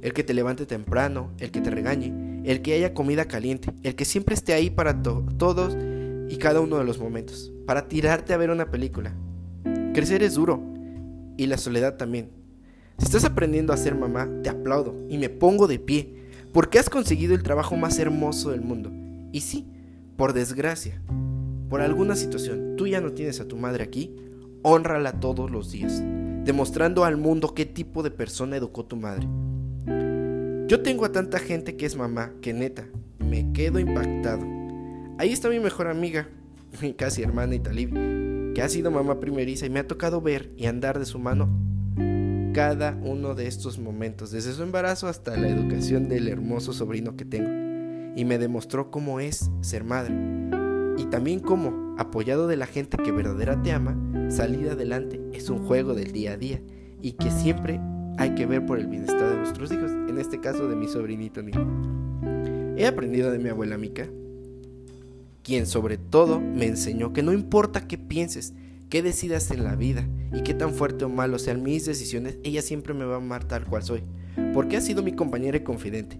El 0.00 0.12
que 0.12 0.22
te 0.22 0.34
levante 0.34 0.66
temprano, 0.66 1.32
el 1.38 1.50
que 1.50 1.60
te 1.60 1.70
regañe, 1.70 2.42
el 2.44 2.62
que 2.62 2.74
haya 2.74 2.94
comida 2.94 3.26
caliente, 3.26 3.72
el 3.82 3.96
que 3.96 4.04
siempre 4.04 4.34
esté 4.34 4.54
ahí 4.54 4.70
para 4.70 5.02
todos 5.02 5.76
y 6.28 6.36
cada 6.36 6.60
uno 6.60 6.78
de 6.78 6.84
los 6.84 7.00
momentos, 7.00 7.52
para 7.66 7.88
tirarte 7.88 8.32
a 8.32 8.36
ver 8.36 8.50
una 8.50 8.70
película. 8.70 9.12
Crecer 9.94 10.22
es 10.22 10.34
duro 10.34 10.62
y 11.36 11.46
la 11.46 11.58
soledad 11.58 11.96
también. 11.96 12.30
Si 12.98 13.06
estás 13.06 13.24
aprendiendo 13.24 13.72
a 13.72 13.76
ser 13.76 13.94
mamá, 13.94 14.28
te 14.42 14.48
aplaudo 14.48 14.94
y 15.08 15.18
me 15.18 15.28
pongo 15.28 15.66
de 15.66 15.78
pie, 15.78 16.14
porque 16.52 16.78
has 16.78 16.88
conseguido 16.88 17.34
el 17.34 17.42
trabajo 17.42 17.76
más 17.76 17.98
hermoso 17.98 18.50
del 18.50 18.60
mundo. 18.60 18.92
Y 19.32 19.40
sí, 19.40 19.66
por 20.18 20.32
desgracia, 20.32 21.00
por 21.70 21.80
alguna 21.80 22.16
situación, 22.16 22.74
tú 22.76 22.88
ya 22.88 23.00
no 23.00 23.12
tienes 23.12 23.38
a 23.40 23.46
tu 23.46 23.56
madre 23.56 23.84
aquí, 23.84 24.16
honrala 24.62 25.20
todos 25.20 25.48
los 25.48 25.70
días, 25.70 26.02
demostrando 26.44 27.04
al 27.04 27.16
mundo 27.16 27.54
qué 27.54 27.64
tipo 27.64 28.02
de 28.02 28.10
persona 28.10 28.56
educó 28.56 28.84
tu 28.84 28.96
madre. 28.96 29.28
Yo 30.66 30.82
tengo 30.82 31.04
a 31.04 31.12
tanta 31.12 31.38
gente 31.38 31.76
que 31.76 31.86
es 31.86 31.94
mamá 31.94 32.32
que 32.42 32.52
neta, 32.52 32.88
me 33.20 33.52
quedo 33.52 33.78
impactado. 33.78 34.44
Ahí 35.18 35.30
está 35.30 35.48
mi 35.50 35.60
mejor 35.60 35.86
amiga, 35.86 36.28
mi 36.82 36.94
casi 36.94 37.22
hermana 37.22 37.54
Italibi, 37.54 38.54
que 38.54 38.62
ha 38.62 38.68
sido 38.68 38.90
mamá 38.90 39.20
primeriza 39.20 39.66
y 39.66 39.70
me 39.70 39.78
ha 39.78 39.86
tocado 39.86 40.20
ver 40.20 40.50
y 40.56 40.66
andar 40.66 40.98
de 40.98 41.06
su 41.06 41.20
mano 41.20 41.48
cada 42.54 42.98
uno 43.04 43.36
de 43.36 43.46
estos 43.46 43.78
momentos, 43.78 44.32
desde 44.32 44.52
su 44.52 44.64
embarazo 44.64 45.06
hasta 45.06 45.36
la 45.36 45.48
educación 45.48 46.08
del 46.08 46.26
hermoso 46.26 46.72
sobrino 46.72 47.16
que 47.16 47.24
tengo. 47.24 47.67
Y 48.18 48.24
me 48.24 48.36
demostró 48.36 48.90
cómo 48.90 49.20
es 49.20 49.48
ser 49.60 49.84
madre 49.84 50.12
y 50.98 51.04
también 51.04 51.38
como, 51.38 51.94
apoyado 51.96 52.48
de 52.48 52.56
la 52.56 52.66
gente 52.66 52.96
que 52.96 53.12
verdadera 53.12 53.62
te 53.62 53.70
ama, 53.70 53.96
salir 54.30 54.68
adelante 54.68 55.20
es 55.32 55.48
un 55.48 55.64
juego 55.64 55.94
del 55.94 56.10
día 56.10 56.32
a 56.32 56.36
día 56.36 56.60
y 57.00 57.12
que 57.12 57.30
siempre 57.30 57.80
hay 58.18 58.34
que 58.34 58.46
ver 58.46 58.66
por 58.66 58.80
el 58.80 58.88
bienestar 58.88 59.30
de 59.30 59.36
nuestros 59.36 59.70
hijos, 59.70 59.92
en 59.92 60.18
este 60.18 60.40
caso 60.40 60.66
de 60.66 60.74
mi 60.74 60.88
sobrinito 60.88 61.40
Nico. 61.40 61.64
He 62.76 62.84
aprendido 62.88 63.30
de 63.30 63.38
mi 63.38 63.48
abuela 63.48 63.78
Mica, 63.78 64.08
quien 65.44 65.66
sobre 65.66 65.98
todo 65.98 66.40
me 66.40 66.66
enseñó 66.66 67.12
que 67.12 67.22
no 67.22 67.32
importa 67.32 67.86
qué 67.86 67.96
pienses, 67.96 68.52
qué 68.90 69.00
decidas 69.00 69.52
en 69.52 69.62
la 69.62 69.76
vida 69.76 70.08
y 70.32 70.42
qué 70.42 70.52
tan 70.52 70.74
fuerte 70.74 71.04
o 71.04 71.08
malo 71.08 71.38
sean 71.38 71.62
mis 71.62 71.86
decisiones, 71.86 72.38
ella 72.42 72.62
siempre 72.62 72.92
me 72.92 73.04
va 73.04 73.14
a 73.14 73.18
amar 73.18 73.44
tal 73.44 73.66
cual 73.66 73.84
soy, 73.84 74.02
porque 74.52 74.76
ha 74.76 74.80
sido 74.80 75.04
mi 75.04 75.12
compañera 75.12 75.58
y 75.58 75.60
confidente. 75.60 76.18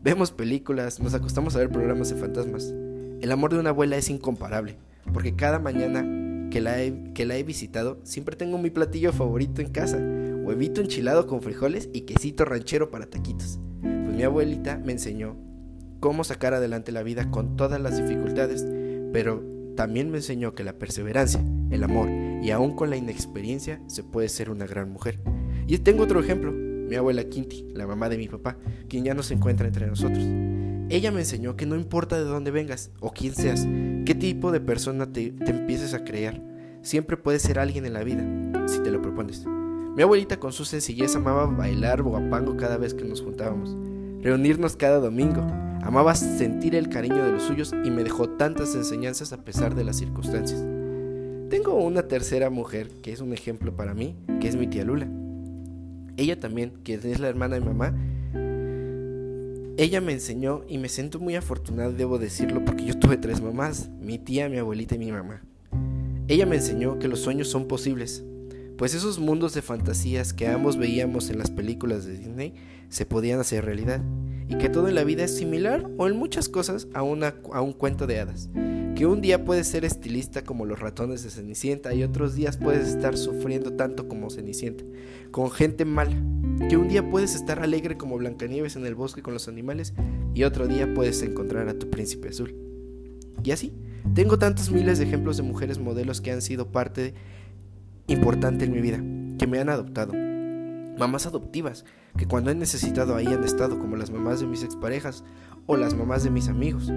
Vemos 0.00 0.30
películas, 0.30 1.00
nos 1.00 1.14
acostamos 1.14 1.56
a 1.56 1.58
ver 1.58 1.70
programas 1.70 2.10
de 2.10 2.16
fantasmas, 2.16 2.72
el 3.20 3.32
amor 3.32 3.52
de 3.52 3.58
una 3.58 3.70
abuela 3.70 3.96
es 3.96 4.08
incomparable, 4.10 4.76
porque 5.12 5.34
cada 5.34 5.58
mañana 5.58 6.48
que 6.50 6.60
la, 6.60 6.80
he, 6.80 7.12
que 7.14 7.26
la 7.26 7.36
he 7.36 7.42
visitado 7.42 7.98
siempre 8.04 8.36
tengo 8.36 8.58
mi 8.58 8.70
platillo 8.70 9.12
favorito 9.12 9.60
en 9.60 9.70
casa, 9.70 9.98
huevito 9.98 10.80
enchilado 10.80 11.26
con 11.26 11.42
frijoles 11.42 11.88
y 11.92 12.02
quesito 12.02 12.44
ranchero 12.44 12.92
para 12.92 13.06
taquitos. 13.06 13.58
Pues 13.80 14.14
mi 14.14 14.22
abuelita 14.22 14.78
me 14.78 14.92
enseñó 14.92 15.36
cómo 15.98 16.22
sacar 16.22 16.54
adelante 16.54 16.92
la 16.92 17.02
vida 17.02 17.32
con 17.32 17.56
todas 17.56 17.80
las 17.80 17.96
dificultades, 17.96 18.64
pero 19.12 19.42
también 19.74 20.12
me 20.12 20.18
enseñó 20.18 20.54
que 20.54 20.62
la 20.62 20.74
perseverancia, 20.74 21.44
el 21.70 21.82
amor 21.82 22.08
y 22.40 22.52
aún 22.52 22.76
con 22.76 22.88
la 22.88 22.96
inexperiencia 22.96 23.82
se 23.88 24.04
puede 24.04 24.28
ser 24.28 24.48
una 24.48 24.66
gran 24.66 24.90
mujer. 24.90 25.18
Y 25.66 25.78
tengo 25.78 26.04
otro 26.04 26.20
ejemplo, 26.20 26.54
mi 26.88 26.96
abuela 26.96 27.24
Quinti, 27.24 27.66
la 27.74 27.86
mamá 27.86 28.08
de 28.08 28.16
mi 28.16 28.28
papá, 28.28 28.56
quien 28.88 29.04
ya 29.04 29.14
no 29.14 29.22
se 29.22 29.34
encuentra 29.34 29.66
entre 29.66 29.86
nosotros. 29.86 30.24
Ella 30.90 31.12
me 31.12 31.20
enseñó 31.20 31.54
que 31.54 31.66
no 31.66 31.76
importa 31.76 32.16
de 32.16 32.24
dónde 32.24 32.50
vengas 32.50 32.90
o 33.00 33.12
quién 33.12 33.34
seas, 33.34 33.66
qué 34.06 34.14
tipo 34.14 34.50
de 34.50 34.60
persona 34.60 35.12
te, 35.12 35.34
empieces 35.46 35.92
a 35.92 36.02
crear, 36.02 36.42
siempre 36.80 37.18
puedes 37.18 37.42
ser 37.42 37.58
alguien 37.58 37.84
en 37.84 37.92
la 37.92 38.02
vida, 38.02 38.24
si 38.66 38.80
te 38.80 38.90
lo 38.90 39.02
propones. 39.02 39.44
Mi 39.46 40.02
abuelita 40.02 40.40
con 40.40 40.52
su 40.52 40.64
sencillez 40.64 41.14
amaba 41.14 41.44
bailar 41.44 42.02
bogapango 42.02 42.56
cada 42.56 42.78
vez 42.78 42.94
que 42.94 43.04
nos 43.04 43.20
juntábamos, 43.20 43.76
reunirnos 44.22 44.76
cada 44.76 44.98
domingo, 44.98 45.42
amaba 45.82 46.14
sentir 46.14 46.74
el 46.74 46.88
cariño 46.88 47.22
de 47.22 47.32
los 47.32 47.42
suyos 47.42 47.74
y 47.84 47.90
me 47.90 48.02
dejó 48.02 48.30
tantas 48.30 48.74
enseñanzas 48.74 49.34
a 49.34 49.44
pesar 49.44 49.74
de 49.74 49.84
las 49.84 49.96
circunstancias. 49.96 50.64
Tengo 51.50 51.74
una 51.74 52.08
tercera 52.08 52.48
mujer 52.48 52.88
que 53.02 53.12
es 53.12 53.20
un 53.20 53.34
ejemplo 53.34 53.76
para 53.76 53.92
mí, 53.92 54.16
que 54.40 54.48
es 54.48 54.56
mi 54.56 54.66
tía 54.66 54.84
Lula. 54.84 55.08
Ella 56.18 56.40
también, 56.40 56.72
que 56.82 56.94
es 56.94 57.20
la 57.20 57.28
hermana 57.28 57.54
de 57.54 57.60
mamá, 57.60 57.94
ella 59.76 60.00
me 60.00 60.12
enseñó 60.12 60.64
y 60.68 60.76
me 60.78 60.88
siento 60.88 61.20
muy 61.20 61.36
afortunado, 61.36 61.92
debo 61.92 62.18
decirlo, 62.18 62.64
porque 62.64 62.84
yo 62.84 62.98
tuve 62.98 63.16
tres 63.16 63.40
mamás, 63.40 63.88
mi 64.00 64.18
tía, 64.18 64.48
mi 64.48 64.58
abuelita 64.58 64.96
y 64.96 64.98
mi 64.98 65.12
mamá. 65.12 65.44
Ella 66.26 66.44
me 66.44 66.56
enseñó 66.56 66.98
que 66.98 67.06
los 67.06 67.20
sueños 67.20 67.46
son 67.46 67.68
posibles, 67.68 68.24
pues 68.76 68.94
esos 68.94 69.20
mundos 69.20 69.54
de 69.54 69.62
fantasías 69.62 70.32
que 70.32 70.48
ambos 70.48 70.76
veíamos 70.76 71.30
en 71.30 71.38
las 71.38 71.52
películas 71.52 72.04
de 72.04 72.18
Disney 72.18 72.54
se 72.88 73.06
podían 73.06 73.38
hacer 73.38 73.64
realidad, 73.64 74.02
y 74.48 74.58
que 74.58 74.68
todo 74.68 74.88
en 74.88 74.96
la 74.96 75.04
vida 75.04 75.22
es 75.22 75.36
similar 75.36 75.88
o 75.98 76.08
en 76.08 76.16
muchas 76.16 76.48
cosas 76.48 76.88
a, 76.94 77.04
una, 77.04 77.36
a 77.52 77.60
un 77.60 77.74
cuento 77.74 78.08
de 78.08 78.18
hadas, 78.18 78.50
Que 78.98 79.06
un 79.06 79.20
día 79.20 79.44
puedes 79.44 79.68
ser 79.68 79.84
estilista 79.84 80.42
como 80.42 80.66
los 80.66 80.80
ratones 80.80 81.22
de 81.22 81.30
Cenicienta 81.30 81.94
y 81.94 82.02
otros 82.02 82.34
días 82.34 82.56
puedes 82.56 82.88
estar 82.88 83.16
sufriendo 83.16 83.74
tanto 83.74 84.08
como 84.08 84.28
Cenicienta, 84.28 84.82
con 85.30 85.52
gente 85.52 85.84
mala. 85.84 86.16
Que 86.68 86.76
un 86.76 86.88
día 86.88 87.08
puedes 87.08 87.36
estar 87.36 87.60
alegre 87.60 87.96
como 87.96 88.18
Blancanieves 88.18 88.74
en 88.74 88.84
el 88.84 88.96
bosque 88.96 89.22
con 89.22 89.34
los 89.34 89.46
animales 89.46 89.94
y 90.34 90.42
otro 90.42 90.66
día 90.66 90.92
puedes 90.94 91.22
encontrar 91.22 91.68
a 91.68 91.78
tu 91.78 91.88
príncipe 91.88 92.30
azul. 92.30 92.56
Y 93.44 93.52
así, 93.52 93.72
tengo 94.16 94.36
tantos 94.36 94.72
miles 94.72 94.98
de 94.98 95.04
ejemplos 95.04 95.36
de 95.36 95.44
mujeres 95.44 95.78
modelos 95.78 96.20
que 96.20 96.32
han 96.32 96.42
sido 96.42 96.72
parte 96.72 97.14
importante 98.08 98.64
en 98.64 98.72
mi 98.72 98.80
vida, 98.80 98.96
que 99.38 99.46
me 99.46 99.60
han 99.60 99.68
adoptado. 99.68 100.12
Mamás 100.98 101.24
adoptivas, 101.24 101.84
que 102.16 102.26
cuando 102.26 102.50
he 102.50 102.56
necesitado 102.56 103.14
ahí 103.14 103.28
han 103.28 103.44
estado 103.44 103.78
como 103.78 103.94
las 103.94 104.10
mamás 104.10 104.40
de 104.40 104.48
mis 104.48 104.64
exparejas 104.64 105.22
o 105.66 105.76
las 105.76 105.94
mamás 105.94 106.24
de 106.24 106.30
mis 106.30 106.48
amigos. 106.48 106.90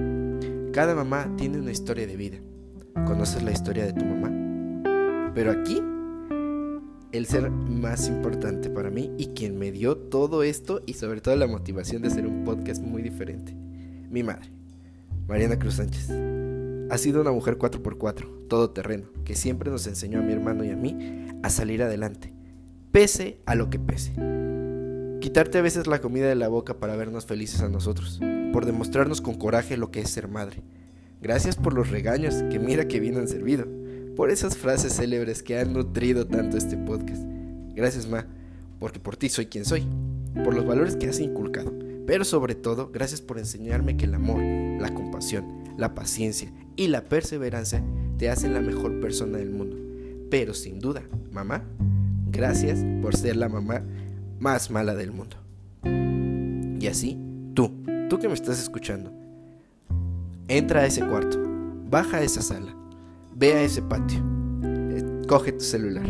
Cada 0.74 0.96
mamá 0.96 1.30
tiene 1.36 1.60
una 1.60 1.72
historia 1.72 2.08
de 2.08 2.16
vida. 2.16 2.38
¿Conoces 3.06 3.44
la 3.44 3.52
historia 3.52 3.86
de 3.86 3.92
tu 3.92 4.06
mamá? 4.06 5.32
Pero 5.36 5.52
aquí, 5.52 5.84
el 7.12 7.26
ser 7.26 7.52
más 7.52 8.08
importante 8.08 8.70
para 8.70 8.90
mí 8.90 9.12
y 9.18 9.28
quien 9.28 9.60
me 9.60 9.74
dio 9.74 9.98
todo 9.98 10.44
esto 10.44 10.82
y 10.86 10.94
sobre 10.94 11.20
todo 11.20 11.36
la 11.36 11.48
motivación 11.48 12.02
de 12.02 12.08
hacer 12.08 12.26
un 12.26 12.46
podcast 12.46 12.82
muy 12.82 13.02
diferente. 13.02 13.54
Mi 13.54 14.24
madre, 14.24 14.50
Mariana 15.28 15.60
Cruz 15.60 15.74
Sánchez. 15.74 16.10
Ha 16.90 16.98
sido 16.98 17.20
una 17.20 17.34
mujer 17.34 17.58
4x4, 17.58 18.48
todo 18.48 18.70
terreno, 18.70 19.10
que 19.26 19.36
siempre 19.36 19.70
nos 19.72 19.86
enseñó 19.88 20.20
a 20.20 20.24
mi 20.24 20.32
hermano 20.32 20.64
y 20.64 20.70
a 20.70 20.78
mí 20.78 21.28
a 21.44 21.50
salir 21.50 21.84
adelante, 21.84 22.34
pese 22.94 23.42
a 23.46 23.56
lo 23.56 23.70
que 23.70 23.78
pese. 23.78 24.14
Quitarte 25.20 25.58
a 25.58 25.62
veces 25.62 25.88
la 25.88 26.00
comida 26.00 26.30
de 26.30 26.36
la 26.36 26.48
boca 26.48 26.80
para 26.80 26.96
vernos 26.96 27.26
felices 27.26 27.62
a 27.62 27.68
nosotros, 27.68 28.22
por 28.52 28.66
demostrarnos 28.66 29.22
con 29.22 29.36
coraje 29.36 29.78
lo 29.78 29.92
que 29.92 30.02
es 30.02 30.10
ser 30.10 30.28
madre. 30.28 30.62
Gracias 31.22 31.56
por 31.56 31.74
los 31.74 31.90
regaños, 31.90 32.44
que 32.50 32.60
mira 32.60 32.88
que 32.88 33.00
bien 33.00 33.18
han 33.18 33.28
servido, 33.28 33.66
por 34.16 34.32
esas 34.32 34.58
frases 34.58 34.94
célebres 34.94 35.44
que 35.44 35.60
han 35.60 35.74
nutrido 35.74 36.28
tanto 36.28 36.58
este 36.58 36.78
podcast. 36.78 37.22
Gracias, 37.76 38.08
Ma, 38.08 38.26
porque 38.80 39.00
por 39.00 39.16
ti 39.16 39.30
soy 39.30 39.46
quien 39.46 39.66
soy, 39.66 39.84
por 40.44 40.54
los 40.54 40.66
valores 40.66 40.96
que 40.96 41.08
has 41.08 41.20
inculcado, 41.20 41.74
pero 42.08 42.26
sobre 42.26 42.56
todo, 42.56 42.90
gracias 42.92 43.22
por 43.22 43.38
enseñarme 43.38 43.98
que 43.98 44.06
el 44.06 44.16
amor, 44.16 44.42
la 44.82 44.94
compasión, 44.94 45.46
la 45.78 45.94
paciencia 45.94 46.52
y 46.76 46.88
la 46.88 47.04
perseverancia 47.04 47.84
te 48.18 48.30
hacen 48.30 48.54
la 48.54 48.62
mejor 48.62 49.00
persona 49.00 49.38
del 49.38 49.52
mundo. 49.52 49.78
Pero 50.30 50.54
sin 50.54 50.80
duda, 50.80 51.04
mamá, 51.32 51.64
gracias 52.32 52.80
por 53.02 53.16
ser 53.16 53.36
la 53.36 53.50
mamá 53.50 53.84
más 54.40 54.72
mala 54.72 54.96
del 54.96 55.12
mundo. 55.12 55.38
Y 56.80 56.88
así, 56.88 57.18
tú, 57.54 57.72
tú 58.12 58.20
que 58.20 58.28
me 58.28 58.34
estás 58.34 58.62
escuchando, 58.62 59.10
entra 60.50 60.82
a 60.82 60.86
ese 60.86 61.00
cuarto, 61.08 61.42
baja 61.90 62.18
a 62.18 62.22
esa 62.22 62.42
sala, 62.42 62.76
ve 63.34 63.54
a 63.54 63.62
ese 63.62 63.82
patio, 63.82 64.20
eh, 64.64 65.22
coge 65.30 65.54
tu 65.54 65.64
celular 65.64 66.10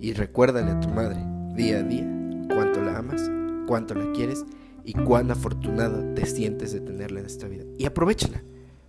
y 0.00 0.14
recuérdale 0.14 0.70
a 0.70 0.80
tu 0.80 0.88
madre 0.88 1.18
día 1.54 1.80
a 1.80 1.82
día 1.82 2.10
cuánto 2.48 2.80
la 2.80 2.96
amas, 2.96 3.30
cuánto 3.66 3.94
la 3.94 4.10
quieres 4.12 4.46
y 4.82 4.94
cuán 4.94 5.30
afortunado 5.30 6.14
te 6.14 6.24
sientes 6.24 6.72
de 6.72 6.80
tenerla 6.80 7.20
en 7.20 7.26
esta 7.26 7.48
vida. 7.48 7.64
Y 7.76 7.84
aprovechala. 7.84 8.42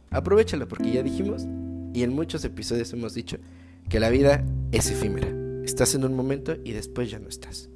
Aprovechala 0.10 0.70
porque 0.70 0.94
ya 0.94 1.04
dijimos 1.04 1.46
y 1.94 2.04
en 2.04 2.14
muchos 2.14 2.46
episodios 2.46 2.94
hemos 2.94 3.14
dicho 3.14 3.40
que 3.90 4.00
la 4.00 4.10
vida 4.10 4.46
es 4.72 4.90
efímera. 4.90 5.28
Estás 5.66 5.96
en 5.96 6.06
un 6.06 6.16
momento 6.16 6.56
y 6.64 6.72
después 6.72 7.12
ya 7.12 7.20
no 7.20 7.28
estás. 7.28 7.70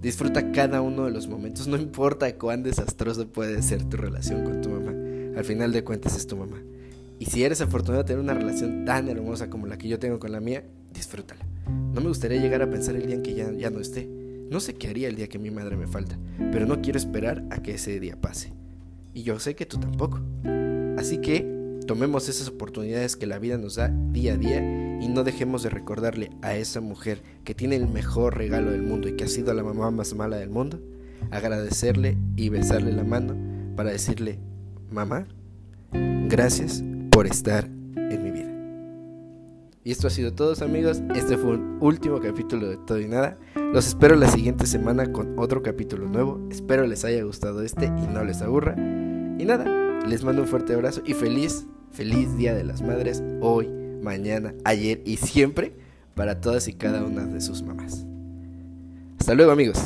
Disfruta 0.00 0.52
cada 0.52 0.80
uno 0.80 1.06
de 1.06 1.10
los 1.10 1.26
momentos, 1.26 1.66
no 1.66 1.76
importa 1.76 2.32
cuán 2.36 2.62
desastroso 2.62 3.26
puede 3.26 3.62
ser 3.62 3.82
tu 3.84 3.96
relación 3.96 4.44
con 4.44 4.60
tu 4.60 4.70
mamá. 4.70 4.92
Al 5.36 5.44
final 5.44 5.72
de 5.72 5.82
cuentas 5.82 6.16
es 6.16 6.26
tu 6.26 6.36
mamá. 6.36 6.62
Y 7.18 7.24
si 7.26 7.42
eres 7.42 7.60
afortunado 7.60 8.04
de 8.04 8.06
tener 8.06 8.22
una 8.22 8.34
relación 8.34 8.84
tan 8.84 9.08
hermosa 9.08 9.50
como 9.50 9.66
la 9.66 9.76
que 9.76 9.88
yo 9.88 9.98
tengo 9.98 10.20
con 10.20 10.30
la 10.30 10.40
mía, 10.40 10.64
disfrútala. 10.92 11.44
No 11.66 12.00
me 12.00 12.08
gustaría 12.08 12.40
llegar 12.40 12.62
a 12.62 12.70
pensar 12.70 12.94
el 12.94 13.06
día 13.06 13.16
en 13.16 13.22
que 13.22 13.34
ya, 13.34 13.50
ya 13.52 13.70
no 13.70 13.80
esté. 13.80 14.08
No 14.50 14.60
sé 14.60 14.74
qué 14.74 14.88
haría 14.88 15.08
el 15.08 15.16
día 15.16 15.28
que 15.28 15.40
mi 15.40 15.50
madre 15.50 15.76
me 15.76 15.88
falta, 15.88 16.16
pero 16.52 16.64
no 16.64 16.80
quiero 16.80 16.98
esperar 16.98 17.44
a 17.50 17.60
que 17.60 17.74
ese 17.74 17.98
día 17.98 18.20
pase. 18.20 18.52
Y 19.14 19.24
yo 19.24 19.40
sé 19.40 19.56
que 19.56 19.66
tú 19.66 19.78
tampoco. 19.78 20.20
Así 20.96 21.18
que 21.18 21.57
tomemos 21.88 22.28
esas 22.28 22.48
oportunidades 22.48 23.16
que 23.16 23.26
la 23.26 23.38
vida 23.38 23.56
nos 23.56 23.76
da 23.76 23.88
día 23.88 24.34
a 24.34 24.36
día 24.36 24.58
y 25.00 25.08
no 25.08 25.24
dejemos 25.24 25.62
de 25.62 25.70
recordarle 25.70 26.30
a 26.42 26.54
esa 26.54 26.82
mujer 26.82 27.22
que 27.44 27.54
tiene 27.54 27.76
el 27.76 27.88
mejor 27.88 28.36
regalo 28.36 28.70
del 28.70 28.82
mundo 28.82 29.08
y 29.08 29.16
que 29.16 29.24
ha 29.24 29.28
sido 29.28 29.54
la 29.54 29.64
mamá 29.64 29.90
más 29.90 30.14
mala 30.14 30.36
del 30.36 30.50
mundo, 30.50 30.78
agradecerle 31.30 32.18
y 32.36 32.50
besarle 32.50 32.92
la 32.92 33.04
mano 33.04 33.34
para 33.74 33.90
decirle, 33.90 34.38
mamá, 34.90 35.26
gracias 36.28 36.84
por 37.10 37.26
estar 37.26 37.64
en 37.64 38.22
mi 38.22 38.32
vida. 38.32 38.52
Y 39.82 39.90
esto 39.90 40.08
ha 40.08 40.10
sido 40.10 40.34
todo 40.34 40.62
amigos, 40.62 41.00
este 41.14 41.38
fue 41.38 41.52
un 41.52 41.78
último 41.80 42.20
capítulo 42.20 42.68
de 42.68 42.76
Todo 42.76 43.00
y 43.00 43.08
Nada. 43.08 43.38
Los 43.72 43.86
espero 43.86 44.14
la 44.14 44.30
siguiente 44.30 44.66
semana 44.66 45.10
con 45.10 45.38
otro 45.38 45.62
capítulo 45.62 46.06
nuevo. 46.06 46.46
Espero 46.50 46.86
les 46.86 47.06
haya 47.06 47.22
gustado 47.22 47.62
este 47.62 47.86
y 47.86 48.06
no 48.12 48.22
les 48.24 48.42
aburra. 48.42 48.74
Y 48.76 49.46
nada, 49.46 49.64
les 50.06 50.22
mando 50.22 50.42
un 50.42 50.48
fuerte 50.48 50.74
abrazo 50.74 51.00
y 51.06 51.14
feliz, 51.14 51.66
feliz 51.92 52.36
Día 52.36 52.54
de 52.54 52.64
las 52.64 52.82
Madres 52.82 53.22
hoy, 53.40 53.68
mañana, 54.02 54.54
ayer 54.64 55.02
y 55.04 55.16
siempre 55.16 55.72
para 56.14 56.40
todas 56.40 56.68
y 56.68 56.72
cada 56.72 57.04
una 57.04 57.24
de 57.24 57.40
sus 57.40 57.62
mamás. 57.62 58.04
Hasta 59.18 59.34
luego 59.34 59.52
amigos. 59.52 59.78